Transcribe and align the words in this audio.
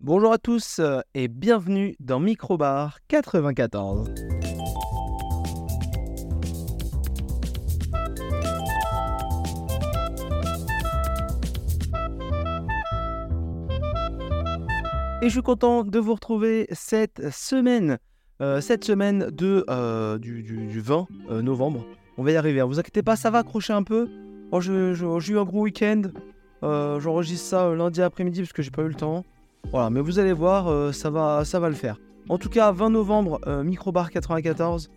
Bonjour 0.00 0.32
à 0.32 0.38
tous 0.38 0.78
euh, 0.78 1.00
et 1.14 1.28
bienvenue 1.28 1.94
dans 2.00 2.20
Microbar 2.20 2.98
94. 3.08 4.08
Et 15.22 15.26
je 15.26 15.28
suis 15.28 15.42
content 15.42 15.84
de 15.84 15.98
vous 15.98 16.14
retrouver 16.14 16.66
cette 16.72 17.30
semaine, 17.30 17.98
euh, 18.40 18.60
cette 18.62 18.84
semaine 18.84 19.28
de, 19.30 19.64
euh, 19.68 20.18
du, 20.18 20.42
du- 20.42 20.66
du 20.66 20.80
20 20.80 21.06
euh, 21.30 21.42
novembre. 21.42 21.84
On 22.16 22.22
va 22.22 22.32
y 22.32 22.36
arriver, 22.36 22.60
hein. 22.60 22.64
vous 22.66 22.78
inquiétez 22.78 23.02
pas, 23.02 23.16
ça 23.16 23.30
va 23.30 23.38
accrocher 23.38 23.72
un 23.74 23.82
peu. 23.82 24.08
Oh, 24.50 24.60
J'ai 24.60 24.72
eu 24.72 25.38
un 25.38 25.44
gros 25.44 25.60
week-end, 25.62 26.02
j'enregistre 26.62 27.46
ça 27.48 27.74
lundi 27.74 28.00
après-midi 28.02 28.40
parce 28.40 28.52
que 28.52 28.62
j'ai 28.62 28.70
pas 28.70 28.82
eu 28.82 28.88
le 28.88 28.94
temps. 28.94 29.24
Voilà, 29.70 29.90
mais 29.90 30.00
vous 30.00 30.18
allez 30.18 30.32
voir, 30.32 30.68
euh, 30.68 30.92
ça, 30.92 31.10
va, 31.10 31.44
ça 31.44 31.60
va 31.60 31.68
le 31.68 31.74
faire. 31.74 31.98
En 32.30 32.38
tout 32.38 32.48
cas, 32.48 32.70
20 32.70 32.90
novembre, 32.90 33.40
euh, 33.48 33.64
Microbar 33.64 34.08
94. 34.08 34.88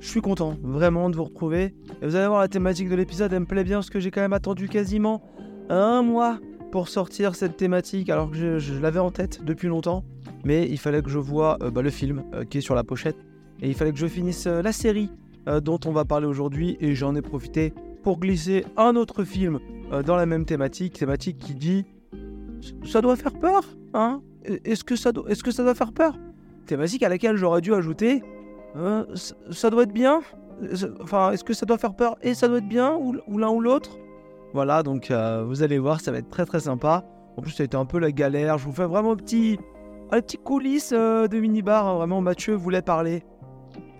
Je 0.00 0.08
suis 0.08 0.22
content 0.22 0.56
vraiment 0.62 1.10
de 1.10 1.16
vous 1.16 1.24
retrouver. 1.24 1.74
Et 2.00 2.06
vous 2.06 2.16
allez 2.16 2.26
voir, 2.26 2.40
la 2.40 2.48
thématique 2.48 2.88
de 2.88 2.94
l'épisode, 2.94 3.30
elle 3.30 3.40
me 3.40 3.44
plaît 3.44 3.62
bien 3.62 3.76
parce 3.76 3.90
que 3.90 4.00
j'ai 4.00 4.10
quand 4.10 4.22
même 4.22 4.32
attendu 4.32 4.70
quasiment 4.70 5.22
un 5.68 6.02
mois 6.02 6.38
pour 6.72 6.88
sortir 6.88 7.34
cette 7.34 7.58
thématique 7.58 8.08
alors 8.08 8.30
que 8.30 8.58
je, 8.58 8.80
l'avais 8.80 9.00
en 9.00 9.10
tête 9.10 9.44
depuis 9.44 9.68
longtemps. 9.68 10.02
Mais 10.44 10.66
il 10.66 10.78
fallait 10.78 11.02
que 11.02 11.10
je 11.10 11.18
voie 11.18 11.58
euh, 11.62 11.70
bah, 11.70 11.82
le 11.82 11.90
film 11.90 12.22
euh, 12.32 12.44
qui 12.44 12.56
est 12.56 12.62
sur 12.62 12.74
la 12.74 12.84
pochette. 12.84 13.16
Et 13.60 13.68
il 13.68 13.74
fallait 13.74 13.92
que 13.92 13.98
je 13.98 14.06
finisse 14.06 14.46
la 14.46 14.72
série 14.72 15.10
dont 15.62 15.80
on 15.84 15.92
va 15.92 16.04
parler 16.04 16.26
aujourd'hui. 16.26 16.76
Et 16.80 16.94
j'en 16.94 17.14
ai 17.16 17.22
profité 17.22 17.74
pour 18.02 18.18
glisser 18.18 18.64
un 18.76 18.96
autre 18.96 19.24
film 19.24 19.58
dans 20.06 20.14
la 20.14 20.26
même 20.26 20.44
thématique. 20.44 20.92
Thématique 20.92 21.38
qui 21.38 21.54
dit 21.54 21.84
Ça 22.84 23.00
doit 23.00 23.16
faire 23.16 23.32
peur 23.32 23.62
Hein? 23.94 24.20
Est-ce 24.64 24.84
que, 24.84 24.96
ça 24.96 25.10
est-ce 25.28 25.42
que 25.42 25.50
ça 25.50 25.62
doit 25.62 25.74
faire 25.74 25.92
peur? 25.92 26.16
Thématique 26.66 27.02
à 27.02 27.08
laquelle 27.08 27.36
j'aurais 27.36 27.60
dû 27.60 27.74
ajouter 27.74 28.22
euh, 28.76 29.04
ça- 29.50 29.70
doit 29.70 29.82
être 29.84 29.92
bien? 29.92 30.20
Enfin, 31.02 31.32
est-ce 31.32 31.44
que 31.44 31.54
ça 31.54 31.64
doit 31.66 31.78
faire 31.78 31.94
peur 31.94 32.16
et 32.22 32.34
ça 32.34 32.48
doit 32.48 32.58
être 32.58 32.68
bien 32.68 32.94
Ou, 32.96 33.16
ou 33.28 33.38
l'un 33.38 33.48
ou 33.50 33.60
l'autre? 33.60 33.98
Voilà, 34.54 34.82
donc 34.82 35.10
euh, 35.10 35.44
vous 35.46 35.62
allez 35.62 35.78
voir, 35.78 36.00
ça 36.00 36.12
va 36.12 36.18
être 36.18 36.28
très 36.28 36.44
très 36.46 36.60
sympa. 36.60 37.04
En 37.36 37.42
plus, 37.42 37.52
ça 37.52 37.62
a 37.62 37.66
été 37.66 37.76
un 37.76 37.84
peu 37.84 37.98
la 37.98 38.10
galère. 38.12 38.58
Je 38.58 38.64
vous 38.66 38.72
fais 38.72 38.86
vraiment 38.86 39.12
un 39.12 39.16
petit, 39.16 39.58
un 40.10 40.20
petit 40.20 40.36
coulisses 40.38 40.92
euh, 40.96 41.28
de 41.28 41.38
minibar. 41.38 41.86
hein. 41.86 41.94
Vraiment, 41.96 42.20
Mathieu 42.20 42.54
voulait 42.54 42.82
parler 42.82 43.22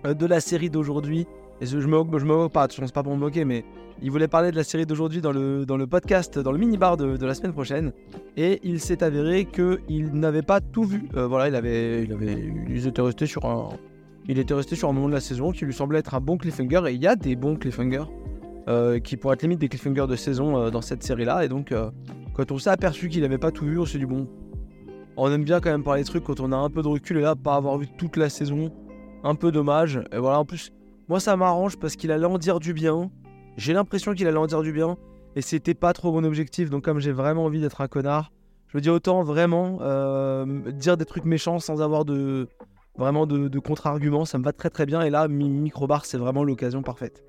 euh, 0.05 0.13
de 0.13 0.25
la 0.25 0.39
série 0.39 0.69
d'aujourd'hui. 0.69 1.25
Et 1.61 1.65
je 1.65 1.79
je 1.79 1.87
me 1.87 2.19
je 2.19 2.25
me 2.25 2.35
moque 2.35 2.51
pas, 2.53 2.63
attention, 2.63 2.85
c'est 2.85 2.93
pas 2.93 3.03
pour 3.03 3.13
me 3.13 3.19
moquer, 3.19 3.45
mais 3.45 3.65
il 4.01 4.11
voulait 4.11 4.27
parler 4.27 4.51
de 4.51 4.55
la 4.55 4.63
série 4.63 4.85
d'aujourd'hui 4.85 5.19
dans 5.19 5.33
le, 5.33 5.65
dans 5.65 5.75
le 5.75 5.85
podcast, 5.85 6.39
dans 6.39 6.51
le 6.51 6.57
minibar 6.57 6.95
de, 6.95 7.25
la 7.25 7.33
semaine 7.33 7.51
prochaine. 7.51 7.91
Et 8.37 8.59
il 8.63 8.79
s'est 8.79 9.03
avéré 9.03 9.45
qu'il 9.45 10.11
n'avait 10.13 10.41
pas 10.41 10.61
tout 10.61 10.83
vu. 10.83 11.09
Euh, 11.15 11.27
voilà, 11.27 11.49
il 11.49 11.55
avait, 11.55 12.03
il 12.03 12.13
avait, 12.13 12.53
ils 12.69 12.87
étaient 12.87 13.01
restés 13.01 13.25
sur 13.25 13.45
un, 13.45 13.69
il 14.27 14.39
était 14.39 14.53
resté 14.53 14.75
sur 14.75 14.89
un 14.89 14.93
moment 14.93 15.09
de 15.09 15.13
la 15.13 15.19
saison 15.19 15.51
qui 15.51 15.65
lui 15.65 15.73
semblait 15.73 15.99
être 15.99 16.15
un 16.15 16.21
bon 16.21 16.37
cliffhanger. 16.37 16.81
Et 16.87 16.93
il 16.93 17.01
y 17.01 17.07
a 17.07 17.15
des 17.17 17.35
bons 17.35 17.57
cliffhangers 17.57 18.05
euh, 18.69 18.99
qui 18.99 19.17
pourraient 19.17 19.33
être 19.33 19.41
limite 19.41 19.59
des 19.59 19.67
cliffhangers 19.67 20.07
de 20.07 20.15
saison 20.15 20.57
euh, 20.57 20.69
dans 20.69 20.81
cette 20.81 21.03
série-là. 21.03 21.43
Et 21.43 21.49
donc, 21.49 21.73
quand 22.33 22.51
on 22.51 22.57
s'est 22.57 22.69
aperçu 22.69 23.09
qu'il 23.09 23.21
n'avait 23.21 23.37
pas 23.37 23.51
tout 23.51 23.65
vu, 23.65 23.77
on 23.79 23.85
s'est 23.85 23.99
dit 23.99 24.05
bon, 24.05 24.29
on 25.17 25.29
aime 25.29 25.43
bien 25.43 25.59
quand 25.59 25.71
même 25.71 25.83
parler 25.83 26.03
des 26.03 26.07
trucs 26.07 26.23
quand 26.23 26.39
on 26.39 26.53
a 26.53 26.57
un 26.57 26.69
peu 26.69 26.81
de 26.81 26.87
recul. 26.87 27.17
Et 27.17 27.21
là, 27.21 27.35
pas 27.35 27.55
avoir 27.55 27.77
vu 27.77 27.87
toute 27.97 28.15
la 28.15 28.29
saison, 28.29 28.71
un 29.25 29.35
peu 29.35 29.51
dommage. 29.51 30.01
Et 30.13 30.17
voilà, 30.17 30.39
en 30.39 30.45
plus, 30.45 30.71
moi 31.09 31.19
ça 31.19 31.35
m'arrange 31.35 31.77
parce 31.77 31.95
qu'il 31.95 32.11
allait 32.11 32.25
en 32.25 32.37
dire 32.37 32.59
du 32.59 32.73
bien. 32.73 33.11
J'ai 33.57 33.73
l'impression 33.73 34.13
qu'il 34.13 34.27
allait 34.27 34.37
en 34.37 34.47
dire 34.47 34.61
du 34.61 34.71
bien. 34.71 34.97
Et 35.35 35.41
c'était 35.41 35.73
pas 35.73 35.93
trop 35.93 36.11
mon 36.11 36.23
objectif. 36.23 36.69
Donc, 36.69 36.83
comme 36.83 36.99
j'ai 36.99 37.11
vraiment 37.11 37.45
envie 37.45 37.61
d'être 37.61 37.81
un 37.81 37.87
connard, 37.87 38.31
je 38.67 38.77
me 38.77 38.81
dis 38.81 38.89
autant 38.89 39.21
vraiment 39.23 39.77
euh, 39.81 40.45
dire 40.71 40.97
des 40.97 41.05
trucs 41.05 41.25
méchants 41.25 41.59
sans 41.59 41.81
avoir 41.81 42.03
de 42.05 42.47
vraiment 42.97 43.25
de, 43.25 43.59
contre-arguments, 43.59 44.25
ça 44.25 44.37
me 44.37 44.43
va 44.43 44.51
très 44.51 44.69
très 44.69 44.85
bien. 44.85 45.01
Et 45.01 45.09
là, 45.09 45.27
mi- 45.27 45.49
Microbar, 45.49 46.05
c'est 46.05 46.17
vraiment 46.17 46.43
l'occasion 46.43 46.81
parfaite. 46.83 47.23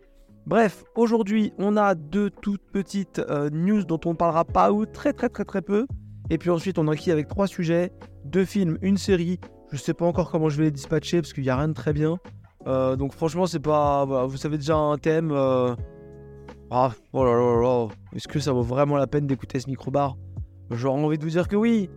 Bref, 0.47 0.83
aujourd'hui, 0.97 1.53
on 1.59 1.77
a 1.77 1.95
deux 1.95 2.31
toutes 2.31 2.63
petites 2.73 3.19
euh, 3.19 3.51
news 3.51 3.85
dont 3.85 4.01
on 4.07 4.11
ne 4.11 4.17
parlera 4.17 4.45
pas 4.45 4.73
ou 4.73 4.87
très 4.87 5.13
très 5.13 5.29
très 5.29 5.45
très 5.45 5.63
peu. 5.63 5.87
Et 6.31 6.39
puis 6.39 6.51
ensuite, 6.51 6.79
on 6.79 6.89
enquille 6.89 7.13
avec 7.13 7.29
trois 7.29 7.47
sujets 7.47 7.93
deux 8.25 8.45
films, 8.45 8.79
une 8.83 8.97
série. 8.97 9.39
Je 9.73 9.77
sais 9.77 9.95
pas 9.95 10.07
encore 10.07 10.31
comment 10.31 10.49
je 10.49 10.57
vais 10.59 10.65
les 10.65 10.71
dispatcher 10.71 11.21
parce 11.21 11.33
qu'il 11.33 11.45
n'y 11.45 11.51
a 11.51 11.57
rien 11.57 11.69
de 11.69 11.75
très 11.75 11.93
bien. 11.93 12.19
Euh, 12.67 12.97
donc 12.97 13.13
franchement, 13.15 13.47
c'est 13.47 13.61
pas. 13.61 14.05
Voilà, 14.05 14.27
vous 14.27 14.37
savez 14.37 14.59
déjà 14.59 14.77
un 14.77 14.99
thème. 14.99 15.31
euh, 15.33 15.75
Ah, 16.71 16.93
oh 17.13 17.25
là 17.25 17.33
là 17.33 17.61
là. 17.61 17.89
Est-ce 18.15 18.29
que 18.29 18.39
ça 18.39 18.53
vaut 18.53 18.63
vraiment 18.63 18.97
la 18.97 19.07
peine 19.07 19.27
d'écouter 19.27 19.61
ce 19.61 19.69
microbar? 19.69 20.17
J'aurais 20.71 21.03
envie 21.03 21.19
de 21.19 21.25
vous 21.25 21.31
dire 21.31 21.49
que 21.49 21.57
oui. 21.57 21.91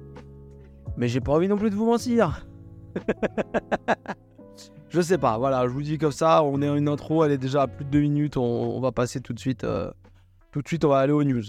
Mais 0.97 1.07
j'ai 1.07 1.19
pas 1.21 1.33
envie 1.33 1.47
non 1.47 1.57
plus 1.57 1.69
de 1.69 1.75
vous 1.75 1.85
mentir. 1.85 2.45
je 4.89 5.01
sais 5.01 5.17
pas, 5.17 5.37
voilà, 5.39 5.63
je 5.63 5.71
vous 5.71 5.81
dis 5.81 5.97
comme 5.97 6.11
ça, 6.11 6.43
on 6.43 6.61
est 6.61 6.69
en 6.69 6.75
une 6.75 6.87
intro, 6.87 7.23
elle 7.23 7.31
est 7.31 7.37
déjà 7.39 7.63
à 7.63 7.67
plus 7.67 7.85
de 7.85 7.89
deux 7.89 8.01
minutes, 8.01 8.37
on, 8.37 8.79
va 8.79 8.91
passer 8.91 9.19
tout 9.19 9.33
de 9.33 9.39
suite. 9.39 9.63
euh, 9.63 9.91
tout 10.51 10.61
de 10.61 10.67
suite, 10.67 10.85
on 10.85 10.89
va 10.89 10.99
aller 10.99 11.13
aux 11.13 11.23
news. 11.23 11.41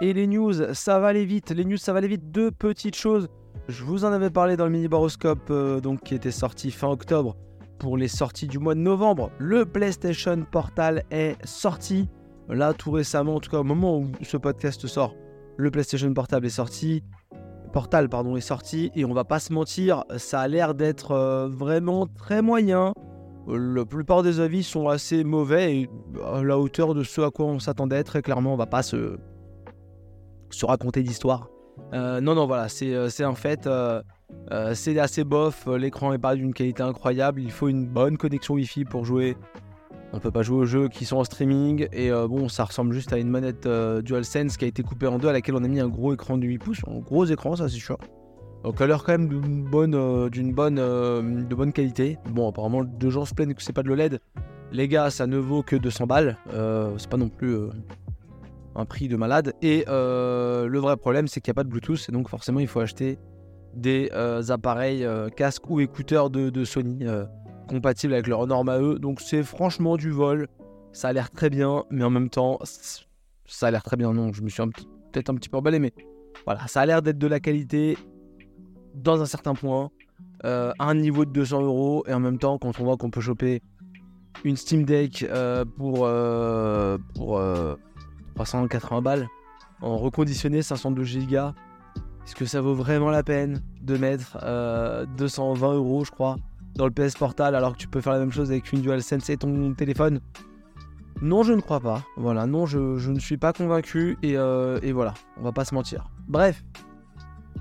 Et 0.00 0.14
les 0.14 0.26
news, 0.26 0.74
ça 0.74 0.98
va 0.98 1.08
aller 1.08 1.26
vite. 1.26 1.50
Les 1.50 1.64
news, 1.64 1.76
ça 1.76 1.92
va 1.92 1.98
aller 1.98 2.08
vite. 2.08 2.30
Deux 2.30 2.50
petites 2.50 2.96
choses. 2.96 3.28
Je 3.68 3.84
vous 3.84 4.04
en 4.04 4.12
avais 4.12 4.30
parlé 4.30 4.56
dans 4.56 4.64
le 4.64 4.70
mini 4.70 4.88
baroscope, 4.88 5.52
donc 5.82 6.00
qui 6.02 6.14
était 6.14 6.30
sorti 6.30 6.70
fin 6.70 6.88
octobre 6.88 7.36
pour 7.78 7.96
les 7.96 8.08
sorties 8.08 8.46
du 8.46 8.58
mois 8.58 8.74
de 8.74 8.80
novembre. 8.80 9.30
Le 9.38 9.64
PlayStation 9.64 10.44
Portal 10.50 11.04
est 11.10 11.36
sorti. 11.46 12.08
Là, 12.48 12.72
tout 12.72 12.90
récemment, 12.90 13.36
en 13.36 13.40
tout 13.40 13.50
cas 13.50 13.58
au 13.58 13.64
moment 13.64 13.98
où 13.98 14.10
ce 14.22 14.36
podcast 14.36 14.86
sort, 14.86 15.14
le 15.56 15.70
PlayStation 15.70 16.12
Portable 16.12 16.46
est 16.46 16.50
sorti. 16.50 17.02
Portal, 17.72 18.08
pardon, 18.08 18.36
est 18.36 18.40
sorti. 18.40 18.90
Et 18.94 19.04
on 19.04 19.12
va 19.12 19.24
pas 19.24 19.38
se 19.38 19.52
mentir, 19.52 20.04
ça 20.16 20.40
a 20.40 20.48
l'air 20.48 20.74
d'être 20.74 21.12
euh, 21.12 21.48
vraiment 21.48 22.06
très 22.06 22.42
moyen. 22.42 22.92
La 23.46 23.84
plupart 23.84 24.22
des 24.22 24.40
avis 24.40 24.62
sont 24.62 24.88
assez 24.88 25.24
mauvais 25.24 25.76
et 25.76 25.90
à 26.24 26.42
la 26.42 26.58
hauteur 26.58 26.94
de 26.94 27.02
ce 27.02 27.20
à 27.22 27.30
quoi 27.30 27.46
on 27.46 27.58
s'attendait. 27.58 28.02
Très 28.04 28.22
clairement, 28.22 28.52
on 28.52 28.56
va 28.56 28.66
pas 28.66 28.82
se, 28.82 29.18
se 30.50 30.66
raconter 30.66 31.02
d'histoire. 31.02 31.48
Euh, 31.94 32.20
non, 32.20 32.34
non, 32.34 32.46
voilà, 32.46 32.68
c'est 32.68 32.94
euh, 32.94 33.08
c'est 33.08 33.24
un 33.24 33.34
fait. 33.34 33.66
Euh, 34.50 34.74
c'est 34.74 34.98
assez 34.98 35.24
bof. 35.24 35.64
euh, 35.68 35.76
L'écran 35.78 36.12
est 36.12 36.18
pas 36.18 36.34
d'une 36.34 36.54
qualité 36.54 36.82
incroyable. 36.82 37.40
Il 37.40 37.50
faut 37.50 37.68
une 37.68 37.86
bonne 37.86 38.16
connexion 38.16 38.54
Wi-Fi 38.54 38.84
pour 38.84 39.04
jouer. 39.04 39.36
On 40.12 40.20
peut 40.20 40.30
pas 40.30 40.42
jouer 40.42 40.58
aux 40.58 40.64
jeux 40.64 40.88
qui 40.88 41.04
sont 41.04 41.18
en 41.18 41.24
streaming. 41.24 41.86
Et 41.92 42.10
euh, 42.10 42.26
bon, 42.26 42.48
ça 42.48 42.64
ressemble 42.64 42.94
juste 42.94 43.12
à 43.12 43.18
une 43.18 43.28
manette 43.28 43.68
DualSense 43.68 44.56
qui 44.56 44.64
a 44.64 44.68
été 44.68 44.82
coupée 44.82 45.06
en 45.06 45.18
deux, 45.18 45.28
à 45.28 45.32
laquelle 45.32 45.54
on 45.54 45.64
a 45.64 45.68
mis 45.68 45.80
un 45.80 45.88
gros 45.88 46.14
écran 46.14 46.38
de 46.38 46.46
8 46.46 46.58
pouces. 46.58 46.80
Un 46.86 47.00
gros 47.00 47.26
écran, 47.26 47.56
ça 47.56 47.68
c'est 47.68 47.76
sûr. 47.76 47.98
Donc, 48.64 48.80
à 48.80 48.86
l'air 48.86 49.04
quand 49.04 49.12
même 49.12 49.28
d'une 49.28 49.64
bonne, 49.64 50.28
d'une 50.30 50.52
bonne, 50.52 50.76
de 50.76 51.54
bonne 51.54 51.72
qualité. 51.72 52.18
Bon, 52.30 52.48
apparemment, 52.48 52.82
deux 52.82 53.10
gens 53.10 53.24
se 53.24 53.34
plaignent 53.34 53.54
que 53.54 53.62
c'est 53.62 53.72
pas 53.72 53.82
de 53.82 53.88
l'OLED. 53.88 54.18
Les 54.72 54.88
gars, 54.88 55.10
ça 55.10 55.26
ne 55.26 55.36
vaut 55.36 55.62
que 55.62 55.76
200 55.76 56.06
balles. 56.06 56.36
C'est 56.96 57.08
pas 57.08 57.16
non 57.18 57.28
plus 57.28 57.56
un 58.74 58.84
prix 58.84 59.06
de 59.08 59.14
malade. 59.16 59.52
Et 59.62 59.84
le 59.86 60.78
vrai 60.78 60.96
problème, 60.96 61.28
c'est 61.28 61.40
qu'il 61.40 61.52
n'y 61.52 61.54
a 61.54 61.58
pas 61.60 61.64
de 61.64 61.68
Bluetooth. 61.68 62.06
Et 62.08 62.12
donc, 62.12 62.28
forcément, 62.28 62.58
il 62.58 62.66
faut 62.66 62.80
acheter 62.80 63.18
des 63.74 64.10
euh, 64.12 64.42
appareils 64.48 65.04
euh, 65.04 65.28
casques 65.28 65.68
ou 65.70 65.80
écouteurs 65.80 66.30
de, 66.30 66.64
Sony 66.64 67.06
euh, 67.06 67.24
compatibles 67.68 68.14
avec 68.14 68.26
leurs 68.26 68.46
normes 68.46 68.68
à 68.68 68.80
eux. 68.80 68.98
Donc, 68.98 69.20
c'est 69.20 69.42
franchement 69.42 69.96
du 69.96 70.10
vol. 70.10 70.48
Ça 70.92 71.08
a 71.08 71.12
l'air 71.12 71.30
très 71.30 71.50
bien, 71.50 71.84
mais 71.90 72.04
en 72.04 72.10
même 72.10 72.30
temps, 72.30 72.58
ça 73.46 73.66
a 73.66 73.70
l'air 73.70 73.82
très 73.82 73.96
bien. 73.96 74.12
Non, 74.12 74.32
je 74.32 74.42
me 74.42 74.48
suis 74.48 74.62
peut-être 75.12 75.30
un 75.30 75.34
petit 75.34 75.48
peu 75.48 75.58
emballé, 75.58 75.78
mais 75.78 75.92
voilà, 76.44 76.66
ça 76.66 76.80
a 76.80 76.86
l'air 76.86 77.02
d'être 77.02 77.18
de 77.18 77.26
la 77.26 77.40
qualité 77.40 77.96
dans 78.94 79.20
un 79.20 79.26
certain 79.26 79.54
point, 79.54 79.90
un 80.42 80.94
niveau 80.94 81.24
de 81.24 81.30
200 81.30 81.62
euros. 81.62 82.04
Et 82.08 82.14
en 82.14 82.20
même 82.20 82.38
temps, 82.38 82.58
quand 82.58 82.80
on 82.80 82.84
voit 82.84 82.96
qu'on 82.96 83.10
peut 83.10 83.20
choper 83.20 83.62
une 84.44 84.56
Steam 84.56 84.84
Deck 84.84 85.26
pour, 85.76 86.04
euh, 86.04 86.98
pour 87.14 87.38
euh, 87.38 87.76
380 88.34 89.02
balles 89.02 89.28
en 89.80 89.96
reconditionné 89.96 90.62
512 90.62 91.26
Go, 91.28 91.52
est-ce 92.28 92.36
que 92.36 92.44
ça 92.44 92.60
vaut 92.60 92.74
vraiment 92.74 93.08
la 93.08 93.22
peine 93.22 93.62
de 93.80 93.96
mettre 93.96 94.36
euh, 94.42 95.06
220 95.16 95.72
euros, 95.76 96.04
je 96.04 96.10
crois, 96.10 96.36
dans 96.74 96.84
le 96.84 96.90
PS 96.90 97.14
Portal 97.16 97.54
alors 97.54 97.72
que 97.72 97.78
tu 97.78 97.88
peux 97.88 98.02
faire 98.02 98.12
la 98.12 98.18
même 98.18 98.32
chose 98.32 98.50
avec 98.50 98.70
une 98.70 98.82
DualSense 98.82 99.30
et 99.30 99.38
ton 99.38 99.72
téléphone? 99.72 100.20
Non, 101.22 101.42
je 101.42 101.54
ne 101.54 101.62
crois 101.62 101.80
pas. 101.80 102.02
Voilà, 102.18 102.44
non, 102.44 102.66
je, 102.66 103.08
ne 103.08 103.18
suis 103.18 103.38
pas 103.38 103.54
convaincu 103.54 104.18
et, 104.22 104.36
euh, 104.36 104.78
et 104.82 104.92
voilà, 104.92 105.14
on 105.38 105.42
va 105.42 105.52
pas 105.52 105.64
se 105.64 105.74
mentir. 105.74 106.10
Bref, 106.28 106.62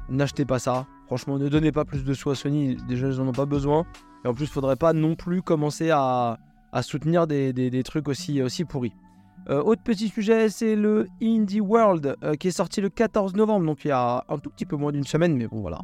n'achetez 0.10 0.44
pas 0.44 0.60
ça. 0.60 0.86
Franchement, 1.06 1.38
ne 1.38 1.48
donnez 1.48 1.72
pas 1.72 1.86
plus 1.86 2.04
de 2.04 2.14
sous 2.14 2.30
à 2.32 2.36
Sony. 2.36 2.76
Déjà, 2.90 3.08
ils 3.08 3.22
en 3.22 3.28
ont 3.30 3.32
pas 3.32 3.46
besoin. 3.46 3.86
Et 4.26 4.28
en 4.28 4.34
plus, 4.34 4.48
faudrait 4.48 4.76
pas 4.76 4.92
non 4.92 5.16
plus 5.16 5.42
commencer 5.42 5.92
à, 5.92 6.40
soutenir 6.82 7.26
des 7.26 7.84
trucs 7.86 8.10
aussi, 8.10 8.42
aussi 8.42 8.66
pourris. 8.66 8.92
Euh, 9.50 9.62
autre 9.64 9.82
petit 9.82 10.10
sujet, 10.10 10.50
c'est 10.50 10.76
le 10.76 11.08
Indie 11.22 11.62
World 11.62 12.18
euh, 12.24 12.34
qui 12.36 12.50
est 12.50 12.52
sorti 12.52 12.82
le 12.82 12.90
14 12.90 13.34
novembre, 13.36 13.66
donc 13.66 13.86
il 13.86 13.90
y 13.90 13.92
a 13.92 14.26
un 14.28 14.38
tout 14.40 14.50
petit 14.50 14.66
peu 14.66 14.76
moins 14.76 14.92
d'une 14.92 15.06
semaine, 15.06 15.38
mais 15.38 15.48
bon 15.48 15.62
voilà. 15.62 15.80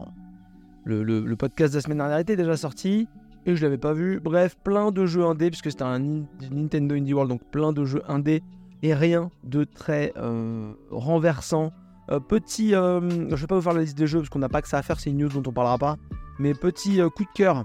Le, 0.85 1.33
podcast 1.35 1.73
de 1.73 1.77
la 1.77 1.81
semaine 1.81 1.99
dernière 1.99 2.17
était 2.17 2.35
déjà 2.35 2.57
sorti 2.57 3.07
et 3.45 3.55
je 3.55 3.63
l'avais 3.63 3.77
pas 3.77 3.93
vu. 3.93 4.19
Bref, 4.19 4.57
plein 4.63 4.91
de 4.91 5.05
jeux 5.05 5.23
indés, 5.23 5.49
puisque 5.49 5.71
c'était 5.71 5.83
un 5.83 5.99
Nin- 5.99 6.25
Nintendo 6.51 6.95
Indie 6.95 7.13
World, 7.13 7.31
donc 7.31 7.41
plein 7.51 7.71
de 7.71 7.85
jeux 7.85 8.01
indés 8.09 8.43
et 8.81 8.93
rien 8.93 9.31
de 9.45 9.63
très 9.63 10.11
euh, 10.17 10.73
renversant 10.91 11.71
petit, 12.27 12.71
je 12.71 13.35
vais 13.35 13.47
pas 13.47 13.55
vous 13.55 13.61
faire 13.61 13.73
la 13.73 13.79
liste 13.79 13.97
des 13.97 14.07
jeux 14.07 14.19
parce 14.19 14.29
qu'on 14.29 14.39
n'a 14.39 14.49
pas 14.49 14.61
que 14.61 14.67
ça 14.67 14.77
à 14.77 14.81
faire, 14.81 14.99
c'est 14.99 15.09
une 15.09 15.19
news 15.19 15.29
dont 15.29 15.49
on 15.49 15.53
parlera 15.53 15.77
pas. 15.77 15.95
Mais 16.37 16.53
petit 16.53 16.99
coup 17.15 17.23
de 17.23 17.29
cœur 17.33 17.63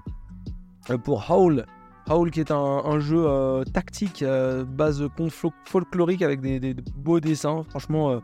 pour 1.03 1.29
Howl. 1.29 1.65
Howl 2.09 2.31
qui 2.31 2.39
est 2.39 2.51
un, 2.51 2.99
jeu 2.99 3.25
tactique 3.73 4.23
base 4.67 5.07
folklorique 5.65 6.21
avec 6.21 6.41
des, 6.41 6.75
beaux 6.95 7.19
dessins. 7.19 7.63
Franchement, 7.69 8.19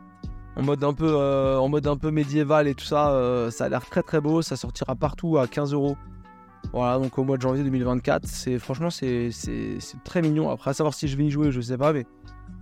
en 0.56 0.62
mode 0.62 0.82
un 0.82 0.92
peu, 0.92 1.16
en 1.16 1.68
mode 1.68 1.86
un 1.86 1.96
peu 1.96 2.10
médiéval 2.10 2.66
et 2.68 2.74
tout 2.74 2.84
ça, 2.84 3.48
ça 3.50 3.66
a 3.66 3.68
l'air 3.68 3.86
très 3.86 4.02
très 4.02 4.20
beau. 4.20 4.42
Ça 4.42 4.56
sortira 4.56 4.94
partout 4.96 5.38
à 5.38 5.46
15 5.46 5.72
euros. 5.72 5.96
Voilà, 6.72 6.98
donc 6.98 7.16
au 7.18 7.24
mois 7.24 7.36
de 7.36 7.42
janvier 7.42 7.62
2024, 7.64 8.26
c'est 8.26 8.58
franchement 8.58 8.90
c'est 8.90 9.30
très 10.04 10.22
mignon. 10.22 10.50
Après 10.50 10.70
à 10.70 10.74
savoir 10.74 10.94
si 10.94 11.08
je 11.08 11.16
vais 11.16 11.24
y 11.24 11.30
jouer, 11.30 11.50
je 11.52 11.60
sais 11.60 11.78
pas, 11.78 11.92
mais 11.92 12.06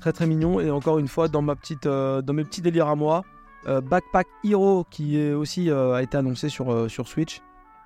très 0.00 0.12
très 0.12 0.26
mignon. 0.26 0.60
Et 0.60 0.70
encore 0.70 0.98
une 0.98 1.08
fois, 1.08 1.28
dans 1.28 1.42
ma 1.42 1.56
petite, 1.56 1.86
euh, 1.86 2.22
dans 2.22 2.32
mes 2.32 2.44
petits 2.44 2.62
délires 2.62 2.88
à 2.88 2.96
moi, 2.96 3.24
euh, 3.66 3.80
Backpack 3.80 4.26
Hero 4.44 4.84
qui 4.90 5.18
est 5.18 5.32
aussi 5.32 5.70
euh, 5.70 5.94
a 5.94 6.02
été 6.02 6.16
annoncé 6.16 6.48
sur 6.48 6.90
sur 6.90 7.08
Switch 7.08 7.40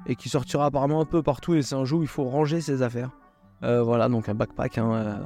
et 0.07 0.17
qui 0.17 0.29
sortira 0.29 0.67
apparemment 0.67 1.01
un 1.01 1.05
peu 1.05 1.23
partout. 1.23 1.55
Et 1.55 1.63
c'est 1.63 1.77
un 1.77 1.85
jeu 1.85 1.97
où 1.97 2.03
il 2.03 2.09
faut 2.09 2.25
ranger 2.25 2.61
ses 2.61 2.83
affaires. 2.83 3.11
Voilà, 3.63 4.09
donc 4.09 4.29
un 4.29 4.35
backpack. 4.35 4.79
Hein, 4.79 5.21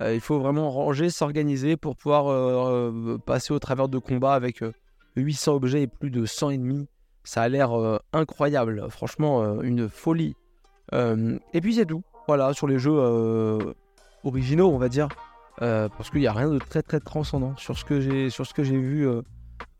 il 0.00 0.20
faut 0.20 0.38
vraiment 0.38 0.70
ranger, 0.70 1.10
s'organiser 1.10 1.76
pour 1.76 1.96
pouvoir 1.96 2.92
passer 3.20 3.52
au 3.52 3.58
travers 3.58 3.88
de 3.88 3.98
combats 3.98 4.34
avec 4.34 4.62
800 5.16 5.54
objets 5.54 5.82
et 5.82 5.86
plus 5.86 6.10
de 6.10 6.26
100 6.26 6.50
ennemis. 6.50 6.88
Ça 7.24 7.42
a 7.42 7.48
l'air 7.48 7.78
euh, 7.78 7.98
incroyable, 8.12 8.86
franchement, 8.90 9.42
euh, 9.42 9.60
une 9.60 9.88
folie. 9.88 10.34
Euh, 10.94 11.38
et 11.52 11.60
puis 11.60 11.74
c'est 11.74 11.84
tout, 11.84 12.02
voilà, 12.26 12.54
sur 12.54 12.66
les 12.66 12.78
jeux 12.78 12.98
originaux, 14.24 14.70
on 14.70 14.78
va 14.78 14.88
dire, 14.88 15.08
parce 15.58 16.10
qu'il 16.10 16.20
n'y 16.20 16.26
a 16.26 16.32
rien 16.32 16.48
de 16.48 16.58
très 16.58 16.82
très 16.82 17.00
transcendant 17.00 17.54
sur 17.56 17.76
ce 17.76 17.84
que 17.84 18.00
j'ai 18.00 18.30
sur 18.30 18.46
ce 18.46 18.54
que 18.54 18.62
j'ai 18.62 18.78
vu 18.78 19.06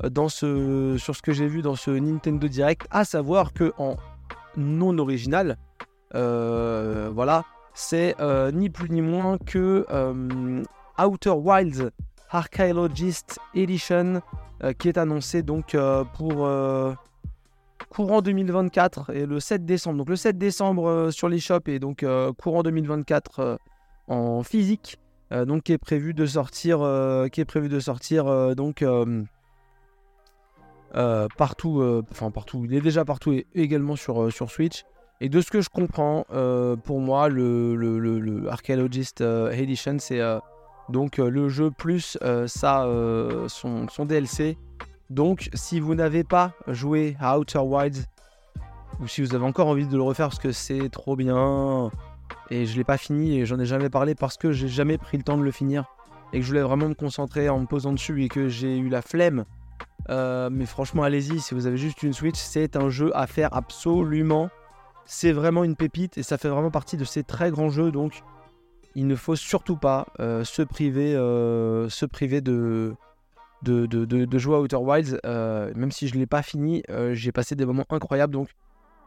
dans 0.03 0.29
ce 0.29 0.97
sur 0.99 1.17
ce 1.17 1.23
que 1.23 1.33
j'ai 1.33 1.47
vu 1.47 1.63
dans 1.63 1.77
ce 1.77 1.91
Nintendo 1.91 2.49
Direct, 2.49 2.87
à 2.91 3.05
savoir 3.05 3.53
que 3.53 3.73
en 3.79 3.97
non 4.57 4.99
original, 4.99 5.57
voilà, 6.13 7.45
c'est 7.79 8.17
ni 8.53 8.71
plus 8.71 8.91
ni 8.91 9.01
moins 9.01 9.39
que 9.39 9.87
Outer 10.99 11.31
Wilds 11.31 11.91
Archaeologist 12.31 13.39
Edition 13.55 14.21
qui 14.79 14.89
est 14.89 14.99
annoncé 14.99 15.43
donc 15.43 15.77
pour 16.15 16.49
courant 17.89 18.23
2024 18.23 19.11
et 19.11 19.27
le 19.27 19.41
7 19.41 19.65
décembre. 19.65 19.99
Donc 19.99 20.09
le 20.09 20.17
7 20.17 20.39
décembre 20.39 20.89
euh, 20.89 21.11
sur 21.11 21.29
les 21.29 21.39
shops 21.39 21.69
et 21.69 21.79
donc 21.79 22.03
euh, 22.03 22.33
courant 22.33 22.63
2024 22.63 23.41
euh, 23.41 23.57
en 24.09 24.43
physique. 24.43 24.99
donc 25.31 25.65
qui 25.65 25.73
est 25.73 25.79
prévu 25.79 26.15
de 26.15 26.25
sortir, 26.25 26.79
qui 27.31 27.43
est 27.43 27.45
prévu 27.45 27.69
de 27.69 27.79
sortir 27.81 28.57
donc 28.57 28.83
partout, 31.37 32.03
enfin 32.11 32.31
partout. 32.31 32.65
Il 32.65 32.73
est 32.75 32.81
déjà 32.81 33.05
partout 33.05 33.33
et 33.35 33.47
également 33.55 33.95
sur 33.95 34.33
sur 34.33 34.51
Switch. 34.51 34.85
Et 35.21 35.29
de 35.29 35.41
ce 35.41 35.51
que 35.51 35.61
je 35.61 35.69
comprends, 35.69 36.25
pour 36.85 37.01
moi, 37.01 37.29
le, 37.29 38.47
Archaeologist 38.49 39.21
Edition, 39.21 39.97
c'est 39.99 40.21
donc 40.89 41.17
le 41.19 41.49
jeu 41.49 41.71
plus 41.71 42.19
ça, 42.47 42.89
son, 43.49 43.89
son 43.89 44.05
DLC 44.05 44.57
donc, 45.11 45.49
si 45.55 45.81
vous 45.81 45.95
n'avez 45.95 46.23
pas 46.23 46.53
joué 46.67 47.17
à 47.19 47.39
Outer 47.39 47.61
Wilds, 47.61 48.05
ou 49.01 49.09
si 49.09 49.23
vous 49.23 49.35
avez 49.35 49.45
encore 49.45 49.69
envie 49.69 49.87
de 49.87 49.97
le 49.97 50.03
refaire 50.03 50.29
parce 50.29 50.39
que 50.39 50.53
c'est 50.53 50.91
trop 50.91 51.17
bien, 51.17 51.91
et 52.51 52.67
je 52.67 52.77
l'ai 52.77 52.85
pas 52.85 52.99
fini 52.99 53.39
et 53.39 53.47
j'en 53.47 53.59
ai 53.59 53.65
jamais 53.65 53.89
parlé 53.89 54.15
parce 54.15 54.37
que 54.37 54.53
j'ai 54.53 54.69
jamais 54.69 54.99
pris 54.99 55.17
le 55.17 55.23
temps 55.23 55.39
de 55.39 55.43
le 55.43 55.51
finir, 55.51 55.87
et 56.33 56.39
que 56.39 56.43
je 56.43 56.49
voulais 56.49 56.63
vraiment 56.63 56.89
me 56.89 56.95
concentrer 56.95 57.49
en 57.49 57.61
me 57.61 57.67
posant 57.67 57.93
dessus 57.93 58.23
et 58.23 58.29
que 58.29 58.49
j'ai 58.49 58.77
eu 58.77 58.91
la 58.91 59.01
flemme. 59.01 59.45
Euh, 60.11 60.51
mais 60.53 60.67
franchement, 60.67 61.05
allez-y, 61.05 61.41
si 61.41 61.55
vous 61.55 61.67
avez 61.67 61.79
juste 61.79 62.03
une 62.03 62.13
Switch, 62.13 62.39
c'est 62.39 62.77
un 62.77 62.91
jeu 62.91 63.11
à 63.17 63.27
faire 63.27 63.55
absolument. 63.55 64.51
C'est 65.11 65.33
vraiment 65.33 65.65
une 65.65 65.75
pépite 65.75 66.19
et 66.19 66.23
ça 66.23 66.37
fait 66.37 66.51
vraiment 66.51 66.71
partie 66.71 66.99
de 66.99 67.05
ces 67.05 67.23
très 67.23 67.51
grands 67.51 67.71
jeux. 67.71 67.91
Donc, 67.91 68.23
il 68.95 69.07
ne 69.07 69.17
faut 69.17 69.37
surtout 69.37 69.79
pas 69.79 70.07
euh, 70.21 70.45
se 70.45 70.61
priver, 70.61 71.15
euh, 71.17 71.89
de, 73.63 73.87
de, 73.87 74.05
de, 74.05 74.39
jouer 74.39 74.57
à 74.57 74.61
Outer 74.61 74.77
Wilds. 74.77 75.19
Euh, 75.25 75.73
même 75.75 75.91
si 75.93 76.09
je 76.09 76.15
ne 76.15 76.21
l'ai 76.21 76.27
pas 76.27 76.43
fini, 76.43 76.83
j'ai 77.13 77.33
passé 77.33 77.57
des 77.57 77.65
moments 77.65 77.87
incroyables. 77.89 78.35
Donc 78.35 78.51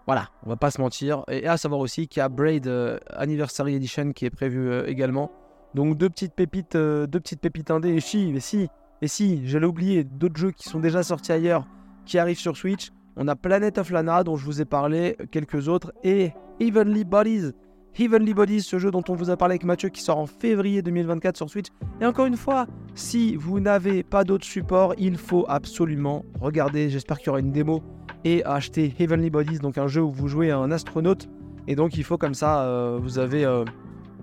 voilà, 0.07 0.29
on 0.43 0.49
va 0.49 0.55
pas 0.55 0.71
se 0.71 0.81
mentir. 0.81 1.23
Et 1.27 1.45
à 1.45 1.57
savoir 1.57 1.79
aussi 1.79 2.07
qu'il 2.07 2.19
y 2.19 2.23
a 2.23 2.29
Braid 2.29 2.67
Anniversary 3.11 3.75
Edition 3.75 4.11
qui 4.11 4.25
est 4.25 4.31
prévu 4.31 4.83
également. 4.87 5.31
Donc 5.75 5.99
deux 5.99 6.09
petites 6.09 6.33
pépites, 6.33 6.75
deux 6.75 7.19
petites 7.19 7.41
pépites 7.41 7.69
indé. 7.69 7.89
Et 7.89 7.99
si, 7.99 8.31
mais 8.33 8.39
si, 8.39 8.69
et 9.03 9.07
si, 9.07 9.47
j'allais 9.47 9.67
oublier 9.67 10.03
d'autres 10.03 10.37
jeux 10.37 10.51
qui 10.51 10.67
sont 10.67 10.79
déjà 10.79 11.03
sortis 11.03 11.31
ailleurs, 11.31 11.67
qui 12.07 12.17
arrivent 12.17 12.39
sur 12.39 12.57
Switch. 12.57 12.91
On 13.23 13.27
a 13.27 13.35
Planet 13.35 13.77
of 13.77 13.91
Lana 13.91 14.23
dont 14.23 14.35
je 14.35 14.43
vous 14.43 14.61
ai 14.61 14.65
parlé, 14.65 15.15
quelques 15.29 15.67
autres, 15.67 15.93
et 16.03 16.31
Evenly 16.59 17.03
Bodies 17.03 17.51
Heavenly 17.99 18.33
Bodies, 18.33 18.63
ce 18.63 18.79
jeu 18.79 18.89
dont 18.89 19.03
on 19.09 19.13
vous 19.13 19.29
a 19.29 19.37
parlé 19.37 19.53
avec 19.53 19.63
Mathieu 19.63 19.89
qui 19.89 20.01
sort 20.01 20.17
en 20.17 20.25
février 20.25 20.81
2024 20.81 21.37
sur 21.37 21.47
Switch. 21.47 21.67
Et 21.99 22.05
encore 22.07 22.25
une 22.25 22.35
fois, 22.35 22.65
si 22.95 23.35
vous 23.35 23.59
n'avez 23.59 24.01
pas 24.01 24.23
d'autres 24.23 24.45
supports, 24.45 24.95
il 24.97 25.17
faut 25.17 25.45
absolument 25.47 26.25
regarder, 26.39 26.89
j'espère 26.89 27.19
qu'il 27.19 27.27
y 27.27 27.29
aura 27.29 27.41
une 27.41 27.51
démo, 27.51 27.83
et 28.25 28.43
acheter 28.43 28.91
Heavenly 28.97 29.29
Bodies, 29.29 29.59
donc 29.59 29.77
un 29.77 29.85
jeu 29.85 30.01
où 30.01 30.09
vous 30.09 30.27
jouez 30.27 30.49
un 30.49 30.71
astronaute. 30.71 31.29
Et 31.67 31.75
donc 31.75 31.97
il 31.97 32.03
faut 32.03 32.17
comme 32.17 32.33
ça, 32.33 32.63
euh, 32.63 32.97
vous 32.99 33.19
avez 33.19 33.45
euh, 33.45 33.65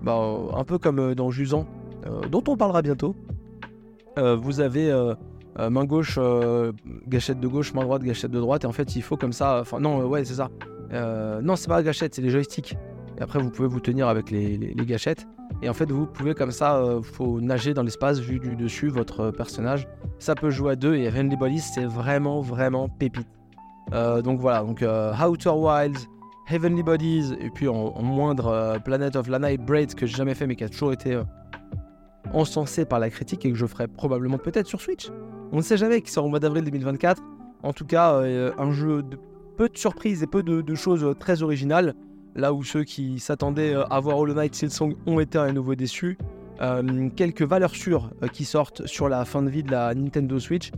bah, 0.01 0.19
un 0.57 0.65
peu 0.65 0.77
comme 0.77 0.99
euh, 0.99 1.15
dans 1.15 1.31
Jusant, 1.31 1.65
dont 2.29 2.43
on 2.49 2.57
parlera 2.57 2.81
bientôt. 2.81 3.15
vous 4.17 4.59
avez 4.59 4.91
main 5.57 5.85
gauche, 5.85 6.19
gâchette 7.07 7.39
de 7.39 7.47
gauche, 7.47 7.73
main 7.73 7.83
droite, 7.83 8.03
gâchette 8.03 8.31
de 8.31 8.39
droite. 8.39 8.63
Et 8.63 8.67
en 8.67 8.71
fait, 8.71 8.95
il 8.95 9.01
faut 9.01 9.17
comme 9.17 9.33
ça. 9.33 9.59
Enfin, 9.61 9.79
non, 9.79 10.05
ouais, 10.05 10.23
c'est 10.25 10.35
ça. 10.35 10.49
non, 11.41 11.55
c'est 11.55 11.67
pas 11.67 11.77
la 11.77 11.83
gâchette, 11.83 12.15
c'est 12.15 12.21
les 12.21 12.29
joysticks. 12.29 12.77
Et 13.19 13.21
après, 13.21 13.39
vous 13.39 13.49
pouvez 13.49 13.67
vous 13.67 13.81
tenir 13.81 14.07
avec 14.07 14.31
les, 14.31 14.73
gâchettes. 14.75 15.27
Et 15.61 15.69
en 15.69 15.73
fait, 15.73 15.91
vous 15.91 16.05
pouvez 16.05 16.33
comme 16.33 16.51
ça, 16.51 16.77
euh, 16.77 17.01
faut 17.01 17.41
nager 17.41 17.73
dans 17.73 17.83
l'espace 17.83 18.19
vu 18.19 18.39
du 18.39 18.55
dessus 18.55 18.87
votre 18.87 19.31
personnage. 19.31 19.87
Ça 20.19 20.35
peut 20.35 20.49
jouer 20.49 20.73
à 20.73 20.75
deux 20.75 20.95
et 20.95 21.03
Heavenly 21.03 21.35
Bodies, 21.35 21.59
c'est 21.59 21.85
vraiment, 21.85 22.39
vraiment 22.39 22.87
pépite. 22.87 23.27
Euh, 23.93 24.21
donc 24.21 24.39
voilà, 24.39 24.61
donc 24.61 24.81
euh, 24.83 25.11
Outer 25.13 25.49
Wilds, 25.49 26.07
Heavenly 26.47 26.83
Bodies, 26.83 27.33
et 27.41 27.49
puis 27.49 27.67
en, 27.67 28.01
moindre 28.01 28.79
Planet 28.85 29.15
of 29.15 29.27
Lana 29.27 29.51
et 29.51 29.57
Braid 29.57 29.95
que 29.95 30.05
j'ai 30.05 30.15
jamais 30.15 30.35
fait 30.35 30.47
mais 30.47 30.55
qui 30.55 30.63
a 30.63 30.69
toujours 30.69 30.93
été 30.93 31.19
encensé 32.33 32.85
par 32.85 32.99
la 32.99 33.09
critique 33.09 33.45
et 33.45 33.51
que 33.51 33.57
je 33.57 33.65
ferai 33.65 33.87
probablement 33.87 34.37
peut-être 34.37 34.67
sur 34.67 34.81
Switch. 34.81 35.09
On 35.51 35.57
ne 35.57 35.61
sait 35.61 35.77
jamais, 35.77 36.01
qui 36.01 36.11
sort 36.11 36.25
au 36.25 36.29
mois 36.29 36.39
d'avril 36.39 36.63
2024. 36.63 37.21
En 37.63 37.73
tout 37.73 37.85
cas, 37.85 38.21
un 38.21 38.71
jeu 38.71 39.03
de 39.03 39.17
peu 39.57 39.67
de 39.67 39.77
surprises 39.77 40.23
et 40.23 40.27
peu 40.27 40.43
de 40.43 40.75
choses 40.75 41.15
très 41.19 41.41
originales. 41.41 41.95
Là 42.35 42.53
où 42.53 42.63
ceux 42.63 42.83
qui 42.83 43.19
s'attendaient 43.19 43.73
euh, 43.73 43.85
à 43.85 43.99
voir 43.99 44.17
Hollow 44.17 44.33
Knight 44.33 44.55
Silsong 44.55 44.95
ont 45.05 45.19
été 45.19 45.37
à 45.37 45.51
nouveau 45.51 45.75
déçus. 45.75 46.17
Euh, 46.61 47.09
quelques 47.15 47.41
valeurs 47.41 47.75
sûres 47.75 48.11
euh, 48.21 48.27
qui 48.27 48.45
sortent 48.45 48.85
sur 48.85 49.09
la 49.09 49.25
fin 49.25 49.41
de 49.41 49.49
vie 49.49 49.63
de 49.63 49.71
la 49.71 49.93
Nintendo 49.95 50.39
Switch. 50.39 50.71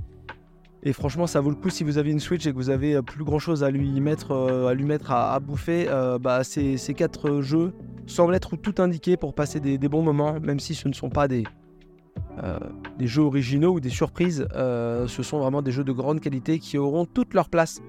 Et 0.84 0.94
franchement, 0.94 1.28
ça 1.28 1.42
vaut 1.42 1.50
le 1.50 1.56
coup 1.56 1.70
si 1.70 1.84
vous 1.84 1.98
avez 1.98 2.12
une 2.12 2.20
Switch 2.20 2.46
et 2.48 2.52
que 2.52 2.56
vous 2.56 2.70
avez 2.70 3.02
plus 3.02 3.24
grand 3.24 3.40
chose 3.40 3.64
à 3.64 3.70
lui 3.70 4.00
mettre 4.02 4.32
à, 4.32 4.74
lui 4.74 4.84
mettre 4.84 5.12
à, 5.12 5.40
bouffer. 5.40 5.88
bah, 6.20 6.44
ces, 6.44 6.78
quatre 6.96 7.42
jeux 7.42 7.74
semblent 8.08 8.34
être 8.34 8.56
tout 8.56 8.76
indiqués 8.80 9.16
pour 9.16 9.36
passer 9.36 9.60
des, 9.60 9.78
bons 9.78 10.02
moments, 10.02 10.40
même 10.40 10.60
si 10.60 10.74
ce 10.74 10.88
ne 10.88 10.94
sont 10.94 11.10
pas 11.10 11.28
des, 11.28 11.44
des 12.98 13.08
jeux 13.08 13.22
originaux 13.22 13.74
ou 13.74 13.80
des 13.80 13.90
surprises. 13.90 14.48
ce 14.54 15.24
sont 15.24 15.40
vraiment 15.40 15.62
des 15.62 15.72
jeux 15.72 15.84
de 15.84 15.92
grande 15.92 16.20
qualité 16.20 16.58
qui 16.58 16.80
auront 16.80 17.06
toute 17.06 17.36
leur 17.36 17.50
place 17.50 17.80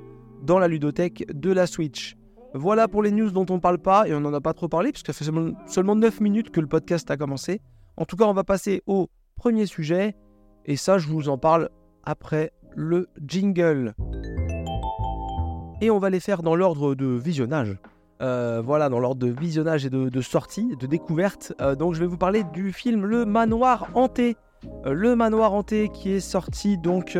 dans 0.43 0.59
la 0.59 0.69
ludothèque 0.69 1.25
de 1.33 1.51
la 1.51 1.67
Switch. 1.67 2.17
Voilà 2.55 2.89
pour 2.89 3.03
les 3.03 3.13
news 3.13 3.31
dont 3.31 3.47
on 3.49 3.55
ne 3.55 3.61
parle 3.61 3.79
pas, 3.79 4.07
et 4.07 4.15
on 4.15 4.21
n'en 4.21 4.35
a 4.35 4.41
pas 4.41 4.53
trop 4.53 4.69
parlé, 4.69 4.93
puisque 4.93 5.07
ça 5.07 5.25
fait 5.25 5.31
seulement 5.67 5.97
9 5.97 6.21
minutes 6.21 6.51
que 6.51 6.61
le 6.61 6.67
podcast 6.67 7.11
a 7.11 7.17
commencé. 7.17 7.61
En 7.97 8.05
tout 8.05 8.17
cas, 8.17 8.25
on 8.25 8.35
va 8.35 8.45
passer 8.45 8.83
au 8.87 9.09
premier 9.37 9.65
sujet, 9.65 10.15
et 10.67 10.77
ça, 10.77 10.99
je 10.99 11.09
vous 11.09 11.29
en 11.29 11.39
parle 11.39 11.71
après 12.05 12.53
le 12.75 13.09
jingle. 13.27 13.95
Et 15.81 15.91
on 15.91 15.99
va 15.99 16.11
les 16.11 16.21
faire 16.21 16.43
dans 16.43 16.55
l'ordre 16.55 16.95
de 16.95 17.07
visionnage. 17.07 17.77
Euh, 18.23 18.63
voilà, 18.65 18.89
dans 18.89 19.01
l'ordre 19.01 19.21
de 19.21 19.33
visionnage 19.33 19.85
et 19.85 19.91
de, 19.91 20.21
sortie, 20.21 20.77
de 20.77 20.87
découverte. 20.87 21.53
Euh, 21.61 21.75
donc 21.75 21.95
je 21.95 22.01
vais 22.01 22.07
vous 22.07 22.17
parler 22.17 22.45
du 22.53 22.73
film 22.73 23.05
Le 23.05 23.25
Manoir 23.25 23.89
Hanté. 23.95 24.37
Euh, 24.87 24.93
le 24.93 25.17
Manoir 25.17 25.53
Hanté 25.53 25.89
qui 25.93 26.13
est 26.13 26.21
sorti 26.21 26.79
donc 26.79 27.19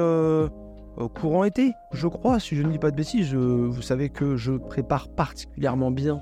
courant 1.15 1.43
été, 1.43 1.73
je 1.93 2.07
crois, 2.07 2.39
si 2.39 2.55
je 2.55 2.63
ne 2.63 2.71
dis 2.71 2.79
pas 2.79 2.93
de 2.93 2.97
bêtises. 2.97 3.35
vous 3.35 3.83
savez 3.83 4.11
que 4.11 4.37
je 4.37 4.53
prépare 4.53 5.09
particulièrement 5.09 5.91
bien 5.91 6.21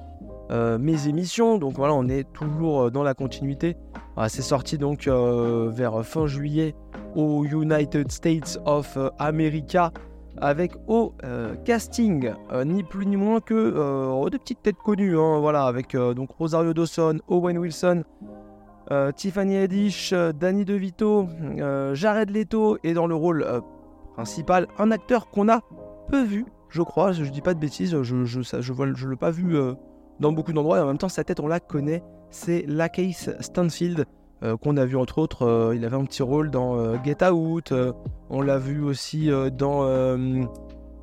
mes 0.79 1.07
émissions, 1.07 1.59
donc 1.59 1.75
voilà, 1.75 1.95
on 1.95 2.09
est 2.09 2.25
toujours 2.33 2.91
dans 2.91 3.05
la 3.05 3.15
continuité. 3.15 3.77
Ah, 4.17 4.29
c'est 4.29 4.43
sorti 4.43 4.79
donc 4.79 5.07
vers 5.07 6.05
fin 6.05 6.27
juillet 6.27 6.75
au 7.15 7.45
United 7.45 8.11
States 8.11 8.59
of 8.65 8.97
America 9.19 9.93
avec 10.39 10.73
au 10.87 11.13
casting 11.65 12.33
ni 12.65 12.83
plus 12.85 13.07
ni 13.07 13.17
moins 13.17 13.41
que 13.41 14.29
des 14.31 14.39
petites 14.39 14.63
têtes 14.63 14.77
connues, 14.77 15.19
hein, 15.19 15.41
voilà, 15.41 15.65
avec 15.65 15.97
donc 15.97 16.31
Rosario 16.31 16.73
Dawson, 16.73 17.19
Owen 17.29 17.59
Wilson, 17.59 18.05
Tiffany 19.17 19.57
Haddish, 19.57 20.15
Danny 20.39 20.65
DeVito, 20.65 21.29
Jared 21.95 22.31
Leto 22.31 22.79
et 22.85 22.95
dans 22.95 23.07
le 23.07 23.15
rôle 23.15 23.45
principal, 24.15 24.69
un 24.79 24.91
acteur 24.91 25.29
qu'on 25.31 25.49
a 25.49 25.61
peu 26.09 26.23
vu, 26.23 26.47
je 26.69 26.83
crois, 26.83 27.13
je 27.13 27.25
dis 27.25 27.41
pas 27.41 27.55
de 27.55 27.59
bêtises, 27.59 28.01
je, 28.03 28.25
je, 28.25 28.43
ça, 28.43 28.61
je, 28.61 28.73
je 28.95 29.09
l'ai 29.09 29.17
pas 29.17 29.31
vu 29.31 29.57
euh, 29.57 29.75
dans 30.21 30.33
beaucoup 30.33 30.53
d'endroits, 30.53 30.79
et 30.79 30.81
en 30.81 30.87
même 30.87 30.99
temps 30.99 31.09
sa 31.09 31.25
tête 31.25 31.41
on 31.41 31.49
la 31.49 31.61
connaît, 31.61 32.03
c'est 32.31 32.65
Lakeith 32.67 33.31
Stanfield, 33.41 34.01
euh, 34.01 34.05
qu'on 34.63 34.77
a 34.77 34.85
vu 34.85 34.97
entre 34.97 35.19
autres, 35.19 35.47
euh, 35.47 35.77
il 35.77 35.85
avait 35.85 35.97
un 35.97 36.05
petit 36.05 36.23
rôle 36.23 36.51
dans 36.51 37.03
Get 37.05 37.25
Out, 37.25 37.75
on 38.31 38.41
l'a 38.41 38.59
vu 38.59 38.83
aussi 38.83 39.31
dans... 39.57 39.83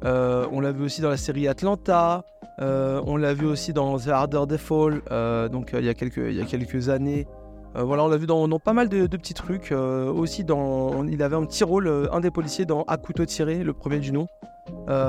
on 0.03 0.59
l'a 0.59 0.71
vu 0.71 0.83
aussi 0.83 1.01
dans 1.01 1.09
la 1.09 1.17
série 1.17 1.47
Atlanta, 1.47 2.23
on 2.59 3.17
l'a 3.17 3.33
vu 3.33 3.45
aussi 3.45 3.73
dans 3.73 3.97
The 3.97 4.09
Harder 4.09 4.43
They 4.49 4.57
Fall, 4.57 5.01
donc 5.51 5.71
il, 5.77 5.85
y 5.85 5.89
a 5.89 5.93
quelques, 5.93 6.17
il 6.17 6.33
y 6.33 6.41
a 6.41 6.45
quelques 6.45 6.89
années. 6.89 7.27
voilà, 7.75 8.03
on 8.03 8.07
l'a 8.07 8.17
vu 8.17 8.25
dans, 8.25 8.47
pas 8.59 8.73
mal 8.73 8.89
de, 8.89 9.05
petits 9.05 9.35
trucs. 9.35 9.71
aussi, 9.71 10.43
dans, 10.43 11.05
il 11.05 11.21
avait 11.21 11.35
un 11.35 11.45
petit 11.45 11.63
rôle, 11.63 12.09
un 12.11 12.19
des 12.19 12.31
policiers 12.31 12.65
dans 12.65 12.83
À 12.83 12.97
tiré, 12.97 13.63
le 13.63 13.73
premier 13.73 13.99
du 13.99 14.11
nom. 14.11 14.27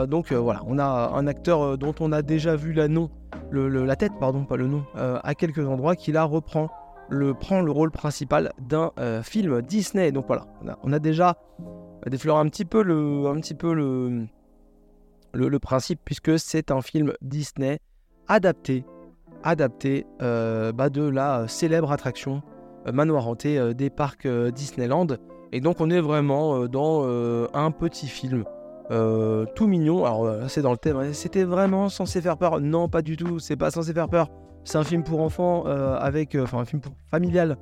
donc 0.07 0.33
voilà, 0.33 0.61
on 0.67 0.79
a 0.79 1.13
un 1.15 1.27
acteur 1.27 1.79
dont 1.79 1.95
on 2.01 2.13
a 2.13 2.21
déjà 2.21 2.57
vu 2.57 2.75
la, 2.75 2.89
nom, 2.89 3.09
la 3.53 3.97
tête, 3.97 4.13
pardon, 4.21 4.45
pas 4.45 4.57
le 4.57 4.67
nom, 4.67 4.85
à 4.97 5.35
quelques 5.35 5.67
endroits, 5.67 5.97
qui 5.97 6.13
là 6.13 6.25
reprend 6.25 6.69
le, 7.09 7.35
prend 7.35 7.61
le 7.61 7.71
rôle 7.71 7.91
principal 7.91 8.53
d'un 8.59 8.93
film 9.23 9.63
Disney. 9.63 10.13
Donc 10.13 10.27
voilà, 10.27 10.47
on 10.83 10.93
a, 10.93 10.99
déjà 10.99 11.37
défleuré 12.07 12.41
un 12.41 12.49
petit 12.49 12.65
peu 12.65 12.83
le, 12.83 13.27
un 13.27 13.41
petit 13.41 13.55
peu 13.55 13.73
le, 13.75 14.27
le, 15.33 15.59
principe, 15.59 16.01
puisque 16.05 16.39
c'est 16.39 16.71
un 16.71 16.83
film 16.83 17.13
Disney 17.23 17.79
adapté, 18.27 18.85
adapté 19.43 20.07
bah, 20.21 20.91
de 20.91 21.09
la 21.09 21.49
célèbre 21.49 21.93
attraction 21.93 22.43
Manoir 22.93 23.27
Hanté 23.27 23.75
des 23.75 23.91
parcs 23.91 24.27
Disneyland. 24.27 25.07
Et 25.53 25.61
donc 25.61 25.81
on 25.81 25.91
est 25.91 26.01
vraiment 26.01 26.67
dans 26.67 27.05
un 27.55 27.71
petit 27.71 28.09
film 28.09 28.45
tout 28.91 29.67
mignon. 29.67 30.05
Alors 30.05 30.49
c'est 30.49 30.63
dans 30.63 30.73
le 30.73 30.79
thème, 30.79 30.97
hein. 30.97 31.13
c'était 31.13 31.45
vraiment 31.45 31.89
censé 31.89 32.21
faire 32.21 32.37
peur 32.37 32.61
Non, 32.61 32.89
pas 32.89 33.03
du 33.03 33.17
tout, 33.17 33.39
c'est 33.39 33.57
pas 33.57 33.71
censé 33.71 33.93
faire 33.93 34.09
peur. 34.09 34.29
C'est 34.65 34.79
un 34.79 34.85
film 34.85 35.03
pour 35.03 35.21
enfants 35.21 35.65
avec, 35.65 36.35
enfin 36.35 36.59
un 36.59 36.65
film 36.65 36.83
familial 37.11 37.57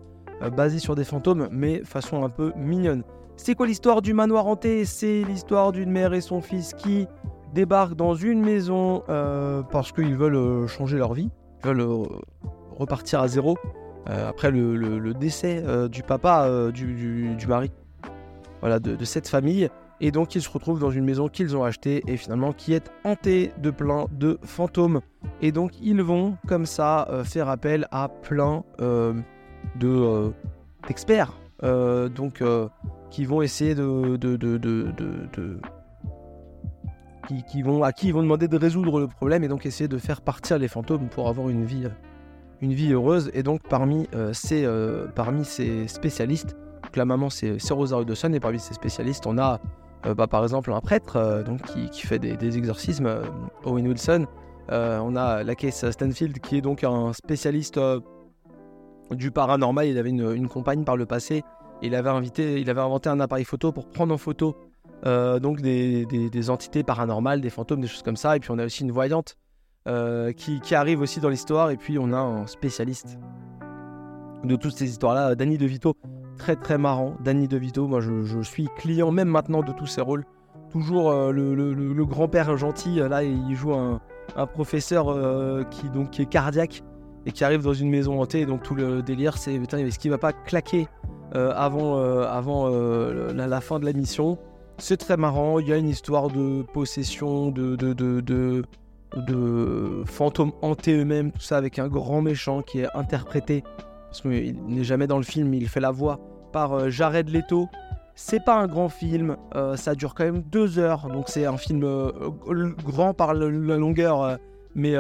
basé 0.56 0.78
sur 0.78 0.94
des 0.94 1.04
fantômes, 1.04 1.48
mais 1.50 1.82
façon 1.84 2.24
un 2.24 2.28
peu 2.28 2.52
mignonne. 2.56 3.04
C'est 3.36 3.54
quoi 3.54 3.66
l'histoire 3.66 4.02
du 4.02 4.12
manoir 4.12 4.46
hanté? 4.46 4.84
C'est 4.84 5.22
l'histoire 5.22 5.72
d'une 5.72 5.90
mère 5.90 6.14
et 6.14 6.20
son 6.20 6.40
fils 6.40 6.74
qui 6.74 7.06
débarquent 7.54 7.94
dans 7.94 8.14
une 8.14 8.42
maison 8.42 9.02
parce 9.70 9.92
qu'ils 9.92 10.16
veulent 10.16 10.66
changer 10.66 10.98
leur 10.98 11.14
vie, 11.14 11.30
ils 11.62 11.68
veulent 11.68 12.08
repartir 12.70 13.20
à 13.20 13.28
zéro 13.28 13.56
après 14.06 14.50
le, 14.50 15.14
décès 15.14 15.62
du 15.88 16.02
papa 16.02 16.70
du, 16.72 17.36
mari 17.48 17.70
voilà, 18.60 18.78
de, 18.78 19.04
cette 19.04 19.28
famille. 19.28 19.68
Et 20.00 20.10
donc 20.10 20.34
ils 20.34 20.42
se 20.42 20.50
retrouvent 20.50 20.78
dans 20.78 20.90
une 20.90 21.04
maison 21.04 21.28
qu'ils 21.28 21.56
ont 21.56 21.64
achetée 21.64 22.02
et 22.06 22.16
finalement 22.16 22.52
qui 22.52 22.74
est 22.74 22.90
hantée 23.04 23.52
de 23.62 23.70
plein 23.70 24.06
de 24.12 24.38
fantômes. 24.42 25.00
Et 25.40 25.52
donc 25.52 25.72
ils 25.80 26.02
vont 26.02 26.36
comme 26.46 26.66
ça 26.66 27.08
faire 27.24 27.48
appel 27.48 27.86
à 27.90 28.08
plein 28.08 28.62
de 28.78 30.32
d'experts. 30.86 31.32
donc 31.62 32.42
qui 33.10 33.24
vont 33.24 33.40
essayer 33.40 33.74
de, 33.74 34.16
de, 34.16 34.36
de 34.36 35.60
qui, 37.46 37.62
vont, 37.62 37.82
à 37.82 37.92
qui 37.92 38.08
ils 38.08 38.14
vont 38.14 38.22
demander 38.22 38.48
de 38.48 38.56
résoudre 38.56 39.00
le 39.00 39.06
problème 39.06 39.44
et 39.44 39.48
donc 39.48 39.66
essayer 39.66 39.88
de 39.88 39.98
faire 39.98 40.20
partir 40.20 40.58
les 40.58 40.68
fantômes 40.68 41.08
pour 41.08 41.28
avoir 41.28 41.48
une 41.48 41.64
vie, 41.64 41.88
une 42.60 42.72
vie 42.72 42.92
heureuse. 42.92 43.30
Et 43.34 43.42
donc 43.42 43.62
parmi, 43.68 44.08
euh, 44.14 44.32
ces, 44.32 44.64
euh, 44.64 45.06
parmi 45.14 45.44
ces 45.44 45.88
spécialistes, 45.88 46.56
donc 46.82 46.96
la 46.96 47.04
maman 47.04 47.30
c'est 47.30 47.58
Rosa 47.70 48.00
Hudson 48.00 48.32
et 48.32 48.40
parmi 48.40 48.58
ces 48.58 48.74
spécialistes 48.74 49.26
on 49.26 49.38
a 49.38 49.54
euh, 49.54 49.56
bah, 50.14 50.26
par 50.26 50.42
exemple 50.42 50.72
un 50.72 50.80
prêtre 50.80 51.42
donc, 51.44 51.62
qui, 51.62 52.06
fait 52.06 52.18
des, 52.18 52.58
exorcismes, 52.58 53.22
Owen 53.64 53.88
Wilson. 53.88 54.26
on 54.68 55.16
a 55.16 55.42
la 55.42 55.54
case 55.54 55.90
Stanfield 55.90 56.38
qui 56.40 56.58
est 56.58 56.60
donc 56.60 56.84
un 56.84 57.12
spécialiste 57.12 57.80
du 59.10 59.30
paranormal. 59.30 59.86
Il 59.86 59.98
avait 59.98 60.10
une, 60.10 60.32
une, 60.32 60.48
compagne 60.48 60.84
par 60.84 60.96
le 60.96 61.06
passé. 61.06 61.42
Il 61.82 61.94
avait, 61.94 62.10
invité, 62.10 62.60
il 62.60 62.70
avait 62.70 62.80
inventé 62.80 63.08
un 63.08 63.20
appareil 63.20 63.44
photo 63.44 63.72
pour 63.72 63.88
prendre 63.88 64.14
en 64.14 64.18
photo 64.18 64.56
euh, 65.04 65.38
donc 65.38 65.60
des, 65.60 66.50
entités 66.50 66.82
paranormales, 66.82 67.40
des 67.40 67.50
fantômes, 67.50 67.80
des 67.80 67.86
choses 67.86 68.02
comme 68.02 68.16
ça. 68.16 68.36
Et 68.36 68.40
puis 68.40 68.50
on 68.50 68.58
a 68.58 68.64
aussi 68.64 68.82
une 68.82 68.92
voyante 68.92 69.36
euh, 69.88 70.32
qui, 70.32 70.74
arrive 70.74 71.00
aussi 71.00 71.20
dans 71.20 71.28
l'histoire. 71.28 71.70
Et 71.70 71.76
puis 71.76 71.98
on 71.98 72.12
a 72.12 72.18
un 72.18 72.46
spécialiste 72.46 73.18
de 74.44 74.56
toutes 74.56 74.76
ces 74.76 74.88
histoires-là, 74.88 75.34
Danny 75.34 75.58
DeVito. 75.58 75.96
Très 76.38 76.56
très 76.56 76.78
marrant, 76.78 77.16
Danny 77.24 77.48
DeVito. 77.48 77.86
Moi 77.86 78.00
je, 78.00 78.40
suis 78.42 78.68
client 78.76 79.10
même 79.10 79.28
maintenant 79.28 79.62
de 79.62 79.72
tous 79.72 79.86
ses 79.86 80.00
rôles. 80.00 80.24
Toujours 80.70 81.10
euh, 81.10 81.32
le, 81.32 82.04
grand-père 82.04 82.56
gentil. 82.56 82.96
Là 82.96 83.22
il 83.22 83.54
joue 83.54 83.72
un, 83.72 84.00
professeur 84.52 85.06
qui, 85.70 85.88
donc, 85.88 86.20
est 86.20 86.26
cardiaque 86.26 86.82
et 87.24 87.32
qui 87.32 87.42
arrive 87.44 87.62
dans 87.62 87.72
une 87.72 87.90
maison 87.90 88.20
hantée. 88.20 88.44
Donc 88.46 88.62
tout 88.62 88.74
le 88.74 89.02
délire 89.02 89.38
c'est 89.38 89.54
est-ce 89.54 89.98
qu'il 89.98 90.10
va 90.10 90.18
pas 90.18 90.32
claquer 90.32 90.88
avant, 91.32 91.96
la, 91.96 93.60
fin 93.60 93.78
de 93.78 93.84
la 93.84 93.92
mission? 93.92 94.38
C'est 94.78 94.98
très 94.98 95.16
marrant, 95.16 95.58
il 95.58 95.68
y 95.68 95.72
a 95.72 95.78
une 95.78 95.88
histoire 95.88 96.28
de 96.28 96.60
possession, 96.62 97.50
de, 97.50 97.76
de, 97.76 98.62
fantômes 100.04 100.52
hantés 100.60 100.98
eux-mêmes, 100.98 101.32
tout 101.32 101.40
ça 101.40 101.56
avec 101.56 101.78
un 101.78 101.88
grand 101.88 102.20
méchant 102.20 102.60
qui 102.60 102.80
est 102.80 102.88
interprété, 102.94 103.64
parce 104.06 104.20
qu'il 104.20 104.56
n'est 104.66 104.84
jamais 104.84 105.06
dans 105.06 105.18
le 105.18 105.24
film, 105.24 105.52
il 105.54 105.68
fait 105.68 105.80
la 105.80 105.90
voix, 105.90 106.20
par 106.52 106.72
euh, 106.72 106.90
Jared 106.90 107.28
Leto. 107.28 107.68
C'est 108.14 108.42
pas 108.42 108.54
un 108.54 108.66
grand 108.66 108.88
film, 108.88 109.36
euh, 109.54 109.76
ça 109.76 109.94
dure 109.94 110.14
quand 110.14 110.24
même 110.24 110.40
deux 110.40 110.78
heures, 110.78 111.08
donc 111.08 111.28
c'est 111.28 111.44
un 111.44 111.58
film 111.58 111.84
euh, 111.84 112.10
grand 112.82 113.12
par 113.12 113.34
la 113.34 113.76
longueur, 113.76 114.38
mais, 114.74 114.94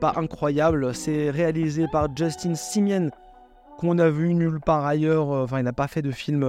pas 0.00 0.14
incroyable. 0.16 0.92
C'est 0.92 1.30
réalisé 1.30 1.86
par 1.92 2.08
Justin 2.16 2.56
Simien, 2.56 3.10
qu'on 3.78 3.98
a 3.98 4.10
vu 4.10 4.34
nulle 4.34 4.58
part 4.58 4.84
ailleurs, 4.84 5.28
enfin 5.28 5.60
il 5.60 5.64
n'a 5.64 5.72
pas 5.72 5.86
fait 5.86 6.02
de 6.02 6.10
film 6.10 6.44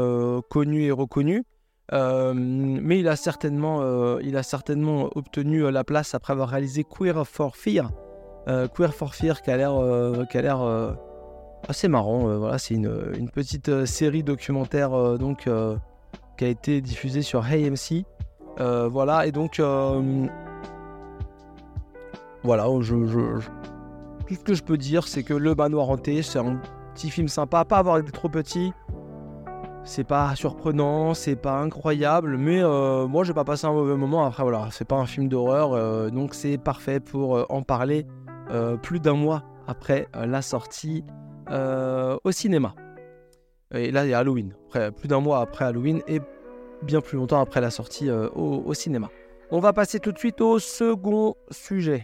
connu 0.49 0.85
et 0.85 0.91
reconnu. 0.91 1.43
Mais 1.91 2.99
il 2.99 3.07
a 3.07 3.15
certainement, 3.15 4.17
il 4.21 4.35
a 4.37 4.43
certainement 4.43 5.11
obtenu 5.13 5.69
la 5.69 5.83
place 5.83 6.15
après 6.15 6.33
avoir 6.33 6.49
réalisé 6.49 6.83
Queer 6.83 7.27
for 7.27 7.55
Fear. 7.55 7.91
Queer 8.47 8.91
for 8.91 9.13
Fear 9.13 9.43
qui 9.43 9.51
a 9.51 9.57
l'air 9.57 10.97
assez 11.67 11.87
marrant. 11.87 12.37
voilà, 12.37 12.57
c'est 12.57 12.75
une, 12.75 13.29
petite 13.33 13.85
série 13.85 14.23
documentaire 14.23 15.17
donc 15.17 15.49
qui 16.37 16.45
a 16.45 16.47
été 16.47 16.81
diffusée 16.81 17.21
sur 17.21 17.45
AMC. 17.45 18.05
voilà, 18.57 19.25
et 19.25 19.31
donc 19.31 19.61
voilà, 22.43 22.65
je, 22.81 22.95
tout 22.95 24.35
ce 24.35 24.43
que 24.43 24.53
je 24.53 24.63
peux 24.63 24.77
dire, 24.77 25.07
c'est 25.07 25.23
que 25.23 25.33
Le 25.33 25.55
Manoir 25.55 25.89
Hanté, 25.89 26.21
c'est 26.21 26.39
un 26.39 26.59
petit 26.93 27.09
film 27.09 27.27
sympa, 27.27 27.65
pas 27.65 27.77
avoir 27.77 27.97
été 27.97 28.11
trop 28.11 28.29
petit. 28.29 28.73
C'est 29.83 30.03
pas 30.03 30.35
surprenant, 30.35 31.13
c'est 31.13 31.35
pas 31.35 31.59
incroyable, 31.59 32.37
mais 32.37 32.61
euh, 32.63 33.07
moi 33.07 33.23
j'ai 33.23 33.33
pas 33.33 33.43
passé 33.43 33.65
un 33.65 33.73
mauvais 33.73 33.95
moment. 33.95 34.25
Après 34.25 34.43
voilà, 34.43 34.67
c'est 34.71 34.87
pas 34.87 34.95
un 34.95 35.05
film 35.05 35.27
d'horreur, 35.27 35.73
euh, 35.73 36.09
donc 36.09 36.35
c'est 36.35 36.57
parfait 36.57 36.99
pour 36.99 37.37
euh, 37.37 37.45
en 37.49 37.63
parler 37.63 38.05
plus 38.81 38.99
d'un 38.99 39.13
mois 39.13 39.43
après 39.65 40.09
la 40.13 40.41
sortie 40.41 41.05
au 41.51 42.31
cinéma. 42.31 42.75
Et 43.73 43.91
là 43.91 44.05
il 44.05 44.09
y 44.09 44.13
a 44.13 44.19
Halloween, 44.19 44.53
après, 44.67 44.91
plus 44.91 45.07
d'un 45.07 45.19
mois 45.19 45.41
après 45.41 45.65
Halloween 45.65 46.01
et 46.07 46.19
bien 46.81 47.01
plus 47.01 47.17
longtemps 47.17 47.39
après 47.39 47.61
la 47.61 47.69
sortie 47.69 48.09
au, 48.09 48.73
cinéma. 48.73 49.09
On 49.51 49.59
va 49.59 49.73
passer 49.73 49.99
tout 49.99 50.11
de 50.11 50.17
suite 50.17 50.41
au 50.41 50.59
second 50.59 51.35
sujet. 51.51 52.03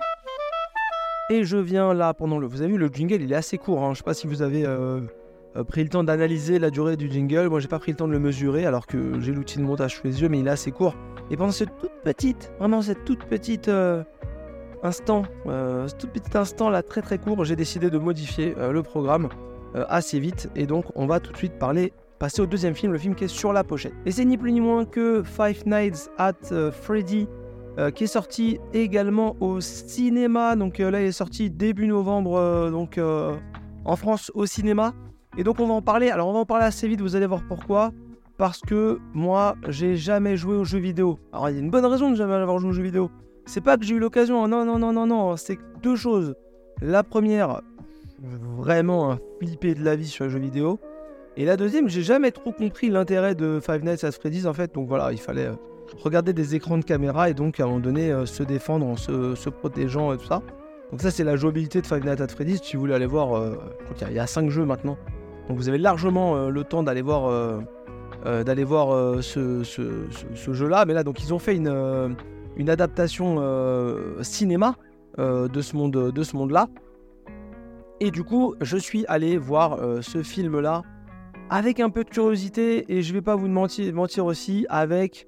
Et 1.30 1.44
je 1.44 1.58
viens 1.58 1.94
là 1.94 2.14
pendant 2.14 2.40
le. 2.40 2.48
Vous 2.48 2.62
avez 2.62 2.72
vu 2.72 2.78
le 2.78 2.88
jingle, 2.88 3.22
il 3.22 3.32
est 3.32 3.36
assez 3.36 3.58
court. 3.58 3.84
Hein. 3.84 3.94
Je 3.94 3.98
sais 3.98 4.04
pas 4.04 4.14
si 4.14 4.28
vous 4.28 4.42
avez 4.42 4.66
euh, 4.66 5.02
pris 5.68 5.84
le 5.84 5.90
temps 5.90 6.04
d'analyser 6.04 6.60
la 6.60 6.70
durée 6.70 6.96
du 6.96 7.12
jingle. 7.12 7.50
Moi, 7.50 7.60
j'ai 7.60 7.68
pas 7.68 7.80
pris 7.80 7.92
le 7.92 7.98
temps 7.98 8.08
de 8.08 8.14
le 8.14 8.20
mesurer 8.20 8.66
alors 8.66 8.88
que 8.88 9.20
j'ai 9.20 9.34
l'outil 9.34 9.58
de 9.58 9.64
montage 9.64 9.96
sous 9.98 10.08
les 10.08 10.22
yeux, 10.22 10.30
mais 10.30 10.40
il 10.40 10.48
est 10.48 10.52
assez 10.52 10.72
court. 10.72 10.96
Et 11.30 11.36
pendant 11.36 11.52
cette 11.52 11.78
toute 11.80 11.92
petite, 12.04 12.52
vraiment 12.60 12.82
cette 12.82 13.04
toute 13.04 13.26
petite 13.26 13.68
euh, 13.68 14.04
instant, 14.84 15.24
euh, 15.48 15.88
ce 15.88 15.96
tout 15.96 16.08
petit 16.08 16.38
instant 16.38 16.70
là, 16.70 16.84
très 16.84 17.02
très 17.02 17.18
court, 17.18 17.44
j'ai 17.46 17.56
décidé 17.56 17.90
de 17.90 17.98
modifier 17.98 18.56
le 18.58 18.84
programme 18.84 19.30
assez 19.90 20.20
vite. 20.20 20.50
Et 20.56 20.66
donc, 20.66 20.86
on 20.96 21.06
va 21.06 21.20
tout 21.20 21.32
de 21.32 21.38
suite 21.38 21.60
parler, 21.60 21.94
passer 22.20 22.42
au 22.42 22.46
deuxième 22.46 22.74
film, 22.74 22.92
le 22.92 22.98
film 22.98 23.16
qui 23.16 23.26
est 23.26 23.28
sur 23.28 23.54
la 23.54 23.64
pochette. 23.64 23.94
Et 24.06 24.12
c'est 24.12 24.26
ni 24.26 24.38
plus 24.38 24.52
ni 24.52 24.62
moins 24.62 24.86
que 24.86 25.24
Five 25.24 25.68
Nights 25.68 26.10
at 26.18 26.72
Freddy. 26.72 27.28
qui 27.94 28.06
est 28.06 28.08
sorti 28.08 28.60
également 28.74 29.36
au 29.40 29.62
cinéma, 29.62 30.56
donc 30.56 30.80
là 30.80 31.02
il 31.02 31.08
est 31.08 31.12
sorti 31.12 31.52
début 31.52 31.88
novembre, 31.88 32.70
donc 32.72 33.00
en 33.86 33.96
France 33.96 34.32
au 34.34 34.46
cinéma. 34.46 34.94
Et 35.38 35.44
donc 35.44 35.60
on 35.60 35.68
va 35.68 35.76
en 35.76 35.82
parler. 35.84 36.10
Alors 36.10 36.28
on 36.28 36.34
va 36.34 36.40
en 36.40 36.46
parler 36.46 36.66
assez 36.66 36.88
vite, 36.88 37.02
vous 37.02 37.16
allez 37.16 37.28
voir 37.28 37.42
pourquoi. 37.48 37.92
Parce 38.38 38.62
que 38.62 39.00
moi, 39.14 39.56
j'ai 39.68 39.96
jamais 39.96 40.38
joué 40.38 40.56
aux 40.56 40.64
jeux 40.64 40.80
vidéo. 40.80 41.20
Alors 41.34 41.50
il 41.50 41.56
y 41.56 41.58
a 41.58 41.62
une 41.62 41.72
bonne 41.72 41.86
raison 41.86 42.12
de 42.12 42.16
jamais 42.16 42.34
avoir 42.34 42.60
joué 42.60 42.70
aux 42.70 42.74
jeux 42.74 42.84
vidéo. 42.84 43.10
C'est 43.48 43.62
pas 43.62 43.78
que 43.78 43.86
j'ai 43.86 43.96
eu 43.96 44.00
l'occasion, 44.00 44.46
non, 44.46 44.66
non, 44.66 44.78
non, 44.78 44.92
non, 44.92 45.08
non. 45.08 45.38
C'est 45.38 45.58
deux 45.82 45.96
choses. 45.96 46.36
La 46.82 47.02
première, 47.02 47.62
vraiment 48.58 49.14
un 49.14 49.20
flipper 49.40 49.74
de 49.74 49.86
la 49.86 49.96
vie 49.96 50.06
sur 50.06 50.26
les 50.26 50.32
jeux 50.32 50.40
vidéo. 50.40 50.80
Et 51.38 51.46
la 51.46 51.56
deuxième, 51.56 51.88
j'ai 51.88 52.02
jamais 52.02 52.32
trop 52.32 52.52
compris 52.52 52.90
l'intérêt 52.90 53.36
de 53.36 53.62
Five 53.62 53.86
Nights 53.86 54.04
at 54.04 54.12
Freddy's 54.12 54.46
en 54.46 54.54
fait. 54.54 54.74
Donc 54.76 54.90
voilà, 54.90 55.14
il 55.14 55.18
fallait, 55.18 55.50
regarder 56.04 56.34
des 56.34 56.56
écrans 56.56 56.78
de 56.78 56.84
caméra 56.84 57.30
et 57.30 57.34
donc 57.34 57.62
à 57.62 57.64
un 57.64 57.68
moment 57.68 57.80
donné 57.80 58.14
se 58.26 58.44
défendre 58.44 58.86
en 58.86 58.98
se, 58.98 59.50
protégeant 59.50 60.14
et 60.14 60.18
tout 60.18 60.26
ça. 60.26 60.42
Donc 60.92 61.02
ça 61.02 61.10
c'est 61.10 61.24
la 61.24 61.38
jouabilité 61.38 61.82
de 61.82 61.88
Five 61.88 62.06
Nights 62.06 62.20
at 62.20 62.28
Freddy's. 62.28 62.62
Si 62.62 62.76
vous 62.76 62.82
voulez 62.82 62.96
aller 62.96 63.06
voir, 63.06 63.42
il 64.10 64.14
y 64.14 64.20
a 64.20 64.28
5 64.28 64.50
jeux 64.50 64.66
maintenant. 64.66 64.98
Donc 65.48 65.58
vous 65.58 65.70
avez 65.70 65.78
largement 65.78 66.50
le 66.50 66.64
temps 66.66 66.84
d'aller 66.84 67.02
voir, 67.02 67.62
d'aller 68.26 68.64
voir 68.66 69.24
ce, 69.24 69.64
jeu-là. 70.36 70.84
Mais 70.86 70.94
là 70.94 71.06
donc 71.06 71.24
ils 71.24 71.34
ont 71.34 71.40
fait 71.40 71.56
une, 71.56 72.16
une 72.58 72.70
adaptation 72.70 73.38
cinéma 74.22 74.76
de 75.18 75.62
ce 75.62 75.76
monde 75.76 76.12
de 76.12 76.24
ce 76.24 76.36
monde-là. 76.36 76.68
Et 78.00 78.12
du 78.12 78.24
coup, 78.24 78.56
je 78.62 78.78
suis 78.78 79.06
allé 79.08 79.38
voir 79.38 79.80
ce 80.02 80.22
film-là 80.22 80.84
avec 81.50 81.80
un 81.80 81.90
peu 81.90 82.04
de 82.04 82.10
curiosité 82.10 82.86
et 82.94 83.02
je 83.02 83.14
vais 83.14 83.22
pas 83.22 83.36
vous 83.36 83.48
mentir, 83.48 84.26
aussi 84.26 84.66
avec 84.70 85.28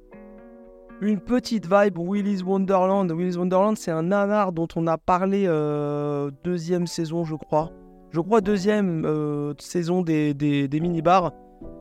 une 1.01 1.19
petite 1.19 1.65
vibe 1.71 1.97
Willy's 1.97 2.43
Wonderland. 2.43 3.11
Willy's 3.11 3.37
Wonderland, 3.37 3.77
c'est 3.77 3.91
un 3.91 4.03
nanar 4.03 4.51
dont 4.51 4.67
on 4.75 4.85
a 4.87 4.97
parlé 4.97 5.45
euh, 5.47 6.29
deuxième 6.43 6.87
saison, 6.87 7.23
je 7.23 7.35
crois. 7.35 7.71
Je 8.11 8.19
crois 8.19 8.41
deuxième 8.41 9.05
euh, 9.05 9.53
saison 9.59 10.01
des, 10.01 10.33
des, 10.33 10.79
mini-bars. 10.79 11.31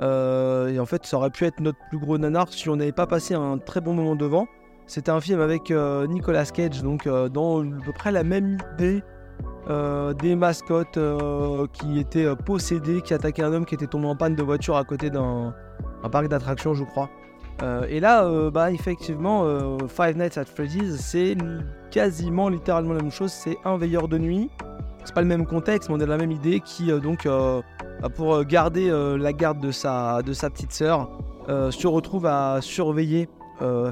Euh, 0.01 0.69
et 0.69 0.79
en 0.79 0.87
fait, 0.87 1.05
ça 1.07 1.17
aurait 1.17 1.31
pu 1.31 1.45
être 1.45 1.61
notre 1.61 1.79
plus 1.89 1.99
gros 1.99 2.19
nanar 2.19 2.53
si 2.53 2.69
on 2.69 2.77
n'avait 2.77 2.93
pas 2.93 3.07
passé 3.07 3.35
un 3.35 3.59
très 3.59 3.81
bon 3.81 3.95
moment 3.95 4.15
devant. 4.15 4.47
C'était 4.89 5.13
un 5.13 5.21
film 5.21 5.41
avec 5.41 5.71
Nicolas 5.71 6.47
Cage, 6.47 6.83
donc 6.83 7.07
dans 7.07 7.63
à 7.63 7.85
peu 7.85 7.93
près 7.93 8.11
la 8.11 8.25
même 8.25 8.59
idée 8.75 9.05
euh, 9.71 10.15
des 10.15 10.35
mascottes 10.35 10.97
euh, 10.97 11.67
qui 11.75 11.99
étaient 11.99 12.25
euh, 12.25 12.35
possédées, 12.35 13.03
qui 13.03 13.13
attaquaient 13.13 13.43
un 13.43 13.53
homme 13.53 13.67
qui 13.67 13.75
était 13.75 13.87
tombé 13.87 14.07
en 14.07 14.17
panne 14.17 14.35
de 14.35 14.43
voiture 14.43 14.79
à 14.79 14.85
côté 14.85 15.11
d'un 15.11 15.55
parc 16.11 16.29
d'attractions, 16.29 16.73
je 16.73 16.85
crois. 16.85 17.11
et 17.89 18.01
là, 18.01 18.51
bah, 18.51 18.71
effectivement, 18.71 19.45
Five 19.89 20.17
Nights 20.17 20.39
at 20.39 20.47
Freddy's, 20.47 20.97
c'est 20.97 21.37
quasiment 21.91 22.49
littéralement 22.49 22.95
la 22.95 23.03
même 23.03 23.11
chose. 23.11 23.31
C'est 23.31 23.59
un 23.65 23.77
veilleur 23.77 24.09
de 24.09 24.17
nuit. 24.17 24.51
C'est 25.05 25.15
pas 25.15 25.21
le 25.21 25.27
même 25.27 25.45
contexte, 25.45 25.91
mais 25.91 25.97
on 25.97 26.01
a 26.01 26.07
la 26.07 26.17
même 26.17 26.31
idée 26.31 26.61
qui, 26.61 26.91
donc, 27.01 27.29
pour 28.15 28.45
garder 28.45 28.91
la 29.19 29.33
garde 29.33 29.61
de 29.61 29.71
sa, 29.71 30.23
de 30.23 30.33
sa 30.33 30.49
petite 30.49 30.73
sœur, 30.73 31.11
se 31.49 31.87
retrouve 31.87 32.27
à 32.27 32.61
surveiller, 32.63 33.29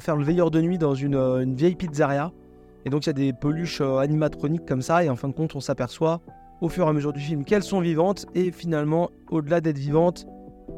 faire 0.00 0.16
le 0.16 0.25
veilleur 0.25 0.50
de 0.50 0.61
nuit 0.61 0.78
dans 0.78 0.94
une, 0.94 1.16
une 1.16 1.54
vieille 1.54 1.76
pizzeria. 1.76 2.32
Et 2.87 2.88
donc 2.88 3.04
il 3.04 3.08
y 3.08 3.11
a 3.11 3.14
des 3.14 3.32
peluches 3.32 3.80
euh, 3.80 3.96
animatroniques 3.96 4.64
comme 4.64 4.80
ça, 4.80 5.02
et 5.02 5.11
en 5.11 5.16
fin 5.16 5.28
de 5.28 5.35
compte, 5.35 5.56
on 5.56 5.61
s'aperçoit 5.61 6.20
au 6.61 6.68
fur 6.68 6.87
et 6.87 6.88
à 6.88 6.92
mesure 6.92 7.12
du 7.12 7.18
film 7.18 7.44
qu'elles 7.44 7.64
sont 7.64 7.80
vivantes, 7.80 8.26
et 8.37 8.52
finalement, 8.52 9.11
au-delà 9.28 9.61
d'être 9.61 9.76
vivantes, 9.76 10.25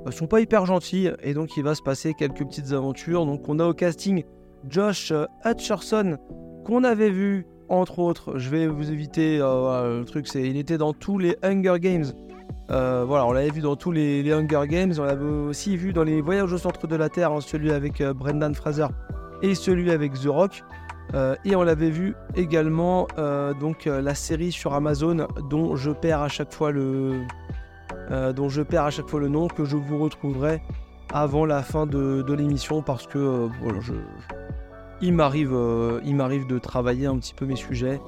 elles 0.06 0.12
sont 0.14 0.26
pas 0.26 0.40
hyper 0.40 0.64
gentilles, 0.64 1.12
et 1.22 1.34
donc 1.34 1.58
il 1.58 1.62
va 1.62 1.74
se 1.74 1.82
passer 1.82 2.14
quelques 2.14 2.46
petites 2.46 2.72
aventures. 2.72 3.26
Donc 3.26 3.46
on 3.46 3.58
a 3.58 3.66
au 3.66 3.74
casting 3.74 4.24
Josh 4.70 5.12
euh, 5.12 5.26
Hutcherson, 5.44 6.16
qu'on 6.64 6.82
avait 6.82 7.10
vu, 7.10 7.46
entre 7.68 7.98
autres, 7.98 8.38
je 8.38 8.48
vais 8.48 8.66
vous 8.66 8.90
éviter, 8.90 9.38
euh, 9.42 9.98
le 9.98 10.04
truc 10.06 10.28
c'est, 10.28 10.48
il 10.48 10.56
était 10.56 10.78
dans 10.78 10.94
tous 10.94 11.18
les 11.18 11.36
Hunger 11.42 11.76
Games. 11.78 12.06
Voilà, 12.68 13.26
on 13.26 13.32
l'avait 13.32 13.50
vu 13.50 13.60
dans 13.60 13.76
tous 13.76 13.92
les, 13.92 14.32
Hunger 14.32 14.66
Games, 14.66 14.92
on 14.98 15.04
l'avait 15.04 15.24
aussi 15.24 15.76
vu 15.76 15.92
dans 15.92 16.04
les 16.04 16.20
Voyages 16.20 16.52
au 16.52 16.58
centre 16.58 16.86
de 16.86 16.96
la 16.96 17.08
Terre, 17.08 17.32
hein, 17.32 17.40
celui 17.40 17.72
avec 17.72 18.02
Brendan 18.02 18.54
Fraser 18.54 18.86
et 19.42 19.54
celui 19.54 19.90
avec 19.90 20.12
The 20.14 20.26
Rock. 20.26 20.62
Euh, 21.14 21.36
et 21.44 21.56
on 21.56 21.62
l'avait 21.62 21.90
vu 21.90 22.14
également 22.36 23.08
euh, 23.16 23.54
donc 23.54 23.86
euh, 23.86 24.02
la 24.02 24.14
série 24.14 24.52
sur 24.52 24.74
Amazon 24.74 25.26
dont 25.48 25.74
je 25.74 25.90
perds 25.90 26.20
à 26.20 26.28
chaque 26.28 26.52
fois 26.52 26.70
le 26.70 27.24
nom 29.28 29.48
que 29.48 29.64
je 29.64 29.76
vous 29.76 29.98
retrouverai 29.98 30.60
avant 31.12 31.46
la 31.46 31.62
fin 31.62 31.86
de, 31.86 32.22
l'émission 32.34 32.82
parce 32.82 33.06
que 33.06 33.48
il 35.00 35.14
m'arrive 35.14 35.56
il 36.04 36.14
m'arrive 36.14 36.46
de 36.46 36.58
travailler 36.58 37.06
un 37.06 37.16
petit 37.16 37.32
peu 37.32 37.46
mes 37.46 37.56
sujets 37.56 38.00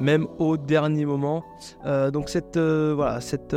même 0.00 0.26
au 0.38 0.56
dernier 0.56 1.04
moment 1.04 1.44
donc 1.84 2.28
cette 2.28 2.58
voilà 2.58 3.20
cette 3.20 3.54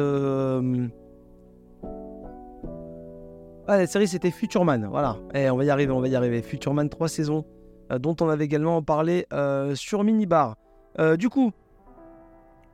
ah, 3.67 3.77
la 3.77 3.87
série 3.87 4.07
c'était 4.07 4.31
Futurman 4.31 4.87
voilà 4.89 5.17
et 5.33 5.43
eh, 5.43 5.49
on 5.49 5.57
va 5.57 5.65
y 5.65 5.69
arriver 5.69 5.91
on 5.91 6.01
va 6.01 6.07
y 6.07 6.15
arriver 6.15 6.41
Futurman 6.41 6.89
3 6.89 7.07
saisons 7.07 7.45
euh, 7.91 7.99
dont 7.99 8.15
on 8.21 8.29
avait 8.29 8.45
également 8.45 8.81
parlé 8.81 9.25
euh, 9.33 9.75
sur 9.75 10.03
Minibar. 10.03 10.55
Euh, 10.99 11.17
du 11.17 11.29
coup, 11.29 11.51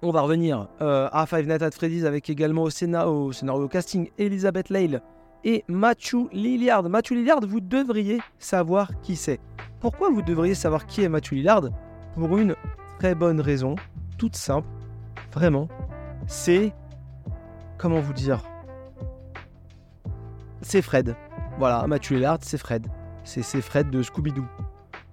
on 0.02 0.12
va 0.12 0.22
revenir 0.22 0.68
à 0.80 1.26
Five 1.26 1.48
Nights 1.48 1.64
at 1.64 1.72
Freddy's 1.72 2.06
avec 2.06 2.30
également 2.30 2.64
au 2.64 2.68
au 2.68 3.32
scénario 3.32 3.68
casting 3.68 4.10
Elizabeth 4.20 4.70
Lale 4.70 5.02
et 5.44 5.64
Matthew 5.68 6.30
Lillard. 6.32 6.84
Matthew 6.84 7.12
Lillard, 7.14 7.40
vous 7.42 7.62
devriez 7.62 8.20
savoir 8.38 8.92
qui 9.02 9.16
c'est. 9.16 9.40
Pourquoi 9.80 10.12
vous 10.12 10.22
devriez 10.22 10.54
savoir 10.54 10.86
qui 10.86 11.02
est 11.02 11.10
Matthew 11.10 11.32
Lillard? 11.32 11.70
Pour 12.14 12.38
une 12.38 12.56
très 13.00 13.16
bonne 13.16 13.42
raison, 13.42 13.76
toute 14.18 14.36
simple, 14.36 14.68
vraiment. 15.32 15.68
C'est. 16.28 16.74
Comment 17.78 18.00
vous 18.00 18.14
dire 18.14 18.44
C'est 20.62 20.82
Fred. 20.82 21.16
Voilà, 21.60 21.86
Matthew 21.88 22.12
Lillard, 22.12 22.40
c'est 22.42 22.58
Fred. 22.58 22.88
C'est 23.24 23.62
Fred 23.62 23.90
de 23.90 24.02
Scooby-Doo 24.02 24.46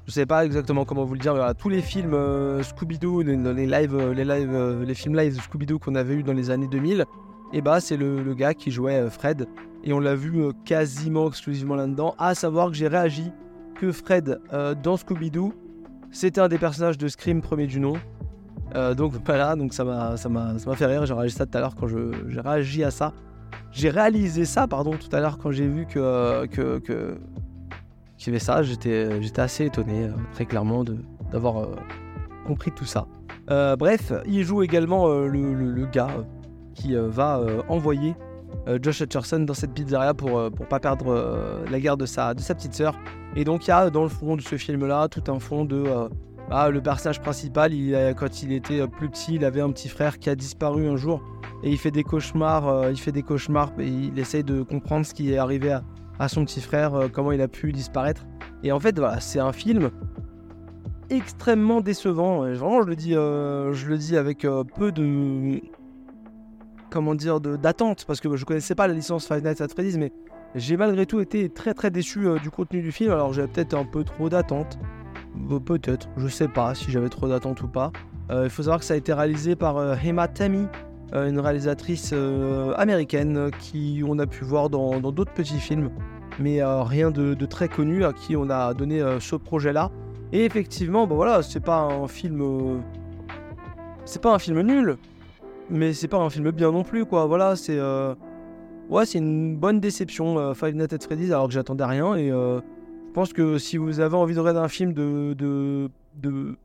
je 0.07 0.13
sais 0.13 0.27
pas 0.27 0.45
exactement 0.45 0.85
comment 0.85 1.05
vous 1.05 1.15
le 1.15 1.21
dire, 1.21 1.35
mais 1.35 1.55
tous 1.55 1.69
les 1.69 1.81
films 1.81 2.15
euh, 2.15 2.63
Scooby-Doo, 2.63 3.23
les, 3.23 3.37
les, 3.37 3.67
live, 3.67 3.95
euh, 3.95 4.15
euh, 4.15 4.85
les 4.85 4.95
films 4.95 5.17
live 5.17 5.41
Scooby-Doo 5.41 5.79
qu'on 5.79 5.95
avait 5.95 6.15
eu 6.15 6.23
dans 6.23 6.33
les 6.33 6.51
années 6.51 6.69
2000, 6.69 7.07
et 7.53 7.63
bah 7.63 7.81
c'est 7.81 7.97
le, 7.97 8.35
gars 8.35 8.55
qui 8.55 8.71
jouait 8.71 9.09
Fred, 9.09 9.49
et 9.83 9.93
on 9.93 10.01
l'a 10.01 10.15
vu 10.15 10.43
quasiment 10.65 11.29
exclusivement 11.29 11.75
là-dedans, 11.75 12.15
à 12.19 12.35
savoir 12.35 12.69
que 12.69 12.75
j'ai 12.75 12.89
réagi 12.89 13.33
que 13.77 13.93
Fred 13.93 14.41
dans 14.83 14.97
Scooby-Doo, 14.97 15.55
c'était 16.15 16.41
un 16.41 16.49
des 16.49 16.59
personnages 16.59 16.99
de 16.99 17.09
Scream 17.09 17.43
premier 17.43 17.67
du 17.67 17.81
nom. 17.81 17.95
donc 18.97 19.13
voilà, 19.27 19.55
donc 19.57 19.75
ça 19.75 19.85
m'a 19.85 20.17
ça 20.17 20.29
m'a 20.29 20.77
fait 20.77 20.87
rire, 20.87 21.05
j'ai 21.07 21.15
réagi 21.15 21.35
ça 21.35 21.47
tout 21.47 21.59
à 21.59 21.61
l'heure 21.61 21.75
quand 21.75 21.87
j'ai 21.89 22.41
réagi 22.41 22.83
à 22.85 22.91
ça. 22.91 23.13
J'ai 23.71 23.91
réalisé 23.91 24.45
ça, 24.45 24.67
pardon, 24.67 24.93
tout 24.93 25.15
à 25.15 25.21
l'heure 25.21 25.39
quand 25.39 25.51
j'ai 25.51 25.67
vu 25.67 25.85
que, 25.87 26.47
que, 26.47 26.79
que 26.79 27.19
qui 28.25 28.31
fait 28.31 28.39
ça, 28.39 28.63
j'étais, 28.63 29.21
j'étais 29.21 29.43
assez 29.43 29.67
étonné, 29.67 30.05
euh, 30.05 30.13
très 30.33 30.47
clairement, 30.47 30.83
d'avoir 31.31 31.59
euh, 31.59 31.77
compris 32.47 32.71
tout 32.71 32.87
ça. 32.87 33.07
Euh, 33.51 33.77
bref, 33.77 34.13
il 34.27 34.45
joue 34.45 34.63
également 34.63 35.09
le, 35.09 35.87
gars 35.93 36.25
qui 36.75 36.95
va 36.95 37.41
envoyer 37.69 38.15
Josh 38.81 39.01
Hutcherson 39.01 39.41
dans 39.41 39.55
cette 39.55 39.73
pizzeria 39.73 40.15
pour 40.15 40.41
ne 40.41 40.49
pas 40.49 40.81
perdre 40.81 41.65
la 41.71 41.81
garde 41.81 42.01
de 42.01 42.07
sa, 42.07 42.35
de 42.35 42.41
sa 42.41 42.55
petite 42.55 42.75
sœur. 42.75 42.95
Et 43.37 43.45
donc 43.45 43.67
il 43.67 43.69
y 43.69 43.73
a 43.73 43.91
dans 43.91 44.03
le 44.03 44.09
fond 44.09 44.37
de 44.37 44.41
ce 44.41 44.57
film-là 44.57 45.09
tout 45.09 45.25
un 45.31 45.39
fond 45.39 45.65
de... 45.65 45.85
Ah, 46.51 46.69
le 46.69 46.83
personnage 46.83 47.21
principal, 47.21 47.73
quand 48.17 48.43
il 48.43 48.53
était 48.53 48.87
plus 48.87 49.09
petit, 49.09 49.37
il 49.37 49.45
avait 49.45 49.61
un 49.61 49.71
petit 49.71 49.89
frère 49.89 50.19
qui 50.19 50.29
a 50.31 50.35
disparu 50.35 50.89
un 50.89 50.97
jour 50.97 51.23
et 51.63 51.71
il 51.71 51.79
fait 51.79 51.91
des 51.91 52.05
cauchemars. 52.05 52.91
il 52.91 52.99
fait 52.99 53.13
des 53.13 53.23
cauchemars 53.23 53.73
et 53.79 53.87
il 53.87 54.19
essaye 54.19 54.45
de 54.45 54.63
comprendre 54.63 55.07
ce 55.07 55.15
qui 55.15 55.33
est 55.33 55.39
arrivé 55.39 55.73
à, 55.73 55.83
à 56.19 56.29
son 56.29 56.45
petit 56.45 56.61
frère, 56.61 56.95
euh, 56.95 57.09
comment 57.13 57.33
il 57.33 57.41
a 57.41 57.49
pu 57.49 57.73
disparaître. 57.73 58.27
Et 58.63 58.73
en 58.73 58.81
fait, 58.81 58.99
voilà, 58.99 59.21
c'est 59.21 59.41
un 59.41 59.53
film 59.53 59.91
extrêmement 61.11 61.81
décevant. 61.81 62.47
Et 62.47 62.55
vraiment, 62.55 62.83
je 62.83 62.89
le 62.89 62.97
dis, 62.97 63.15
euh, 63.15 63.73
je 63.73 63.87
le 63.87 63.99
dis 63.99 64.17
avec 64.17 64.45
euh, 64.45 64.65
peu 64.65 64.93
de. 64.93 65.61
Comment 66.95 67.17
dire 67.17 67.41
D'attente, 67.41 68.05
parce 68.07 68.21
que 68.21 68.37
je 68.37 68.45
connaissais 68.45 68.77
pas 68.77 68.87
la 68.87 68.95
licence 68.95 69.27
Five 69.27 69.43
Nights 69.43 69.61
at 69.61 69.67
mais 69.99 70.13
j'ai 70.55 70.77
malgré 70.77 71.07
tout 71.07 71.19
été 71.19 71.49
très 71.49 71.75
très 71.75 71.91
déçu 71.91 72.29
du 72.41 72.53
contenu 72.53 72.83
du 72.83 72.93
film. 72.93 73.11
Alors 73.11 73.33
j'avais 73.33 73.49
peut-être 73.49 73.75
un 73.75 73.85
peu 73.85 74.05
trop 74.05 74.29
d'attente. 74.29 74.79
Peut-être, 75.67 76.09
je 76.17 76.29
sais 76.29 76.47
pas 76.47 76.73
si 76.77 76.93
j'avais 76.93 77.09
trop 77.09 77.27
d'attente 77.27 77.61
ou 77.63 77.67
pas. 77.67 77.91
Il 78.31 78.49
faut 78.49 78.63
savoir 78.63 78.79
que 78.79 78.85
ça 78.85 78.95
a 78.95 78.97
été 78.97 79.13
réalisé 79.13 79.57
par 79.57 80.01
Hema 80.05 80.29
Tammy, 80.29 80.69
euh, 81.15 81.29
une 81.29 81.39
réalisatrice 81.39 82.11
euh, 82.13 82.73
américaine 82.77 83.51
qui 83.59 84.03
on 84.07 84.19
a 84.19 84.27
pu 84.27 84.45
voir 84.45 84.71
dans 84.71 85.01
d'autres 85.01 85.33
petits 85.33 85.59
films, 85.59 85.91
mais 86.39 86.61
euh, 86.61 86.83
rien 86.83 87.11
de, 87.11 87.35
très 87.47 87.69
connu 87.69 88.05
à 88.05 88.13
qui 88.13 88.37
on 88.37 88.51
a 88.51 88.73
donné 88.73 89.03
ce 89.21 89.37
projet-là. 89.37 89.91
Et 90.33 90.45
effectivement, 90.45 91.07
bah 91.07 91.15
voilà, 91.15 91.43
c'est 91.43 91.61
pas 91.61 91.81
un 91.83 92.09
film, 92.09 92.83
c'est 94.05 94.23
pas 94.23 94.35
un 94.35 94.39
film 94.39 94.61
nul, 94.63 94.97
mais 95.71 95.93
c'est 95.93 96.09
pas 96.09 96.19
un 96.19 96.31
film 96.31 96.51
bien 96.51 96.71
non 96.71 96.83
plus, 96.83 97.05
quoi. 97.05 97.27
Voilà, 97.27 97.57
c'est 97.57 97.81
ouais, 98.91 99.07
c'est 99.07 99.19
une 99.19 99.57
bonne 99.57 99.81
déception, 99.81 100.55
Five 100.55 100.75
Nights 100.75 100.93
at 100.93 100.99
Freddy's, 101.01 101.31
alors 101.31 101.49
que 101.49 101.55
j'attendais 101.55 101.85
rien. 101.85 102.15
Et 102.17 102.29
je 102.29 102.61
pense 103.13 103.33
que 103.33 103.59
si 103.59 103.77
vous 103.77 104.01
avez 104.01 104.17
envie 104.17 104.35
de 104.35 104.41
regarder 104.41 104.61
un 104.61 104.69
film 104.69 104.93
de, 104.93 105.35
de, 105.35 105.89
de 106.17 106.57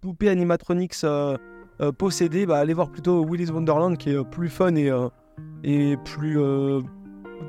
poupées 0.00 0.28
animatronics 0.28 0.94
euh, 1.80 1.92
possédé, 1.92 2.44
bah, 2.44 2.58
allez 2.58 2.74
voir 2.74 2.90
plutôt 2.90 3.24
Willy's 3.24 3.50
Wonderland 3.50 3.96
qui 3.96 4.10
est 4.10 4.16
euh, 4.16 4.24
plus 4.24 4.48
fun 4.48 4.74
et, 4.74 4.90
euh, 4.90 5.08
et 5.62 5.96
plus 6.04 6.38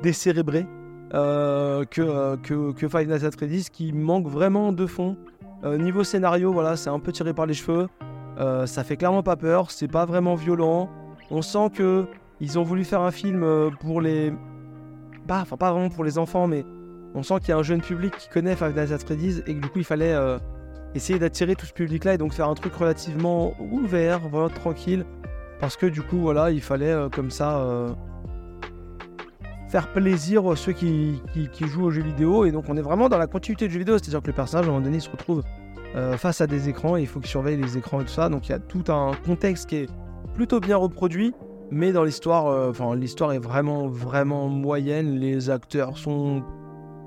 décérébré 0.02 0.66
que, 1.12 2.36
que, 2.36 2.72
que, 2.72 2.88
Five 2.88 3.08
Nights 3.08 3.24
at 3.24 3.32
Freddy's 3.32 3.68
qui 3.68 3.92
manque 3.92 4.28
vraiment 4.28 4.72
de 4.72 4.86
fond. 4.86 5.16
niveau 5.64 6.04
scénario, 6.04 6.52
voilà, 6.52 6.76
c'est 6.76 6.90
un 6.90 7.00
peu 7.00 7.10
tiré 7.10 7.34
par 7.34 7.46
les 7.46 7.54
cheveux. 7.54 7.88
Ça 8.66 8.84
fait 8.84 8.96
clairement 8.96 9.22
pas 9.22 9.36
peur, 9.36 9.70
c'est 9.70 9.88
pas 9.88 10.04
vraiment 10.06 10.34
violent. 10.34 10.88
On 11.30 11.42
sent 11.42 11.70
que 11.74 12.06
ils 12.40 12.58
ont 12.58 12.62
voulu 12.62 12.84
faire 12.84 13.02
un 13.02 13.10
film 13.10 13.44
pour 13.80 14.00
les. 14.00 14.32
Bah, 15.26 15.40
enfin, 15.42 15.56
pas 15.56 15.72
vraiment 15.72 15.90
pour 15.90 16.04
les 16.04 16.18
enfants, 16.18 16.46
mais 16.46 16.64
on 17.14 17.22
sent 17.22 17.40
qu'il 17.40 17.50
y 17.50 17.52
a 17.52 17.58
un 17.58 17.62
jeune 17.62 17.82
public 17.82 18.16
qui 18.16 18.28
connaît 18.28 18.56
Five 18.56 18.74
Nights 18.74 18.92
at 18.92 18.98
Freddy's 18.98 19.42
et 19.46 19.54
que 19.54 19.60
du 19.60 19.68
coup 19.68 19.78
il 19.78 19.84
fallait 19.84 20.16
essayer 20.94 21.18
d'attirer 21.18 21.54
tout 21.54 21.66
ce 21.66 21.72
public 21.72 22.04
là 22.04 22.14
et 22.14 22.18
donc 22.18 22.32
faire 22.32 22.48
un 22.48 22.54
truc 22.54 22.74
relativement 22.74 23.54
ouvert, 23.60 24.20
voilà, 24.30 24.48
tranquille. 24.48 25.04
Parce 25.60 25.76
que 25.76 25.86
du 25.86 26.02
coup 26.02 26.18
voilà, 26.18 26.50
il 26.50 26.62
fallait 26.62 26.96
comme 27.12 27.30
ça 27.30 27.94
faire 29.70 29.92
plaisir 29.92 30.50
à 30.50 30.56
ceux 30.56 30.72
qui, 30.72 31.22
jouent 31.60 31.84
aux 31.84 31.90
jeux 31.90 32.02
vidéo. 32.02 32.44
Et 32.44 32.50
donc 32.50 32.64
on 32.68 32.76
est 32.76 32.82
vraiment 32.82 33.08
dans 33.08 33.18
la 33.18 33.26
continuité 33.26 33.68
du 33.68 33.74
jeu 33.74 33.78
vidéo, 33.78 33.98
c'est-à-dire 33.98 34.20
que 34.20 34.26
le 34.26 34.32
personnage 34.32 34.66
à 34.66 34.68
un 34.68 34.72
moment 34.72 34.84
donné 34.84 35.00
se 35.00 35.10
retrouve 35.10 35.42
euh, 35.96 36.16
face 36.16 36.40
à 36.40 36.46
des 36.46 36.68
écrans 36.68 36.94
il 36.96 37.06
faut 37.06 37.18
qu'il 37.18 37.28
surveille 37.28 37.56
les 37.56 37.76
écrans 37.76 38.00
et 38.00 38.04
tout 38.04 38.10
ça. 38.10 38.28
Donc 38.28 38.48
il 38.48 38.52
y 38.52 38.54
a 38.54 38.58
tout 38.58 38.84
un 38.88 39.12
contexte 39.24 39.68
qui 39.68 39.76
est 39.76 39.90
plutôt 40.34 40.60
bien 40.60 40.76
reproduit. 40.76 41.34
Mais 41.72 41.92
dans 41.92 42.02
l'histoire, 42.02 42.48
euh, 42.48 42.70
enfin 42.70 42.94
l'histoire 42.96 43.32
est 43.32 43.38
vraiment 43.38 43.86
vraiment 43.88 44.48
moyenne. 44.48 45.18
Les 45.18 45.50
acteurs 45.50 45.96
sont 45.96 46.42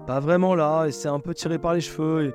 pas 0.07 0.19
vraiment 0.19 0.55
là 0.55 0.85
et 0.85 0.91
c'est 0.91 1.09
un 1.09 1.19
peu 1.19 1.33
tiré 1.33 1.57
par 1.57 1.73
les 1.73 1.81
cheveux 1.81 2.33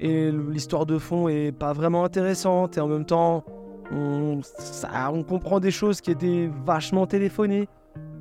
et, 0.00 0.30
l'histoire 0.30 0.84
de 0.84 0.98
fond 0.98 1.28
est 1.28 1.52
pas 1.52 1.72
vraiment 1.72 2.04
intéressante 2.04 2.76
et 2.76 2.80
en 2.80 2.88
même 2.88 3.06
temps 3.06 3.44
on, 3.90 4.40
ça, 4.42 5.10
on 5.10 5.22
comprend 5.22 5.58
des 5.58 5.70
choses 5.70 6.02
qui 6.02 6.10
étaient 6.10 6.50
vachement 6.66 7.06
téléphonées. 7.06 7.68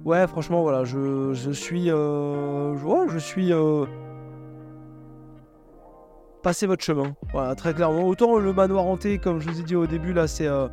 Ouais, 0.05 0.27
franchement, 0.27 0.61
voilà, 0.61 0.83
je, 0.83 1.33
je 1.33 1.51
suis. 1.51 1.89
Euh, 1.89 2.75
je 3.09 3.17
suis. 3.17 3.51
Euh, 6.45 6.49
passez 6.49 6.67
votre 6.67 6.84
chemin. 6.84 7.15
Voilà, 7.34 7.55
très 7.55 7.73
clairement. 7.73 8.08
Autant 8.08 8.38
le 8.38 8.53
manoir 8.53 8.86
hanté, 8.86 9.17
comme 9.17 9.39
je 9.39 9.49
vous 9.49 9.60
ai 9.60 9.63
dit 9.63 9.75
au 9.75 9.88
début, 9.88 10.13
là, 10.13 10.27
c'est. 10.27 10.47
Euh, 10.47 10.67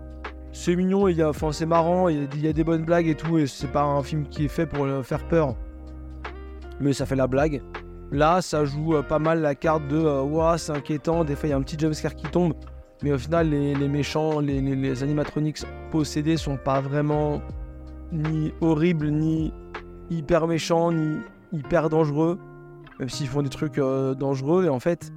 c'est 0.54 0.76
mignon, 0.76 1.08
il 1.08 1.16
y 1.16 1.22
a, 1.22 1.30
enfin, 1.30 1.50
c'est 1.50 1.64
marrant, 1.64 2.10
il 2.10 2.28
y, 2.38 2.46
a, 2.46 2.52
des 2.52 2.62
bonnes 2.62 2.84
blagues 2.84 3.08
et 3.08 3.14
tout, 3.14 3.38
et 3.38 3.46
c'est 3.46 3.72
pas 3.72 3.84
un 3.84 4.02
film 4.02 4.28
qui 4.28 4.44
est 4.44 4.48
fait 4.48 4.66
pour 4.66 4.86
faire 5.02 5.26
peur. 5.26 5.56
Mais 6.78 6.92
ça 6.92 7.06
fait 7.06 7.16
la 7.16 7.26
blague. 7.26 7.62
Là, 8.10 8.42
ça 8.42 8.66
joue 8.66 9.02
pas 9.08 9.18
mal 9.18 9.40
la 9.40 9.54
carte 9.54 9.88
de 9.88 9.96
Ouah, 9.96 10.58
c'est 10.58 10.72
inquiétant, 10.72 11.24
des 11.24 11.36
fois 11.36 11.48
il 11.48 11.52
y 11.52 11.54
a 11.54 11.56
un 11.56 11.62
petit 11.62 11.78
jumpscare 11.78 12.14
qui 12.14 12.26
tombe. 12.26 12.52
Mais 13.02 13.12
au 13.12 13.16
final, 13.16 13.48
les, 13.48 13.88
méchants, 13.88 14.40
les, 14.40 14.60
les, 14.60 15.02
animatronics 15.02 15.62
possédés 15.90 16.36
sont 16.36 16.58
pas 16.58 16.82
vraiment 16.82 17.40
ni 18.12 18.52
horrible, 18.60 19.08
ni 19.08 19.54
hyper 20.10 20.46
méchant, 20.46 20.92
ni 20.92 21.16
hyper 21.54 21.88
dangereux. 21.88 22.38
Même 23.00 23.08
s'ils 23.08 23.28
font 23.28 23.40
des 23.40 23.48
trucs 23.48 23.78
euh, 23.78 24.14
dangereux. 24.14 24.66
Et 24.66 24.68
en 24.68 24.80
fait, 24.80 25.10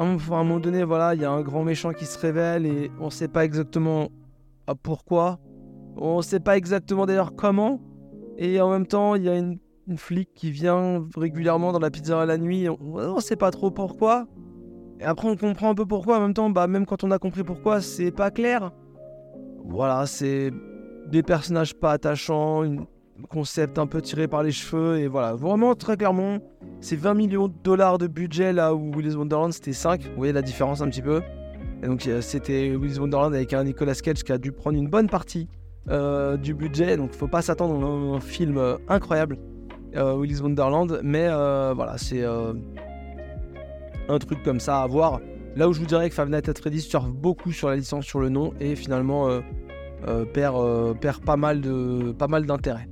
à 0.00 0.04
un 0.04 0.44
moment 0.44 0.60
donné, 0.60 0.82
voilà, 0.82 1.14
il 1.14 1.20
y 1.20 1.26
a 1.26 1.30
un 1.30 1.42
grand 1.42 1.62
méchant 1.62 1.92
qui 1.92 2.06
se 2.06 2.18
révèle 2.18 2.64
et 2.64 2.90
on 3.00 3.10
sait 3.10 3.28
pas 3.28 3.44
exactement 3.44 4.08
ah, 4.66 4.74
pourquoi. 4.74 5.38
On 5.96 6.22
sait 6.22 6.40
pas 6.40 6.56
exactement 6.56 7.04
d'ailleurs 7.04 7.34
comment. 7.36 7.80
Et 8.38 8.60
en 8.62 8.70
même 8.70 8.86
temps, 8.86 9.14
il 9.14 9.24
y 9.24 9.28
a 9.28 9.36
une, 9.36 9.58
flic 9.96 10.32
qui 10.34 10.52
vient 10.52 11.04
régulièrement 11.16 11.72
dans 11.72 11.80
la 11.80 11.90
pizzeria 11.90 12.24
la 12.24 12.38
nuit. 12.38 12.68
On, 12.68 12.78
on 12.94 13.20
sait 13.20 13.36
pas 13.36 13.50
trop 13.50 13.70
pourquoi. 13.70 14.26
Et 15.00 15.04
après, 15.04 15.28
on 15.28 15.36
comprend 15.36 15.70
un 15.70 15.74
peu 15.74 15.84
pourquoi. 15.84 16.18
En 16.18 16.20
même 16.20 16.34
temps, 16.34 16.48
bah, 16.48 16.66
même 16.66 16.86
quand 16.86 17.04
on 17.04 17.10
a 17.10 17.18
compris 17.18 17.42
pourquoi, 17.42 17.80
c'est 17.80 18.12
pas 18.12 18.30
clair. 18.30 18.70
Voilà, 19.64 20.06
c'est 20.06 20.52
des 21.08 21.22
personnages 21.22 21.74
pas 21.74 21.92
attachants, 21.92 22.64
concept 23.28 23.78
un 23.78 23.86
peu 23.86 24.00
tiré 24.00 24.28
par 24.28 24.42
les 24.42 24.52
cheveux, 24.52 24.98
et 24.98 25.08
voilà, 25.08 25.34
vraiment 25.34 25.74
très 25.74 25.96
clairement, 25.96 26.38
c'est 26.80 26.96
20 26.96 27.14
millions 27.14 27.48
de 27.48 27.54
dollars 27.62 27.98
de 27.98 28.06
budget 28.06 28.52
là 28.52 28.74
où 28.74 28.92
Willy's 28.94 29.16
Wonderland 29.16 29.52
c'était 29.52 29.72
5, 29.72 30.02
vous 30.02 30.16
voyez 30.16 30.32
la 30.32 30.42
différence 30.42 30.80
un 30.80 30.88
petit 30.88 31.02
peu. 31.02 31.22
Et 31.82 31.86
donc 31.86 32.06
euh, 32.06 32.20
c'était 32.20 32.74
Willy's 32.76 32.98
Wonderland 32.98 33.34
avec 33.34 33.52
un 33.52 33.64
Nicolas 33.64 33.94
Cage 33.94 34.22
qui 34.22 34.32
a 34.32 34.38
dû 34.38 34.52
prendre 34.52 34.76
une 34.78 34.88
bonne 34.88 35.08
partie 35.08 35.48
euh, 35.88 36.36
du 36.36 36.54
budget, 36.54 36.96
donc 36.96 37.12
faut 37.12 37.28
pas 37.28 37.42
s'attendre 37.42 37.84
à 37.84 38.16
un, 38.16 38.20
film 38.20 38.58
euh, 38.58 38.76
incroyable, 38.88 39.38
Willy's 39.94 40.40
Wonderland, 40.40 41.00
mais 41.02 41.28
voilà, 41.28 41.96
c'est 41.98 42.24
un 42.24 44.18
truc 44.18 44.42
comme 44.42 44.60
ça 44.60 44.82
à 44.82 44.86
voir. 44.86 45.20
Là 45.56 45.68
où 45.68 45.72
je 45.72 45.80
vous 45.80 45.86
dirais 45.86 46.08
que 46.08 46.14
Five 46.14 46.28
Nights 46.28 46.48
at 46.48 46.54
Freddy's 46.54 46.88
beaucoup 47.12 47.50
sur 47.50 47.68
la 47.68 47.76
licence, 47.76 48.04
sur 48.04 48.20
le 48.20 48.28
nom, 48.28 48.52
et 48.60 48.76
finalement 48.76 49.28
perd, 50.32 51.00
perd 51.00 51.24
pas 51.24 51.36
mal 51.36 51.60
d'intérêt. 51.60 52.89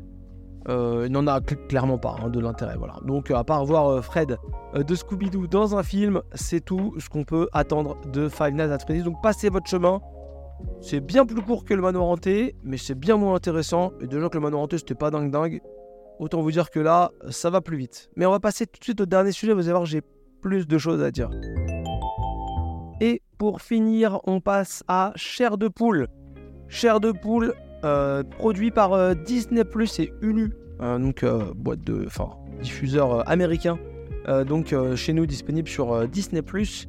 Euh, 0.69 1.05
il 1.07 1.13
n'en 1.13 1.27
a 1.27 1.41
clairement 1.41 1.99
pas 1.99 2.17
hein, 2.23 2.29
de 2.29 2.41
l'intérêt. 2.41 2.77
Voilà. 2.77 2.97
Donc, 3.05 3.31
à 3.31 3.45
part 3.45 3.65
voir 3.65 4.05
Fred 4.05 4.37
de 4.75 4.95
Scooby-Doo 4.95 5.47
dans 5.47 5.77
un 5.77 5.83
film, 5.83 6.23
c'est 6.35 6.65
tout 6.65 6.95
ce 6.99 7.09
qu'on 7.09 7.25
peut 7.25 7.49
attendre 7.53 7.97
de 8.13 8.29
Five 8.29 8.53
Nights 8.53 8.71
at 8.71 8.79
Freddy's. 8.81 9.05
Donc, 9.05 9.23
passez 9.23 9.49
votre 9.49 9.69
chemin. 9.69 10.01
C'est 10.81 11.01
bien 11.01 11.25
plus 11.25 11.41
court 11.41 11.65
que 11.65 11.75
le 11.75 11.83
manoir 11.83 12.07
hanté, 12.07 12.57
mais 12.63 12.77
c'est 12.77 12.95
bien 12.95 13.17
moins 13.17 13.35
intéressant. 13.35 13.93
Et 14.01 14.07
déjà 14.07 14.29
que 14.29 14.35
le 14.35 14.43
manoir 14.43 14.63
hanté, 14.63 14.79
c'était 14.79 14.95
pas 14.95 15.11
dingue 15.11 15.31
dingue. 15.31 15.61
Autant 16.19 16.43
vous 16.43 16.51
dire 16.51 16.71
que 16.71 16.81
là, 16.81 17.13
ça 17.31 17.49
va 17.49 17.61
plus 17.61 17.77
vite. 17.77 18.11
Mais 18.17 18.27
on 18.27 18.31
va 18.31 18.41
passer 18.41 18.67
tout 18.67 18.79
de 18.81 18.85
suite 18.85 19.01
au 19.01 19.07
dernier 19.07 19.33
sujet. 19.33 19.53
Vous 19.53 19.61
allez 19.61 19.73
voir, 19.73 19.87
j'ai 19.87 20.03
plus 20.41 20.67
de 20.67 20.79
choses 20.79 21.03
à 21.03 21.11
dire. 21.11 21.31
Et 23.01 23.23
pour 23.39 23.63
finir, 23.63 24.19
on 24.25 24.41
passe 24.41 24.83
à 24.89 25.13
Chair 25.15 25.59
de 25.59 25.69
poule. 25.69 26.09
Chair 26.67 26.99
de 26.99 27.13
poule, 27.13 27.55
euh, 27.55 27.68
produit 28.39 28.71
par 28.71 28.93
euh, 28.93 29.15
Disney 29.15 29.65
Plus 29.65 30.01
et 30.01 30.13
Hulu, 30.21 30.53
euh, 30.81 30.99
donc 30.99 31.25
boîte 31.57 31.83
de, 31.83 32.05
enfin 32.07 32.31
diffuseur 32.61 33.29
américain, 33.29 33.79
donc 34.47 34.75
chez 34.97 35.13
nous 35.13 35.27
disponible 35.27 35.69
sur 35.69 36.09
Disney 36.09 36.43
Plus. 36.43 36.89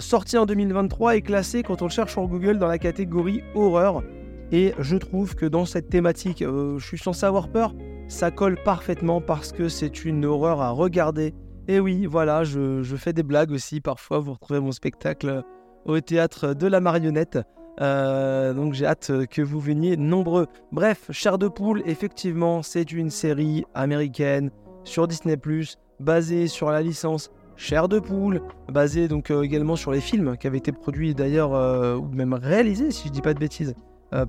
sorti 0.00 0.36
en 0.36 0.44
2023 0.44 1.16
et 1.16 1.22
classé 1.22 1.62
quand 1.62 1.82
on 1.82 1.84
le 1.86 1.90
cherche 1.90 2.12
sur 2.12 2.26
Google 2.26 2.58
dans 2.58 2.66
la 2.66 2.78
catégorie 2.78 3.42
horreur. 3.54 4.02
Et 4.50 4.74
je 4.80 4.96
trouve 4.96 5.34
que 5.36 5.46
dans 5.46 5.64
cette 5.64 5.88
thématique, 5.88 6.40
je 6.42 6.84
suis 6.84 6.98
censé 6.98 7.24
avoir 7.24 7.48
peur, 7.48 7.74
ça 8.08 8.30
colle 8.30 8.58
parfaitement 8.64 9.20
parce 9.20 9.52
que 9.52 9.68
c'est 9.68 10.04
une 10.04 10.24
horreur 10.24 10.60
à 10.60 10.70
regarder. 10.70 11.32
Et 11.68 11.80
oui, 11.80 12.06
voilà, 12.06 12.44
je, 12.44 12.82
je, 12.82 12.96
fais 12.96 13.12
des 13.12 13.22
blagues 13.22 13.52
aussi. 13.52 13.80
Parfois, 13.80 14.18
vous 14.18 14.32
retrouvez 14.32 14.60
mon 14.60 14.72
spectacle 14.72 15.42
au 15.84 16.00
théâtre 16.00 16.54
de 16.54 16.66
la 16.66 16.80
marionnette. 16.80 17.38
Euh, 17.80 18.54
donc 18.54 18.74
j'ai 18.74 18.86
hâte 18.86 19.10
que 19.30 19.42
vous 19.42 19.60
veniez 19.60 19.96
nombreux. 19.96 20.46
Bref, 20.72 21.10
Chair 21.10 21.38
de 21.38 21.48
poule, 21.48 21.82
effectivement, 21.86 22.62
c'est 22.62 22.92
une 22.92 23.10
série 23.10 23.64
américaine 23.74 24.50
sur 24.84 25.08
Disney⁇ 25.08 25.36
basée 26.00 26.48
sur 26.48 26.70
la 26.70 26.82
licence 26.82 27.30
Chair 27.56 27.88
de 27.88 28.00
poule, 28.00 28.42
basée 28.68 29.06
donc 29.06 29.30
euh, 29.30 29.42
également 29.42 29.76
sur 29.76 29.92
les 29.92 30.00
films 30.00 30.36
qui 30.36 30.46
avaient 30.46 30.58
été 30.58 30.72
produits 30.72 31.14
d'ailleurs, 31.14 31.54
euh, 31.54 31.96
ou 31.96 32.08
même 32.08 32.34
réalisés, 32.34 32.90
si 32.90 33.08
je 33.08 33.12
dis 33.12 33.22
pas 33.22 33.34
de 33.34 33.38
bêtises, 33.38 33.74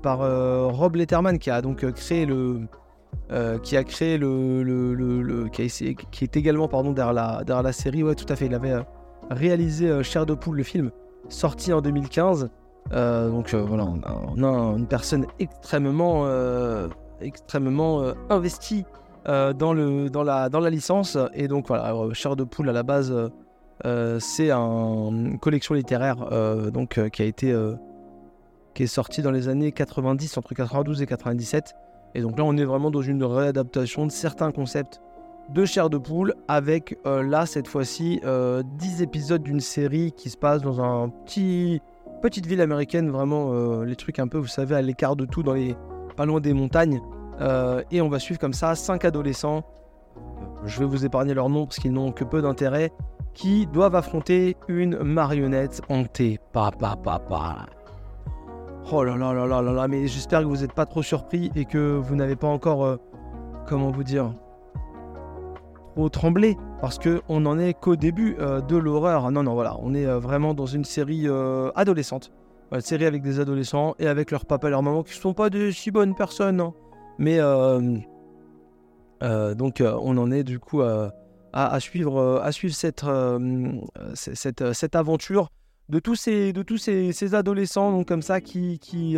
par 0.02 0.20
Rob 0.76 0.96
Letterman 0.96 1.38
qui 1.38 1.52
a 1.52 1.62
donc 1.62 1.86
créé 1.92 2.26
le... 2.26 2.62
qui 3.62 3.78
a 3.78 3.84
créé 3.84 4.18
le, 4.18 5.48
qui, 5.52 5.62
est 6.24 6.38
également 6.38 6.68
pardon 6.68 6.92
derrière 6.92 7.14
la, 7.14 7.44
derrière 7.44 7.62
la 7.62 7.72
série. 7.72 8.02
Ouais 8.02 8.16
tout 8.16 8.26
à 8.30 8.36
fait. 8.36 8.48
Il 8.48 8.56
avait 8.56 8.74
réalisé 9.30 10.02
Chair 10.02 10.26
de 10.26 10.34
poule 10.34 10.58
le 10.58 10.64
film 10.64 10.90
sorti 11.30 11.72
en 11.72 11.82
2015 11.82 12.50
euh, 12.94 13.30
donc 13.30 13.54
euh, 13.54 13.64
voilà, 13.64 13.86
on 13.86 14.44
a, 14.44 14.78
une 14.78 14.88
personne 14.88 15.26
extrêmement, 15.40 16.24
euh, 16.26 16.88
extrêmement 17.22 18.04
investie 18.30 18.86
dans, 19.26 19.74
le, 19.74 20.10
dans, 20.10 20.24
la, 20.24 20.50
dans 20.50 20.60
la 20.60 20.70
licence. 20.70 21.18
Et 21.34 21.48
donc 21.48 21.68
voilà, 21.68 21.94
Chair 22.14 22.36
de 22.36 22.44
Poule 22.44 22.70
à 22.70 22.74
la 22.74 22.84
base, 22.84 23.14
c'est 24.20 24.52
une 24.52 25.40
collection 25.40 25.74
littéraire 25.74 26.18
donc, 26.72 27.00
qui 27.10 27.22
a 27.22 27.26
été 27.26 27.56
qui 28.76 28.84
est 28.84 28.88
sortie 28.88 29.22
dans 29.22 29.32
les 29.32 29.48
années 29.48 29.72
90, 29.72 30.38
entre 30.38 30.54
92 30.54 31.02
et 31.02 31.06
97. 31.06 31.76
Et 32.14 32.22
donc 32.22 32.38
là, 32.38 32.44
on 32.44 32.56
est 32.58 32.66
vraiment 32.66 32.92
dans 32.92 33.02
une 33.02 33.24
réadaptation 33.24 34.06
de 34.06 34.12
certains 34.12 34.52
concepts 34.52 35.02
de 35.50 35.64
chair 35.64 35.90
de 35.90 35.98
poule 35.98 36.34
avec 36.48 36.98
là 37.06 37.46
cette 37.46 37.68
fois-ci 37.68 38.22
10 38.24 39.02
épisodes 39.02 39.42
d'une 39.42 39.60
série 39.60 40.12
qui 40.12 40.30
se 40.30 40.38
passe 40.38 40.62
dans 40.62 40.82
un 40.82 41.10
petit 41.10 41.82
petite 42.26 42.48
ville 42.48 42.62
américaine, 42.62 43.12
vraiment 43.12 43.52
euh, 43.52 43.86
les 43.86 43.96
trucs 43.96 44.18
un 44.18 44.28
peu, 44.28 44.40
vous 44.40 44.48
savez, 44.48 44.74
à 44.74 44.82
l'écart 44.82 45.16
de 45.16 45.26
tout, 45.26 45.44
dans 45.44 45.54
les 45.54 45.76
pas 46.18 46.26
loin 46.26 46.40
des 46.40 46.54
montagnes. 46.54 47.00
Euh, 47.40 47.84
et 47.92 48.02
on 48.02 48.10
va 48.10 48.18
suivre 48.18 48.40
comme 48.40 48.54
ça 48.54 48.74
cinq 48.74 49.06
adolescents. 49.06 49.64
Euh, 50.18 50.22
je 50.66 50.80
vais 50.80 50.86
vous 50.86 51.06
épargner 51.06 51.36
leurs 51.36 51.50
noms 51.50 51.66
parce 51.68 51.78
qu'ils 51.78 51.94
n'ont 51.94 52.12
que 52.12 52.24
peu 52.24 52.42
d'intérêt, 52.42 52.92
qui 53.36 53.68
doivent 53.68 53.94
affronter 53.94 54.58
une 54.68 55.04
marionnette 55.04 55.84
hantée. 55.88 56.40
Pa 56.52 56.72
pa 56.72 56.96
pa 56.96 57.20
pa. 57.20 57.68
Oh 58.92 59.04
là 59.04 59.16
là 59.16 59.32
là 59.32 59.46
là 59.46 59.62
là 59.62 59.72
là, 59.72 59.88
mais 59.88 60.08
j'espère 60.08 60.42
que 60.42 60.46
vous 60.46 60.62
n'êtes 60.62 60.74
pas 60.74 60.88
trop 60.88 61.04
surpris 61.04 61.52
et 61.56 61.66
que 61.66 61.96
vous 61.96 62.16
n'avez 62.16 62.36
pas 62.36 62.48
encore, 62.48 62.98
comment 63.68 63.92
vous 63.92 64.04
dire, 64.04 64.34
trop 65.96 66.10
tremblé 66.10 66.58
parce 66.82 67.00
qu'on 67.00 67.40
n'en 67.40 67.58
est 67.58 67.74
qu'au 67.74 67.96
début 67.96 68.36
euh, 68.40 68.60
de 68.60 68.76
l'horreur. 68.76 69.32
Non, 69.32 69.44
non, 69.44 69.54
voilà, 69.54 69.78
on 69.80 69.94
est 69.94 70.06
euh, 70.06 70.20
vraiment 70.20 70.54
dans 70.54 70.66
une 70.66 70.84
série 70.84 71.24
euh, 71.26 71.72
adolescente. 71.76 72.32
Une 72.74 72.82
série 72.82 73.06
avec 73.06 73.22
des 73.22 73.40
adolescents 73.40 73.96
et 73.98 74.08
avec 74.08 74.32
leur 74.32 74.46
papa 74.46 74.68
et 74.68 74.72
leur 74.72 74.84
maman 74.84 75.04
qui 75.04 75.16
ne 75.16 75.22
sont 75.22 75.34
pas 75.34 75.50
de 75.50 75.72
si 75.72 75.92
bonnes 75.92 76.16
personnes. 76.16 76.60
Hein. 76.60 76.74
Mais 77.18 77.40
donc 79.56 79.82
on 79.82 80.18
en 80.18 80.32
est 80.32 80.44
du 80.44 80.60
coup 80.60 80.82
à, 80.82 81.80
suivre, 81.80 82.42
à 82.44 82.52
suivre 82.52 82.74
cette, 82.74 83.06
cette, 84.16 84.74
cette, 84.74 84.96
aventure 84.96 85.50
de 85.88 86.00
tous 86.00 86.16
ces, 86.16 86.52
de 86.52 86.64
tous 86.64 86.78
ces, 86.78 87.36
adolescents 87.36 87.92
donc 87.92 88.08
comme 88.08 88.24
ça 88.24 88.42
qui, 88.42 88.80
qui 88.80 89.16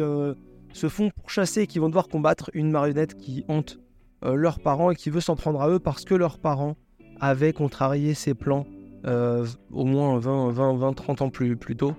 se 0.73 0.89
font 0.89 1.09
pourchasser 1.09 1.61
et 1.61 1.67
qui 1.67 1.79
vont 1.79 1.87
devoir 1.87 2.09
combattre 2.09 2.51
une 2.53 2.69
marionnette 2.69 3.15
qui 3.15 3.43
hante 3.47 3.79
leurs 4.23 4.59
parents 4.59 4.91
et 4.91 4.95
qui 4.95 5.09
veut 5.09 5.21
s'en 5.21 5.35
prendre 5.35 5.61
à 5.61 5.69
eux 5.69 5.79
parce 5.79 6.03
que 6.03 6.15
leurs 6.15 6.39
parents 6.39 6.75
avait 7.19 7.53
contrarié 7.53 8.13
ses 8.13 8.33
plans 8.33 8.65
au 9.05 9.85
moins 9.85 10.19
20, 10.19 10.51
20, 10.51 10.77
20, 10.77 10.93
30 10.93 11.21
ans 11.21 11.29
plus, 11.29 11.55
plus 11.55 11.75
tôt. 11.75 11.93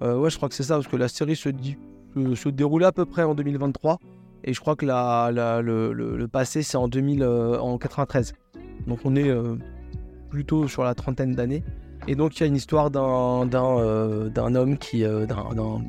ouais, 0.00 0.30
je 0.30 0.36
crois 0.36 0.48
que 0.48 0.54
c'est 0.54 0.62
ça, 0.62 0.76
parce 0.76 0.88
que 0.88 0.96
la 0.96 1.08
série 1.08 1.36
se, 1.36 1.48
dit, 1.48 1.76
se 2.34 2.48
déroule 2.48 2.84
à 2.84 2.92
peu 2.92 3.04
près 3.04 3.22
en 3.22 3.34
2023. 3.34 3.98
Et 4.44 4.54
je 4.54 4.60
crois 4.60 4.76
que 4.76 4.86
la, 4.86 5.30
le, 5.32 6.26
passé, 6.26 6.62
c'est 6.62 6.76
en, 6.76 6.88
2000, 6.88 7.24
en 7.24 7.76
93. 7.76 8.34
Donc 8.86 9.00
on 9.04 9.16
est 9.16 9.30
plutôt 10.30 10.68
sur 10.68 10.84
la 10.84 10.94
trentaine 10.94 11.34
d'années. 11.34 11.62
Et 12.06 12.14
donc 12.14 12.36
il 12.36 12.40
y 12.40 12.44
a 12.44 12.46
une 12.46 12.56
histoire 12.56 12.90
d'un, 12.90 13.46
d'un, 13.46 14.54
homme 14.54 14.78
qui... 14.78 15.02
d'un, 15.02 15.80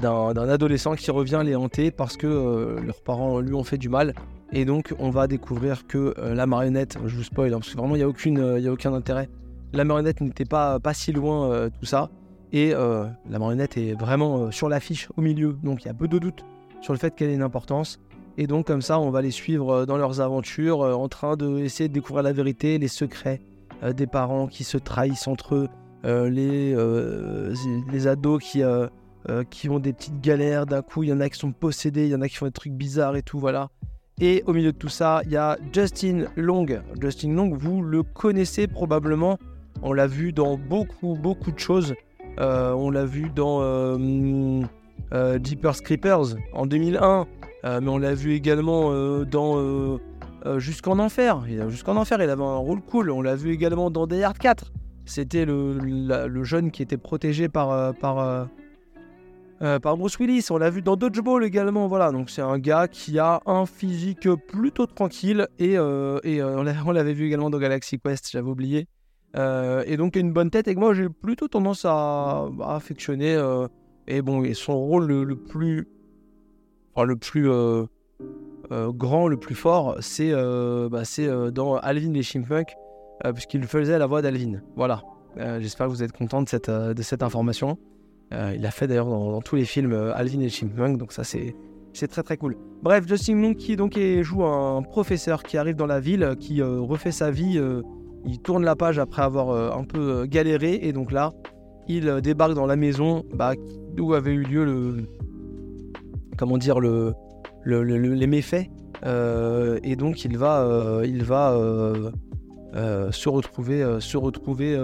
d'un, 0.00 0.48
adolescent 0.48 0.94
qui 0.94 1.10
revient 1.10 1.42
les 1.44 1.56
hanter 1.56 1.90
parce 1.90 2.16
que 2.16 2.76
leurs 2.84 3.02
parents 3.02 3.40
lui 3.40 3.54
ont 3.54 3.64
fait 3.64 3.78
du 3.78 3.88
mal. 3.88 4.14
Et 4.52 4.64
donc 4.64 4.94
on 4.98 5.10
va 5.10 5.26
découvrir 5.26 5.86
que 5.86 6.14
la 6.18 6.46
marionnette, 6.46 6.98
je 7.06 7.16
vous 7.16 7.22
spoil, 7.22 7.52
hein, 7.52 7.58
parce 7.58 7.70
que 7.70 7.78
vraiment 7.78 7.96
il 7.96 8.04
n'y 8.04 8.40
a, 8.40 8.58
y 8.58 8.68
a 8.68 8.72
aucun 8.72 8.92
intérêt. 8.94 9.28
La 9.72 9.84
marionnette 9.84 10.20
n'était 10.20 10.44
pas, 10.44 10.78
pas 10.78 10.94
si 10.94 11.12
loin 11.12 11.68
tout 11.70 11.86
ça. 11.86 12.10
Et 12.52 12.72
la 12.72 13.38
marionnette 13.38 13.76
est 13.76 13.94
vraiment 13.94 14.50
sur 14.50 14.68
l'affiche 14.68 15.08
au 15.16 15.20
milieu. 15.20 15.56
Donc 15.62 15.84
il 15.84 15.86
y 15.86 15.90
a 15.90 15.94
peu 15.94 16.08
de 16.08 16.18
doute 16.18 16.44
sur 16.82 16.92
le 16.92 16.98
fait 16.98 17.14
qu'elle 17.14 17.30
ait 17.30 17.34
une 17.34 17.42
importance. 17.42 17.98
Et 18.38 18.46
donc 18.46 18.66
comme 18.66 18.82
ça, 18.82 18.98
on 18.98 19.10
va 19.10 19.22
les 19.22 19.30
suivre 19.30 19.70
euh, 19.70 19.86
dans 19.86 19.96
leurs 19.96 20.20
aventures, 20.20 20.82
euh, 20.82 20.94
en 20.94 21.08
train 21.08 21.36
de, 21.36 21.60
de 21.60 21.86
découvrir 21.86 22.22
la 22.22 22.32
vérité, 22.32 22.78
les 22.78 22.88
secrets 22.88 23.40
euh, 23.82 23.92
des 23.92 24.06
parents 24.06 24.46
qui 24.46 24.64
se 24.64 24.78
trahissent 24.78 25.28
entre 25.28 25.54
eux, 25.54 25.68
les, 26.04 26.74
les 27.92 28.06
ados 28.08 28.42
qui, 28.42 28.60
qui 29.50 29.68
ont 29.68 29.78
des 29.78 29.92
petites 29.92 30.20
galères. 30.20 30.66
D'un 30.66 30.82
coup, 30.82 31.02
il 31.02 31.10
y 31.10 31.12
en 31.12 31.20
a 31.20 31.28
qui 31.28 31.38
sont 31.38 31.52
possédés, 31.52 32.06
il 32.06 32.10
y 32.10 32.14
en 32.14 32.22
a 32.22 32.28
qui 32.28 32.36
font 32.36 32.46
des 32.46 32.52
trucs 32.52 32.72
bizarres 32.72 33.16
et 33.16 33.22
tout, 33.22 33.38
voilà. 33.38 33.70
Et 34.20 34.42
au 34.46 34.52
milieu 34.52 34.72
de 34.72 34.76
tout 34.76 34.88
ça, 34.88 35.22
il 35.24 35.32
y 35.32 35.36
a 35.36 35.56
Justin 35.72 36.26
Long. 36.36 36.66
Justin 37.00 37.34
Long, 37.34 37.56
vous 37.56 37.82
le 37.82 38.02
connaissez 38.02 38.66
probablement. 38.66 39.38
On 39.82 39.92
l'a 39.92 40.06
vu 40.06 40.32
dans 40.32 40.56
beaucoup, 40.56 41.16
beaucoup 41.20 41.52
de 41.52 41.58
choses. 41.58 41.94
on 42.38 42.90
l'a 42.90 43.04
vu 43.04 43.30
dans 43.30 43.60
euh, 45.14 45.38
Jeepers 45.42 45.82
Creepers 45.82 46.36
en 46.54 46.66
2001, 46.66 47.26
euh, 47.64 47.80
mais 47.82 47.88
on 47.88 47.98
l'a 47.98 48.14
vu 48.14 48.32
également 48.32 48.92
euh, 48.92 49.24
dans 49.24 49.98
Jusqu'en 50.58 50.98
Enfer. 50.98 51.44
Jusqu'en 51.68 51.96
Enfer, 51.96 52.20
il 52.20 52.28
avait 52.28 52.42
un 52.42 52.56
rôle 52.56 52.80
cool. 52.80 53.12
On 53.12 53.22
l'a 53.22 53.36
vu 53.36 53.52
également 53.52 53.92
dans 53.92 54.08
Die 54.08 54.24
Hard 54.24 54.38
4. 54.38 54.72
C'était 55.04 55.44
le, 55.44 56.42
jeune 56.42 56.72
qui 56.72 56.82
était 56.82 56.96
protégé 56.96 57.48
par, 57.48 57.94
par 59.82 59.96
Bruce 59.96 60.18
Willis. 60.18 60.46
On 60.50 60.58
l'a 60.58 60.70
vu 60.70 60.82
dans 60.82 60.96
Dodgeball 60.96 61.44
également. 61.44 61.86
Voilà, 61.86 62.10
donc 62.10 62.30
c'est 62.30 62.42
un 62.42 62.58
gars 62.58 62.88
qui 62.88 63.18
a 63.18 63.40
un 63.46 63.64
physique 63.64 64.28
plutôt 64.48 64.86
tranquille 64.86 65.46
et, 65.58 65.74
et 65.74 65.78
on 66.42 66.92
l'avait 66.92 67.12
vu 67.14 67.26
également 67.26 67.50
dans 67.50 67.58
Galaxy 67.58 67.98
Quest, 67.98 68.30
j'avais 68.30 68.48
oublié. 68.48 68.88
et 69.36 69.96
donc 69.96 70.16
une 70.16 70.32
bonne 70.32 70.50
tête 70.50 70.68
et 70.68 70.74
moi 70.74 70.94
j'ai 70.94 71.08
plutôt 71.08 71.48
tendance 71.48 71.84
à, 71.84 72.48
affectionner 72.62 73.38
et 74.06 74.22
bon, 74.22 74.42
son 74.54 74.78
rôle 74.78 75.06
le, 75.06 75.36
plus, 75.36 75.88
le 76.96 77.16
plus 77.16 77.50
euh, 77.50 77.84
euh, 78.70 78.92
grand, 78.92 79.28
le 79.28 79.36
plus 79.36 79.54
fort, 79.54 79.96
c'est 80.00 80.32
euh, 80.32 80.88
bah, 80.88 81.02
dans 81.50 81.76
Alvin 81.76 82.12
les 82.12 82.22
Chipmunks, 82.22 82.74
puisqu'il 83.34 83.64
faisait 83.64 83.98
la 83.98 84.06
voix 84.06 84.22
d'Alvin. 84.22 84.60
Voilà. 84.76 85.02
J'espère 85.60 85.86
que 85.86 85.92
vous 85.92 86.02
êtes 86.02 86.12
content 86.12 86.42
de 86.42 87.02
cette 87.02 87.22
information. 87.22 87.78
Il 88.30 88.64
a 88.64 88.70
fait 88.70 88.86
d'ailleurs 88.86 89.06
dans, 89.06 89.40
tous 89.42 89.56
les 89.56 89.64
films 89.64 89.92
Alvin 90.14 90.40
et 90.40 90.44
les 90.44 90.48
Chipmunks, 90.48 90.96
donc 90.96 91.12
ça 91.12 91.24
c'est 91.24 91.54
très 92.08 92.22
très 92.22 92.36
cool. 92.36 92.56
Bref, 92.82 93.06
Justin 93.06 93.40
Long 93.40 93.54
qui 93.54 93.76
donc 93.76 93.98
joue 94.22 94.44
un 94.44 94.82
professeur 94.82 95.42
qui 95.42 95.58
arrive 95.58 95.76
dans 95.76 95.86
la 95.86 96.00
ville, 96.00 96.36
qui 96.40 96.62
refait 96.62 97.12
sa 97.12 97.30
vie, 97.30 97.60
il 98.24 98.38
tourne 98.40 98.64
la 98.64 98.74
page 98.74 98.98
après 98.98 99.22
avoir 99.22 99.76
un 99.76 99.84
peu 99.84 100.24
galéré, 100.26 100.78
et 100.82 100.92
donc 100.92 101.12
là, 101.12 101.32
il 101.88 102.20
débarque 102.22 102.54
dans 102.54 102.66
la 102.66 102.76
maison 102.76 103.24
bah, 103.34 103.52
où 103.98 104.14
avait 104.14 104.32
eu 104.32 104.42
lieu 104.42 104.64
le. 104.64 105.04
Comment 106.38 106.56
dire, 106.56 106.80
le, 106.80 107.14
les 107.64 108.26
méfaits. 108.26 108.68
Euh, 109.04 109.80
et 109.82 109.96
donc 109.96 110.24
il 110.24 110.38
va, 110.38 110.62
euh, 110.62 111.04
il 111.04 111.24
va 111.24 111.58
euh, 112.74 113.12
se 113.12 113.28
retrouver, 113.28 113.84
se 114.00 114.16
retrouver 114.16 114.78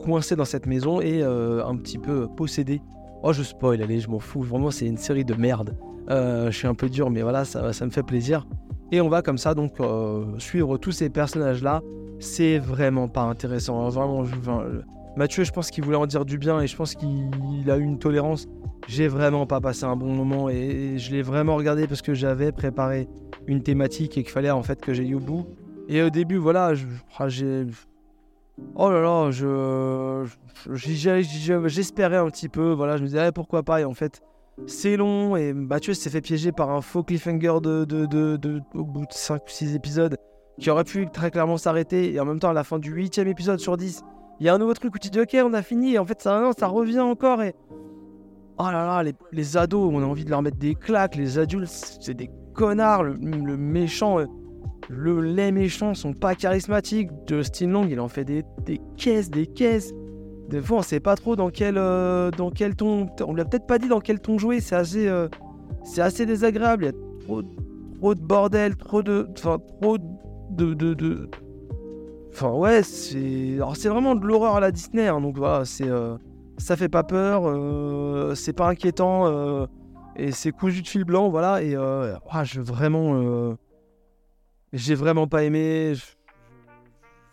coincé 0.00 0.36
dans 0.36 0.44
cette 0.44 0.66
maison 0.66 1.00
et 1.00 1.22
un 1.22 1.76
petit 1.76 1.98
peu 1.98 2.28
possédé. 2.36 2.80
Oh, 3.22 3.32
je 3.32 3.42
spoil, 3.42 3.82
allez, 3.82 4.00
je 4.00 4.08
m'en 4.08 4.18
fous. 4.18 4.42
Vraiment, 4.42 4.70
c'est 4.70 4.86
une 4.86 4.96
série 4.96 5.24
de 5.24 5.34
merde. 5.34 5.76
je 6.08 6.50
suis 6.52 6.68
un 6.68 6.74
peu 6.74 6.88
dur, 6.88 7.10
mais 7.10 7.22
voilà, 7.22 7.44
ça, 7.44 7.84
me 7.84 7.90
fait 7.90 8.02
plaisir. 8.02 8.46
Et 8.92 9.00
on 9.00 9.08
va 9.08 9.22
comme 9.22 9.38
ça 9.38 9.54
donc 9.54 9.76
suivre 10.38 10.78
tous 10.78 10.92
ces 10.92 11.10
personnages-là. 11.10 11.82
C'est 12.18 12.58
vraiment 12.58 13.08
pas 13.08 13.22
intéressant. 13.22 13.84
Hein. 13.84 13.88
Vraiment, 13.88 14.24
Mathieu, 15.16 15.42
je 15.44 15.50
pense 15.50 15.70
qu'il 15.70 15.84
voulait 15.84 15.96
en 15.96 16.06
dire 16.06 16.24
du 16.24 16.38
bien 16.38 16.60
et 16.60 16.66
je 16.66 16.76
pense 16.76 16.94
qu'il 16.94 17.70
a 17.70 17.76
eu 17.76 17.82
une 17.82 17.98
tolérance. 17.98 18.46
J'ai 18.86 19.08
vraiment 19.08 19.46
pas 19.46 19.60
passé 19.60 19.84
un 19.84 19.96
bon 19.96 20.14
moment 20.14 20.48
et 20.48 20.98
je 20.98 21.10
l'ai 21.10 21.22
vraiment 21.22 21.56
regardé 21.56 21.86
parce 21.86 22.00
que 22.00 22.14
j'avais 22.14 22.52
préparé 22.52 23.08
une 23.46 23.62
thématique 23.62 24.16
et 24.16 24.22
qu'il 24.22 24.32
fallait 24.32 24.50
en 24.50 24.62
fait 24.62 24.80
que 24.80 24.94
j'aille 24.94 25.14
au 25.14 25.20
bout. 25.20 25.46
Et 25.90 26.02
au 26.02 26.10
début, 26.10 26.36
voilà, 26.36 26.72
ah, 27.18 27.28
j'ai. 27.28 27.66
Oh 28.76 28.90
là 28.90 29.00
là, 29.00 29.30
je. 29.32 30.24
J'espérais 31.66 32.16
un 32.16 32.26
petit 32.26 32.48
peu, 32.48 32.70
voilà, 32.70 32.96
je 32.96 33.02
me 33.02 33.08
disais, 33.08 33.26
eh, 33.28 33.32
pourquoi 33.32 33.64
pas, 33.64 33.80
et 33.80 33.84
en 33.84 33.92
fait, 33.92 34.22
c'est 34.66 34.96
long, 34.96 35.34
et 35.34 35.52
Mathieu 35.52 35.92
s'est 35.92 36.10
fait 36.10 36.20
piéger 36.20 36.52
par 36.52 36.70
un 36.70 36.80
faux 36.80 37.02
cliffhanger 37.02 37.58
de, 37.60 37.84
de, 37.84 38.06
de, 38.06 38.60
au 38.74 38.84
bout 38.84 39.06
de 39.06 39.12
5 39.12 39.42
ou 39.44 39.48
6 39.48 39.74
épisodes 39.74 40.16
qui 40.60 40.70
aurait 40.70 40.84
pu 40.84 41.08
très 41.10 41.32
clairement 41.32 41.56
s'arrêter, 41.56 42.14
et 42.14 42.20
en 42.20 42.24
même 42.24 42.38
temps, 42.38 42.50
à 42.50 42.52
la 42.52 42.62
fin 42.62 42.78
du 42.78 42.92
8 42.92 43.18
épisode 43.18 43.58
sur 43.58 43.76
10, 43.76 44.04
il 44.38 44.46
y 44.46 44.48
a 44.48 44.54
un 44.54 44.58
nouveau 44.58 44.74
truc 44.74 44.94
où 44.94 44.98
tu 44.98 45.10
dis 45.10 45.20
ok 45.20 45.36
on 45.44 45.52
a 45.52 45.62
fini 45.62 45.94
et 45.94 45.98
en 45.98 46.06
fait 46.06 46.22
ça, 46.22 46.50
ça 46.58 46.66
revient 46.66 47.00
encore 47.00 47.42
et 47.42 47.54
oh 48.58 48.64
là 48.64 48.86
là 48.86 49.02
les, 49.02 49.12
les, 49.32 49.56
ados 49.58 49.90
on 49.92 50.02
a 50.02 50.06
envie 50.06 50.24
de 50.24 50.30
leur 50.30 50.40
mettre 50.40 50.56
des 50.56 50.74
claques 50.74 51.14
les 51.14 51.38
adultes 51.38 51.68
c'est 51.68 52.14
des 52.14 52.30
connards 52.54 53.02
le, 53.02 53.18
méchant 53.18 54.18
euh, 54.18 54.24
le, 54.90 55.20
les 55.20 55.52
méchants 55.52 55.94
sont 55.94 56.12
pas 56.12 56.34
charismatiques. 56.34 57.10
Justin 57.28 57.68
Long 57.68 57.86
il 57.88 58.00
en 58.00 58.08
fait 58.08 58.24
des, 58.24 58.44
caisses 58.96 59.30
des 59.30 59.46
caisses. 59.46 59.92
Des 60.48 60.60
fois 60.60 60.78
on 60.78 60.82
sait 60.82 61.00
pas 61.00 61.14
trop 61.14 61.36
dans 61.36 61.50
quel 61.50 61.78
euh, 61.78 62.30
dans 62.32 62.50
quel 62.50 62.74
ton 62.74 63.08
on 63.24 63.34
lui 63.34 63.40
a 63.40 63.44
peut-être 63.44 63.66
pas 63.66 63.78
dit 63.78 63.88
dans 63.88 64.00
quel 64.00 64.20
ton 64.20 64.38
jouer. 64.38 64.60
C'est 64.60 64.76
assez 64.76 65.06
euh, 65.06 65.28
c'est 65.84 66.02
assez 66.02 66.26
désagréable. 66.26 66.84
Il 66.84 66.86
y 66.86 66.90
a 66.90 67.24
trop, 67.24 67.42
trop 67.98 68.14
de 68.14 68.20
bordel 68.20 68.76
trop 68.76 69.02
de 69.02 69.28
enfin 69.38 69.58
trop 69.80 69.96
de, 69.98 70.74
de, 70.74 70.94
de 70.94 71.30
Enfin 72.32 72.50
ouais, 72.52 72.82
c'est 72.82 73.54
alors 73.56 73.76
c'est 73.76 73.88
vraiment 73.88 74.14
de 74.14 74.24
l'horreur 74.24 74.56
à 74.56 74.60
la 74.60 74.70
Disney, 74.70 75.08
hein, 75.08 75.20
donc 75.20 75.36
voilà, 75.36 75.64
c'est 75.64 75.88
euh, 75.88 76.16
ça 76.58 76.76
fait 76.76 76.88
pas 76.88 77.02
peur, 77.02 77.42
euh, 77.44 78.34
c'est 78.34 78.52
pas 78.52 78.68
inquiétant 78.68 79.26
euh, 79.26 79.66
et 80.16 80.30
c'est 80.32 80.52
cousu 80.52 80.82
de 80.82 80.88
fil 80.88 81.04
blanc, 81.04 81.28
voilà. 81.28 81.62
Et 81.62 81.74
ah, 81.76 82.44
je 82.44 82.60
vraiment, 82.60 83.56
j'ai 84.72 84.94
vraiment 84.94 85.26
pas 85.26 85.44
aimé, 85.44 85.94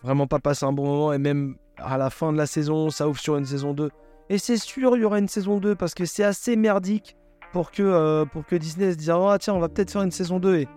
vraiment 0.04 0.28
pas 0.28 0.40
passé 0.40 0.66
un 0.66 0.74
bon 0.74 0.86
moment 0.86 1.14
et 1.14 1.18
même 1.18 1.56
à 1.78 1.98
la 1.98 2.10
fin 2.10 2.32
de 2.32 2.38
la 2.38 2.46
saison, 2.48 2.90
ça 2.90 3.08
ouvre 3.08 3.20
sur 3.20 3.38
une 3.38 3.46
saison 3.46 3.74
2. 3.74 3.90
Et 4.30 4.38
c'est 4.38 4.58
sûr, 4.58 4.96
il 4.98 5.02
y 5.02 5.06
aura 5.06 5.20
une 5.20 5.28
saison 5.28 5.60
2 5.60 5.76
parce 5.76 5.94
que 5.94 6.06
c'est 6.06 6.24
assez 6.24 6.56
merdique 6.56 7.16
pour 7.54 7.72
que, 7.72 8.26
pour 8.26 8.46
que 8.46 8.56
Disney 8.56 8.92
se 8.92 8.98
dise 8.98 9.10
Ah, 9.10 9.38
tiens, 9.40 9.54
on 9.54 9.60
va 9.60 9.70
peut-être 9.70 9.92
faire 9.92 10.02
une 10.02 10.12
saison 10.12 10.40
2. 10.40 10.56
Et, 10.56 10.68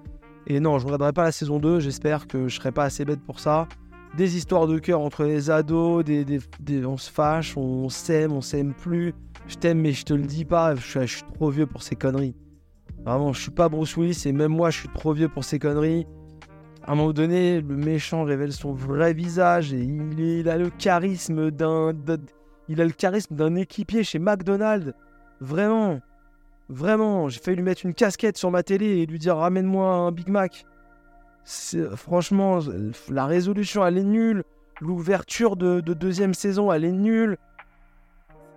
et 0.47 0.61
non, 0.61 0.79
je 0.79 0.85
regarderai 0.85 1.13
pas 1.13 1.25
la 1.25 1.33
saison 1.33 1.59
2. 1.59 1.81
J'espère 1.81 2.27
que 2.27 2.49
je 2.49 2.57
serai 2.57 2.71
pas 2.71 2.85
assez 2.85 3.05
bête 3.05 3.21
pour 3.25 3.41
ça 3.41 3.67
des 4.17 4.37
histoires 4.37 4.67
de 4.67 4.79
cœur 4.79 5.01
entre 5.01 5.25
les 5.25 5.51
ados, 5.51 6.05
on 6.85 6.97
se 6.97 7.11
fâche, 7.11 7.57
on 7.57 7.89
s'aime, 7.89 8.33
on 8.33 8.41
s'aime 8.41 8.75
plus. 8.75 9.15
Je 9.47 9.57
t'aime, 9.57 9.81
mais 9.81 9.93
je 9.93 10.05
te 10.05 10.15
le 10.15 10.25
dis 10.25 10.45
pas, 10.45 10.75
je 10.75 11.07
suis, 11.07 11.23
trop 11.35 11.51
vieux 11.51 11.67
pour 11.67 11.83
ces 11.83 11.97
conneries. 11.97 12.35
Vraiment, 13.05 13.33
je 13.33 13.41
suis 13.41 13.51
pas 13.51 13.69
Bruce 13.69 13.97
Willis 13.97 14.23
et 14.27 14.33
même 14.33 14.53
moi, 14.53 14.71
je 14.71 14.81
suis 14.81 14.89
trop 14.89 15.13
vieux 15.13 15.29
pour 15.29 15.45
ces 15.45 15.59
conneries. 15.59 16.07
À 16.85 16.93
un 16.93 16.95
moment 16.95 17.13
donné, 17.13 17.61
le 17.61 17.77
méchant 17.77 18.25
révèle 18.25 18.53
son 18.53 18.73
vrai 18.73 19.13
visage 19.13 19.73
et 19.73 19.81
il, 19.81 20.49
a 20.49 20.57
le 20.57 20.71
charisme 20.71 21.51
d'un, 21.51 21.93
il 22.69 22.81
a 22.81 22.85
le 22.85 22.91
charisme 22.91 23.37
d'un 23.37 23.55
équipier 23.55 24.03
chez 24.03 24.19
McDonald's. 24.19 24.93
Vraiment, 25.41 26.01
vraiment, 26.69 27.29
j'ai 27.29 27.41
failli 27.41 27.59
lui 27.59 27.65
mettre 27.65 27.85
une 27.85 27.95
casquette 27.95 28.37
sur 28.37 28.51
ma 28.51 28.63
télé 28.63 28.87
et 28.87 29.07
lui 29.07 29.19
dire 29.19 29.37
ramène-moi 29.37 29.93
un 29.95 30.11
Big 30.11 30.29
Mac 30.29 30.65
franchement, 31.97 32.61
la 33.09 33.27
résolution, 33.27 33.87
elle 33.87 33.99
est 33.99 34.05
nulle. 34.05 34.45
L'ouverture 34.81 35.57
de, 35.57 35.81
deuxième 35.81 36.35
saison, 36.35 36.73
elle 36.73 36.85
est 36.85 36.93
nulle. 36.93 37.37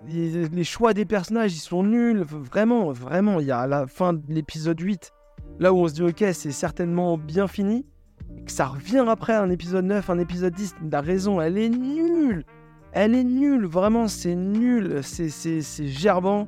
Les, 0.08 0.64
choix 0.64 0.94
des 0.94 1.06
personnages, 1.06 1.54
ils 1.54 1.60
sont 1.60 1.84
nuls. 1.84 2.24
Vraiment, 2.24 2.92
vraiment, 2.92 3.40
il 3.40 3.48
y 3.48 3.52
a 3.52 3.60
à 3.60 3.68
la 3.68 3.88
fin 3.88 4.14
de 4.14 4.22
l'épisode 4.28 4.80
8, 4.80 5.12
là 5.60 5.74
où 5.74 5.78
on 5.78 5.88
se 5.88 5.94
dit, 5.94 6.04
ok, 6.04 6.24
c'est 6.34 6.52
certainement 6.52 7.18
bien 7.18 7.48
fini. 7.48 7.86
Que 8.46 8.52
ça 8.52 8.68
revient 8.68 9.06
après 9.08 9.34
un 9.34 9.50
épisode 9.50 9.86
9, 9.86 10.10
un 10.10 10.20
épisode 10.20 10.54
10. 10.54 10.76
La 10.92 11.02
raison, 11.02 11.42
elle 11.42 11.58
est 11.58 11.70
nulle. 11.70 12.44
Elle 12.92 13.16
est 13.16 13.24
nulle, 13.24 13.66
vraiment, 13.66 14.08
c'est 14.08 14.36
nul. 14.36 15.02
C'est 15.04 15.88
gerbant 15.88 16.48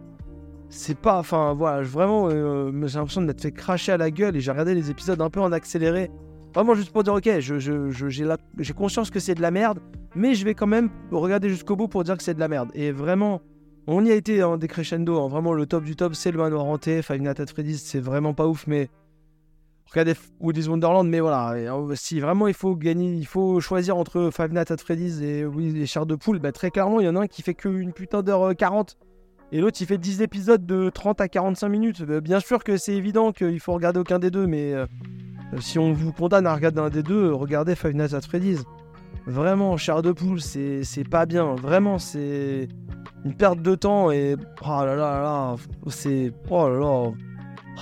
c'est 0.70 0.98
pas. 0.98 1.20
Enfin, 1.20 1.54
voilà, 1.54 1.82
vraiment, 1.82 2.28
euh, 2.30 2.72
j'ai 2.88 2.98
l'impression 2.98 3.22
de 3.22 3.28
m'être 3.28 3.42
fait 3.42 3.52
cracher 3.52 3.94
à 3.94 3.98
la 3.98 4.12
gueule 4.12 4.36
et 4.36 4.42
j'ai 4.42 4.52
regardé 4.52 4.76
les 4.76 4.92
épisodes 4.92 5.22
un 5.22 5.30
peu 5.30 5.40
en 5.40 5.52
accéléré 5.52 6.12
Vraiment 6.54 6.74
juste 6.74 6.92
pour 6.92 7.04
dire, 7.04 7.14
ok, 7.14 7.30
j'ai 7.40 8.74
conscience 8.74 9.12
que 9.12 9.20
c'est 9.20 9.36
de 9.36 9.42
la 9.42 9.52
merde, 9.52 9.82
mais 10.16 10.36
je 10.36 10.46
vais 10.46 10.54
quand 10.54 10.68
même 10.68 10.90
regarder 11.12 11.50
jusqu'au 11.50 11.76
bout 11.76 11.90
pour 11.90 12.06
dire 12.06 12.16
que 12.16 12.24
c'est 12.24 12.34
de 12.34 12.40
la 12.40 12.48
merde. 12.48 12.72
Et 12.74 12.94
vraiment, 12.94 13.42
on 13.88 14.06
y 14.06 14.12
a 14.12 14.16
été 14.16 14.42
en 14.42 14.54
hein, 14.54 14.58
décrescendo. 14.58 15.20
Hein. 15.20 15.28
Vraiment, 15.28 15.52
le 15.52 15.66
top 15.66 15.84
du 15.84 15.98
top, 15.98 16.16
c'est 16.16 16.32
le 16.32 16.38
manoir 16.38 16.64
hanté. 16.64 17.02
Five 17.02 17.20
Nights 17.20 17.50
Freddy's, 17.50 17.84
c'est 17.84 18.00
vraiment 18.00 18.34
pas 18.34 18.48
ouf, 18.48 18.68
mais 18.68 18.88
regardez 19.92 20.14
Woody's 20.40 20.68
Wonderland. 20.68 21.08
Mais 21.08 21.20
voilà, 21.20 21.54
euh, 21.54 21.96
si 21.96 22.20
vraiment 22.20 22.48
il 22.48 22.54
faut 22.54 22.76
gagner, 22.76 23.14
il 23.14 23.26
faut 23.26 23.60
choisir 23.60 23.98
entre 23.98 24.30
Five 24.32 24.54
Nights 24.54 24.72
at 24.72 24.78
Freddy's 24.78 25.22
et 25.22 25.46
les 25.58 25.86
chars 25.86 26.06
de 26.06 26.16
poule, 26.16 26.40
bah, 26.40 26.52
très 26.52 26.72
clairement, 26.72 27.00
il 27.00 27.06
y 27.06 27.10
en 27.10 27.16
a 27.16 27.22
un 27.22 27.28
qui 27.28 27.42
fait 27.42 27.54
qu'une 27.54 27.94
putain 27.94 28.22
d'heure 28.22 28.56
40 28.56 28.98
et 29.52 29.62
l'autre 29.62 29.78
il 29.80 29.86
fait 29.86 29.98
10 29.98 30.22
épisodes 30.22 30.66
de 30.66 30.90
30 30.90 31.22
à 31.22 31.28
45 31.28 31.70
minutes. 31.70 32.04
Bah, 32.04 32.20
bien 32.20 32.40
sûr 32.40 32.64
que 32.64 32.78
c'est 32.78 32.94
évident 32.94 33.32
qu'il 33.32 33.60
faut 33.60 33.74
regarder 33.74 34.00
aucun 34.00 34.20
des 34.20 34.32
deux, 34.32 34.48
mais 34.48 34.74
euh, 34.74 34.86
si 35.60 35.80
on 35.80 35.94
vous 35.94 36.12
condamne 36.12 36.48
à 36.48 36.56
regarder 36.56 36.80
un 36.80 36.90
des 36.90 37.04
deux, 37.04 37.32
regardez 37.32 37.76
Five 37.76 37.96
Nights 37.96 38.14
at 38.14 38.22
Freddy's. 38.22 38.64
Vraiment, 39.28 39.76
chair 39.78 40.02
de 40.02 40.12
poule, 40.12 40.40
c'est 40.40 41.10
pas 41.10 41.26
bien. 41.26 41.56
Vraiment, 41.56 41.98
c'est 41.98 42.68
une 43.24 43.34
perte 43.34 43.62
de 43.62 43.74
temps 43.74 44.12
et. 44.12 44.36
Oh 44.62 44.86
là 44.86 44.96
là 44.96 45.22
là, 45.22 45.56
c'est. 45.88 46.32
Oh 46.50 46.70
là 46.70 46.80
là. 46.80 47.12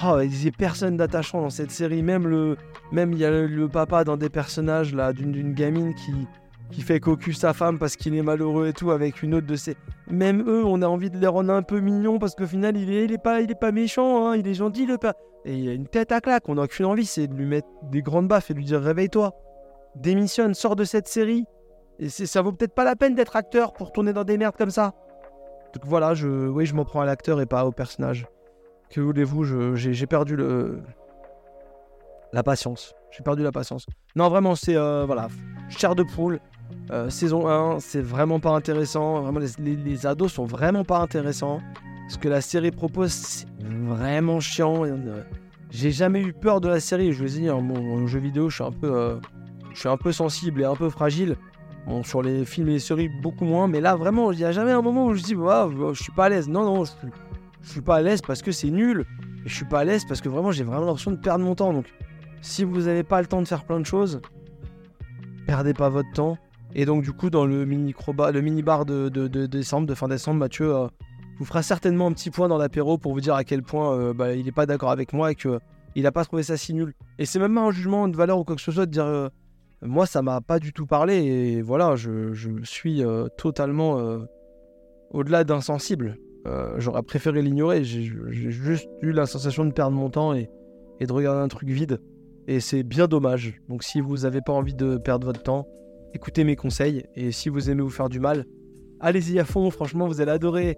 Oh, 0.03 0.19
il 0.21 0.45
y 0.45 0.47
a 0.47 0.51
personne 0.51 0.97
d'attachant 0.97 1.41
dans 1.41 1.49
cette 1.49 1.71
série. 1.71 2.01
Même 2.01 2.27
le, 2.27 2.57
même 2.91 3.13
il 3.13 3.19
y 3.19 3.25
a 3.25 3.31
le, 3.31 3.67
papa 3.67 4.03
dans 4.03 4.17
des 4.17 4.29
personnages 4.29 4.93
là, 4.93 5.13
d'une 5.13 5.53
gamine 5.53 5.93
qui, 5.93 6.13
qui 6.71 6.81
fait 6.81 6.99
cocu 6.99 7.33
sa 7.33 7.53
femme 7.53 7.77
parce 7.77 7.95
qu'il 7.95 8.15
est 8.15 8.23
malheureux 8.23 8.67
et 8.67 8.73
tout 8.73 8.91
avec 8.91 9.21
une 9.21 9.35
autre 9.35 9.47
de 9.47 9.55
ses. 9.55 9.77
Même 10.09 10.43
eux, 10.47 10.63
on 10.65 10.81
a 10.81 10.87
envie 10.87 11.09
de 11.09 11.17
les 11.17 11.27
rendre 11.27 11.53
un 11.53 11.61
peu 11.61 11.79
mignons 11.79 12.19
parce 12.19 12.35
qu'au 12.35 12.47
final, 12.47 12.75
il 12.75 12.91
est, 12.91 13.05
il 13.05 13.11
est 13.11 13.21
pas, 13.21 13.41
il 13.41 13.51
est 13.51 13.59
pas 13.59 13.71
méchant, 13.71 14.27
hein, 14.27 14.35
il 14.35 14.47
est 14.47 14.55
gentil 14.55 14.85
le 14.85 14.97
père. 14.97 15.13
Et 15.45 15.55
il 15.55 15.69
a 15.69 15.73
une 15.73 15.87
tête 15.87 16.11
à 16.11 16.21
claque. 16.21 16.49
On 16.49 16.55
n'a 16.55 16.63
aucune 16.63 16.85
envie, 16.85 17.05
c'est 17.05 17.27
de 17.27 17.35
lui 17.35 17.45
mettre 17.45 17.67
des 17.83 18.01
grandes 18.01 18.27
baffes 18.27 18.49
et 18.49 18.53
de 18.53 18.59
lui 18.59 18.65
dire 18.65 18.81
réveille-toi, 18.81 19.33
démissionne, 19.95 20.53
sors 20.53 20.75
de 20.75 20.83
cette 20.83 21.07
série. 21.07 21.45
Et 21.99 22.09
ça 22.09 22.41
vaut 22.41 22.51
peut-être 22.51 22.73
pas 22.73 22.83
la 22.83 22.95
peine 22.95 23.13
d'être 23.13 23.35
acteur 23.35 23.73
pour 23.73 23.91
tourner 23.91 24.13
dans 24.13 24.23
des 24.23 24.37
merdes 24.37 24.57
comme 24.57 24.71
ça. 24.71 24.93
Donc 25.73 25.85
voilà, 25.85 26.13
je, 26.13 26.27
oui, 26.27 26.65
je 26.65 26.73
m'en 26.73 26.85
prends 26.85 27.01
à 27.01 27.05
l'acteur 27.05 27.39
et 27.39 27.45
pas 27.45 27.65
au 27.65 27.71
personnage. 27.71 28.25
Que 28.93 29.01
voulez-vous, 29.01 29.75
j'ai 29.75 30.05
perdu 30.05 30.35
le 30.35 30.83
la 32.31 32.43
patience. 32.43 32.93
J'ai 33.09 33.23
perdu 33.23 33.41
la 33.41 33.51
patience. 33.51 33.87
Non, 34.15 34.29
vraiment, 34.29 34.53
c'est 34.53 34.75
euh, 34.75 35.03
voilà, 35.07 35.29
chair 35.69 35.95
de 35.95 36.03
poule. 36.03 36.39
Euh, 36.91 37.09
saison 37.09 37.47
1, 37.47 37.79
c'est 37.79 38.01
vraiment 38.01 38.39
pas 38.39 38.51
intéressant. 38.51 39.21
Vraiment, 39.21 39.39
les, 39.39 40.05
ados 40.05 40.33
sont 40.33 40.45
vraiment 40.45 40.83
pas 40.83 40.99
intéressants. 40.99 41.59
Ce 42.07 42.19
que 42.19 42.29
la 42.29 42.41
série 42.41 42.69
propose, 42.69 43.11
c'est 43.11 43.47
vraiment 43.63 44.39
chiant. 44.39 44.85
Euh, 44.85 45.23
j'ai 45.71 45.89
jamais 45.89 46.21
eu 46.21 46.31
peur 46.31 46.61
de 46.61 46.67
la 46.67 46.79
série. 46.79 47.13
Je 47.13 47.23
vous 47.23 47.29
dis, 47.29 47.47
mon, 47.47 48.05
jeu 48.05 48.19
vidéo, 48.19 48.51
je 48.51 48.55
suis 48.55 48.63
un 48.63 48.71
peu, 48.71 49.19
je 49.73 49.79
suis 49.79 49.89
un 49.89 49.97
peu 49.97 50.11
sensible 50.11 50.61
et 50.61 50.65
un 50.65 50.75
peu 50.75 50.91
fragile. 50.91 51.35
Bon, 51.87 52.03
sur 52.03 52.21
les 52.21 52.45
films 52.45 52.69
et 52.69 52.73
les 52.73 52.79
séries, 52.79 53.09
beaucoup 53.09 53.45
moins. 53.45 53.67
Mais 53.67 53.81
là, 53.81 53.95
vraiment, 53.95 54.31
il 54.31 54.37
n'y 54.37 54.45
a 54.45 54.51
jamais 54.51 54.71
un 54.71 54.83
moment 54.83 55.07
où 55.07 55.15
je 55.15 55.23
dis, 55.23 55.33
bah, 55.33 55.67
je 55.93 56.03
suis 56.03 56.11
pas 56.11 56.25
à 56.25 56.29
l'aise. 56.29 56.47
Non, 56.47 56.63
non, 56.63 56.85
je, 56.85 56.91
je 57.63 57.69
suis 57.69 57.81
pas 57.81 57.97
à 57.97 58.01
l'aise 58.01 58.21
parce 58.21 58.41
que 58.41 58.51
c'est 58.51 58.69
nul. 58.69 59.05
Et 59.45 59.49
je 59.49 59.55
suis 59.55 59.65
pas 59.65 59.79
à 59.79 59.83
l'aise 59.83 60.05
parce 60.05 60.21
que 60.21 60.29
vraiment, 60.29 60.51
j'ai 60.51 60.63
vraiment 60.63 60.85
l'impression 60.85 61.11
de 61.11 61.17
perdre 61.17 61.43
mon 61.43 61.55
temps. 61.55 61.73
Donc, 61.73 61.91
si 62.41 62.63
vous 62.63 62.81
n'avez 62.81 63.03
pas 63.03 63.21
le 63.21 63.27
temps 63.27 63.41
de 63.41 63.47
faire 63.47 63.63
plein 63.65 63.79
de 63.79 63.85
choses, 63.85 64.21
perdez 65.47 65.73
pas 65.73 65.89
votre 65.89 66.11
temps. 66.13 66.37
Et 66.75 66.85
donc, 66.85 67.03
du 67.03 67.11
coup, 67.11 67.29
dans 67.29 67.45
le 67.45 67.65
mini, 67.65 67.93
le 68.07 68.41
mini 68.41 68.63
bar 68.63 68.85
de, 68.85 69.09
décembre, 69.47 69.87
de 69.87 69.95
fin 69.95 70.07
décembre, 70.07 70.39
Mathieu 70.39 70.75
euh, 70.75 70.87
vous 71.37 71.45
fera 71.45 71.61
certainement 71.61 72.07
un 72.07 72.13
petit 72.13 72.31
point 72.31 72.47
dans 72.47 72.57
l'apéro 72.57 72.97
pour 72.97 73.13
vous 73.13 73.21
dire 73.21 73.35
à 73.35 73.43
quel 73.43 73.63
point 73.63 73.95
euh, 73.95 74.13
bah, 74.13 74.33
il 74.33 74.45
n'est 74.45 74.51
pas 74.51 74.65
d'accord 74.65 74.91
avec 74.91 75.13
moi 75.13 75.31
et 75.31 75.35
qu'il 75.35 75.59
n'a 75.97 76.11
pas 76.11 76.25
trouvé 76.25 76.43
ça 76.43 76.57
si 76.57 76.73
nul. 76.73 76.93
Et 77.19 77.25
c'est 77.25 77.39
même 77.39 77.55
pas 77.55 77.61
un 77.61 77.71
jugement 77.71 78.07
de 78.07 78.15
valeur 78.15 78.39
ou 78.39 78.43
quoi 78.43 78.55
que 78.55 78.61
ce 78.61 78.71
soit 78.71 78.85
de 78.85 78.91
dire. 78.91 79.05
Euh, 79.05 79.29
moi, 79.85 80.05
ça 80.05 80.21
m'a 80.21 80.39
pas 80.39 80.59
du 80.59 80.71
tout 80.71 80.85
parlé 80.85 81.15
et 81.15 81.61
voilà, 81.61 81.95
je, 81.95 82.33
suis 82.63 83.03
euh, 83.03 83.27
totalement 83.37 83.99
euh, 83.99 84.19
au-delà 85.11 85.43
d'insensible. 85.43 86.17
Euh, 86.45 86.75
j'aurais 86.77 87.03
préféré 87.03 87.41
l'ignorer. 87.41 87.83
J'ai 87.83 88.03
juste 88.51 88.89
eu 89.01 89.11
la 89.11 89.25
sensation 89.25 89.65
de 89.65 89.71
perdre 89.71 89.95
mon 89.95 90.09
temps 90.09 90.33
et, 90.33 90.49
de 90.99 91.11
regarder 91.11 91.41
un 91.41 91.47
truc 91.47 91.67
vide. 91.69 91.99
Et 92.47 92.59
c'est 92.59 92.83
bien 92.83 93.07
dommage. 93.07 93.59
Donc, 93.69 93.83
si 93.83 94.01
vous 94.01 94.19
n'avez 94.19 94.41
pas 94.41 94.53
envie 94.53 94.73
de 94.73 94.97
perdre 94.97 95.25
votre 95.25 95.43
temps, 95.43 95.67
écoutez 96.13 96.43
mes 96.43 96.55
conseils. 96.55 97.03
Et 97.15 97.31
si 97.31 97.49
vous 97.49 97.69
aimez 97.69 97.81
vous 97.81 97.89
faire 97.89 98.09
du 98.09 98.19
mal, 98.19 98.45
allez-y 98.99 99.39
à 99.39 99.45
fond. 99.45 99.69
Franchement, 99.69 100.07
vous 100.07 100.21
allez 100.21 100.31
adorer. 100.31 100.77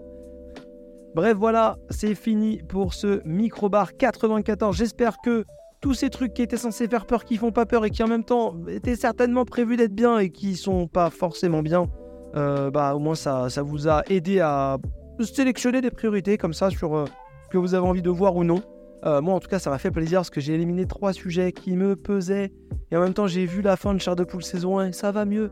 Bref, 1.16 1.38
voilà, 1.38 1.78
c'est 1.90 2.16
fini 2.16 2.62
pour 2.68 2.94
ce 2.94 3.22
microbar 3.26 3.96
94. 3.96 4.76
J'espère 4.76 5.18
que 5.24 5.46
tous 5.80 5.94
ces 5.94 6.10
trucs 6.10 6.34
qui 6.34 6.42
étaient 6.42 6.58
censés 6.58 6.88
faire 6.88 7.06
peur, 7.06 7.24
qui 7.24 7.38
font 7.38 7.52
pas 7.52 7.66
peur 7.66 7.86
et 7.86 7.90
qui 7.90 8.04
en 8.04 8.08
même 8.08 8.24
temps 8.24 8.56
étaient 8.68 8.96
certainement 8.96 9.46
prévus 9.46 9.78
d'être 9.78 9.94
bien 9.94 10.18
et 10.18 10.30
qui 10.30 10.56
sont 10.56 10.88
pas 10.88 11.10
forcément 11.12 11.62
bien, 11.62 11.88
euh, 12.36 12.72
bah 12.72 12.96
au 12.96 13.00
moins 13.00 13.16
ça, 13.16 13.50
ça 13.50 13.62
vous 13.62 13.88
a 13.88 14.04
aidé 14.10 14.40
à 14.40 14.78
sélectionner 15.24 15.82
des 15.82 15.92
priorités 15.92 16.38
comme 16.38 16.54
ça 16.54 16.70
sur 16.70 16.96
euh, 16.96 17.06
ce 17.44 17.50
que 17.50 17.58
vous 17.58 17.74
avez 17.74 17.88
envie 17.88 18.02
de 18.02 18.10
voir 18.10 18.36
ou 18.36 18.44
non. 18.44 18.62
Euh, 19.06 19.22
moi 19.22 19.36
en 19.36 19.40
tout 19.40 19.48
cas 19.48 19.60
ça 19.60 19.70
m'a 19.70 19.78
fait 19.78 19.92
plaisir 19.92 20.20
parce 20.20 20.30
que 20.30 20.42
j'ai 20.42 20.54
éliminé 20.54 20.88
trois 20.88 21.14
sujets 21.14 21.52
qui 21.52 21.76
me 21.76 21.96
pesaient 21.96 22.52
et 22.92 22.98
en 22.98 23.02
même 23.02 23.14
temps 23.14 23.28
j'ai 23.28 23.46
vu 23.46 23.62
la 23.62 23.78
fin 23.78 23.94
de 23.94 24.00
Char 24.00 24.16
de 24.16 24.24
Poule 24.24 24.44
saison 24.44 24.80
1 24.80 24.88
et 24.88 24.92
ça 24.94 25.12
va 25.12 25.26
mieux. 25.26 25.52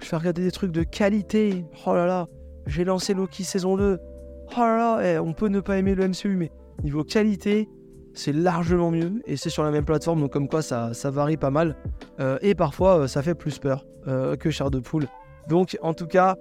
je 0.00 0.10
vais 0.10 0.16
regarder 0.16 0.42
des 0.42 0.50
trucs 0.50 0.72
de 0.72 0.82
qualité. 0.82 1.64
Oh 1.86 1.94
là 1.94 2.06
là, 2.06 2.26
j'ai 2.66 2.84
lancé 2.84 3.14
Loki 3.14 3.44
saison 3.44 3.76
2. 3.76 3.98
Oh 4.54 4.60
là 4.60 4.76
là, 4.76 5.00
eh, 5.02 5.18
on 5.18 5.32
peut 5.32 5.48
ne 5.48 5.60
pas 5.60 5.78
aimer 5.78 5.94
le 5.94 6.08
MCU 6.08 6.36
mais 6.36 6.50
niveau 6.82 7.04
qualité, 7.04 7.68
c'est 8.12 8.32
largement 8.32 8.90
mieux 8.90 9.22
et 9.24 9.36
c'est 9.36 9.50
sur 9.50 9.62
la 9.62 9.70
même 9.70 9.84
plateforme, 9.84 10.20
donc 10.20 10.32
comme 10.32 10.48
quoi 10.48 10.60
ça, 10.60 10.92
ça 10.92 11.10
varie 11.10 11.36
pas 11.36 11.50
mal. 11.50 11.76
Euh, 12.18 12.38
et 12.42 12.54
parfois, 12.54 13.08
ça 13.08 13.22
fait 13.22 13.34
plus 13.34 13.58
peur 13.58 13.86
que 14.38 14.50
Char 14.50 14.70
de 14.70 14.80
Poule. 14.80 15.06
Donc 15.48 15.78
en 15.82 15.94
tout 15.94 16.06
cas, 16.06 16.36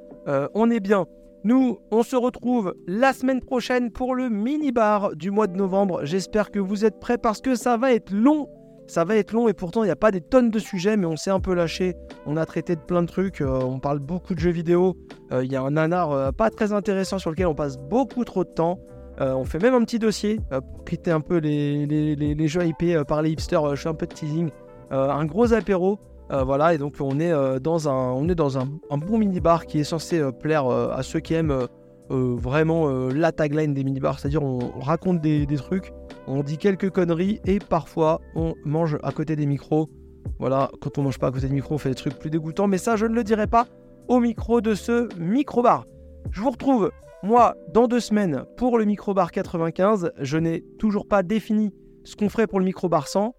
on 0.54 0.72
est 0.72 0.80
bien. 0.80 1.06
Nous, 1.44 1.80
on 1.92 2.04
se 2.04 2.16
retrouve 2.16 2.76
la 2.88 3.14
semaine 3.14 3.42
prochaine 3.42 3.92
pour 3.92 4.16
le 4.16 4.30
mini-bar 4.30 5.16
du 5.16 5.32
mois 5.32 5.48
de 5.48 5.56
novembre. 5.56 6.02
J'espère 6.04 6.52
que 6.52 6.60
vous 6.60 6.86
êtes 6.86 7.00
prêts 7.00 7.18
parce 7.18 7.42
que 7.42 7.56
ça 7.56 7.78
va 7.78 7.94
être 7.94 8.12
long. 8.12 8.48
Ça 8.88 9.04
va 9.04 9.16
être 9.16 9.34
long 9.34 9.48
et 9.48 9.54
pourtant 9.54 9.84
il 9.84 9.88
n'y 9.88 9.92
a 9.92 9.96
pas 9.96 10.12
des 10.12 10.22
tonnes 10.22 10.50
de 10.50 10.60
sujets, 10.60 10.98
mais 10.98 11.06
on 11.06 11.16
s'est 11.16 11.30
un 11.30 11.40
peu 11.40 11.54
lâché. 11.54 11.96
On 12.26 12.38
a 12.38 12.46
traité 12.46 12.76
de 12.76 12.82
plein 12.82 13.04
de 13.04 13.08
trucs. 13.08 13.42
on 13.42 13.80
parle 13.80 14.00
beaucoup 14.00 14.34
de 14.34 14.40
jeux 14.40 14.50
vidéo. 14.52 14.98
Il 15.32 15.52
y 15.52 15.56
a 15.56 15.62
un 15.62 15.72
nanar 15.72 16.34
pas 16.34 16.50
très 16.50 16.74
intéressant 16.74 17.20
sur 17.20 17.30
lequel 17.30 17.48
on 17.48 17.56
passe 17.56 17.78
beaucoup 17.78 18.26
trop 18.26 18.44
de 18.44 18.50
temps. 18.50 18.80
Euh, 19.22 19.34
on 19.34 19.44
fait 19.44 19.60
même 19.60 19.74
un 19.74 19.84
petit 19.84 20.00
dossier 20.00 20.40
euh, 20.52 20.62
pour 20.62 20.86
quitter 20.86 21.12
un 21.12 21.20
peu 21.20 21.38
les, 21.38 22.48
jeux 22.48 22.66
IP 22.66 22.84
euh, 22.84 23.04
par 23.04 23.22
les 23.22 23.32
hipsters. 23.32 23.76
je 23.76 23.82
fais 23.82 23.90
un 23.90 23.94
peu 23.94 24.08
de 24.08 24.14
teasing. 24.14 24.50
un 24.92 25.26
gros 25.26 25.54
apéro. 25.54 26.00
Voilà, 26.30 26.74
et 26.74 26.78
donc 26.78 26.96
on 27.00 27.20
est 27.20 27.60
dans 27.60 27.90
un, 27.90 28.12
on 28.14 28.30
est 28.30 28.36
dans 28.36 28.58
un, 28.58 28.68
bon 28.92 29.18
mini-bar 29.18 29.66
qui 29.66 29.80
est 29.80 29.84
censé 29.84 30.22
plaire 30.40 30.68
à 30.68 31.02
ceux 31.04 31.20
qui 31.20 31.34
aiment 31.34 31.68
vraiment 32.10 32.88
la 33.10 33.32
tagline 33.32 33.74
des 33.74 33.84
mini-bars. 33.84 34.20
C'est-à-dire 34.20 34.44
on, 34.44 34.80
raconte 34.80 35.22
des, 35.22 35.48
trucs, 35.58 35.92
on 36.28 36.44
dit 36.44 36.58
quelques 36.58 36.90
conneries 36.92 37.42
et 37.46 37.60
parfois 37.60 38.22
on 38.36 38.54
mange 38.64 38.98
à 39.04 39.12
côté 39.12 39.36
des 39.36 39.46
micros. 39.46 39.90
Voilà, 40.38 40.70
quand 40.82 40.98
on 40.98 41.04
mange 41.04 41.18
pas 41.18 41.28
à 41.28 41.32
côté 41.32 41.48
des 41.48 41.54
micros, 41.54 41.76
on 41.76 41.78
fait 41.80 41.90
des 41.90 41.96
trucs 41.96 42.18
plus 42.20 42.30
dégoûtants. 42.30 42.68
Mais 42.68 42.78
ça, 42.78 42.96
je 42.96 43.06
ne 43.06 43.14
le 43.14 43.24
dirai 43.24 43.48
pas 43.48 43.68
au 44.08 44.20
micro 44.20 44.62
de 44.62 44.76
ce 44.76 45.10
micro-bar. 45.20 45.86
Je 46.32 46.42
vous 46.42 46.52
retrouve 46.52 46.92
moi, 47.22 47.58
dans 47.74 47.88
deux 47.88 48.00
semaines, 48.00 48.46
pour 48.56 48.78
le 48.78 48.86
microbar 48.86 49.34
95, 49.34 50.14
je 50.20 50.38
n'ai 50.38 50.64
toujours 50.78 51.06
pas 51.06 51.22
défini 51.22 51.74
ce 52.06 52.16
qu'on 52.16 52.30
ferait 52.30 52.48
pour 52.48 52.60
le 52.60 52.66
microbar 52.66 53.10
100, 53.10 53.36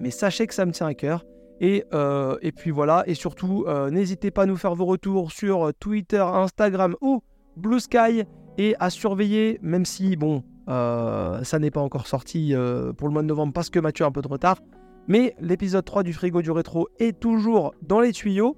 mais 0.00 0.10
sachez 0.10 0.46
que 0.46 0.52
ça 0.52 0.66
me 0.66 0.72
tient 0.72 0.86
à 0.86 0.92
cœur. 0.92 1.24
Et, 1.62 1.84
euh, 1.94 2.36
et 2.42 2.50
puis 2.50 2.72
voilà, 2.72 3.04
et 3.06 3.14
surtout, 3.14 3.64
euh, 3.68 3.88
n'hésitez 3.88 4.32
pas 4.32 4.42
à 4.42 4.46
nous 4.46 4.56
faire 4.56 4.74
vos 4.74 4.84
retours 4.84 5.30
sur 5.30 5.72
Twitter, 5.78 6.18
Instagram 6.18 6.96
ou 7.00 7.22
Blue 7.56 7.78
Sky, 7.78 8.24
et 8.58 8.74
à 8.80 8.90
surveiller, 8.90 9.60
même 9.62 9.84
si, 9.84 10.16
bon, 10.16 10.42
euh, 10.68 11.42
ça 11.44 11.60
n'est 11.60 11.70
pas 11.70 11.80
encore 11.80 12.08
sorti 12.08 12.52
pour 12.98 13.06
le 13.06 13.12
mois 13.12 13.22
de 13.22 13.28
novembre 13.28 13.52
parce 13.52 13.70
que 13.70 13.78
Mathieu 13.78 14.04
a 14.04 14.08
un 14.08 14.12
peu 14.12 14.22
de 14.22 14.28
retard, 14.28 14.58
mais 15.06 15.36
l'épisode 15.40 15.84
3 15.84 16.02
du 16.02 16.12
frigo 16.12 16.42
du 16.42 16.50
rétro 16.50 16.88
est 16.98 17.18
toujours 17.18 17.74
dans 17.80 18.00
les 18.00 18.12
tuyaux. 18.12 18.56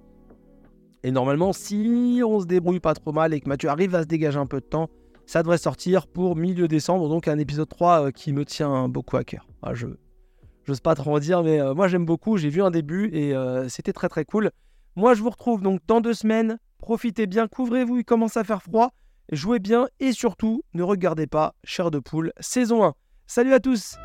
Et 1.02 1.10
normalement, 1.10 1.52
si 1.52 2.22
on 2.26 2.40
se 2.40 2.46
débrouille 2.46 2.80
pas 2.80 2.94
trop 2.94 3.12
mal 3.12 3.34
et 3.34 3.40
que 3.40 3.48
Mathieu 3.50 3.68
arrive 3.68 3.94
à 3.94 4.02
se 4.02 4.08
dégager 4.08 4.38
un 4.38 4.46
peu 4.46 4.60
de 4.60 4.66
temps, 4.66 4.88
ça 5.26 5.42
devrait 5.42 5.58
sortir 5.58 6.06
pour 6.06 6.36
milieu 6.36 6.68
décembre. 6.68 7.10
Donc 7.10 7.28
un 7.28 7.38
épisode 7.38 7.68
3 7.68 8.06
euh, 8.06 8.10
qui 8.10 8.32
me 8.32 8.46
tient 8.46 8.88
beaucoup 8.88 9.18
à 9.18 9.24
cœur. 9.24 9.46
Ah, 9.62 9.74
je 9.74 9.88
n'ose 10.68 10.80
pas 10.80 10.94
trop 10.94 11.16
en 11.16 11.18
dire, 11.18 11.42
mais 11.42 11.60
euh, 11.60 11.74
moi 11.74 11.88
j'aime 11.88 12.04
beaucoup. 12.04 12.36
J'ai 12.36 12.48
vu 12.48 12.62
un 12.62 12.70
début 12.70 13.10
et 13.12 13.34
euh, 13.34 13.68
c'était 13.68 13.92
très 13.92 14.08
très 14.08 14.24
cool. 14.24 14.50
Moi 14.96 15.14
je 15.14 15.22
vous 15.22 15.30
retrouve 15.30 15.62
donc 15.62 15.80
dans 15.86 16.00
deux 16.00 16.14
semaines. 16.14 16.58
Profitez 16.78 17.26
bien, 17.26 17.48
couvrez-vous, 17.48 17.98
il 17.98 18.04
commence 18.04 18.36
à 18.36 18.44
faire 18.44 18.62
froid. 18.62 18.92
Jouez 19.32 19.58
bien 19.58 19.88
et 20.00 20.12
surtout, 20.12 20.62
ne 20.74 20.82
regardez 20.82 21.26
pas 21.26 21.54
Cher 21.64 21.90
de 21.90 21.98
Poule 21.98 22.32
saison 22.40 22.84
1. 22.84 22.94
Salut 23.26 23.54
à 23.54 23.60
tous 23.60 23.96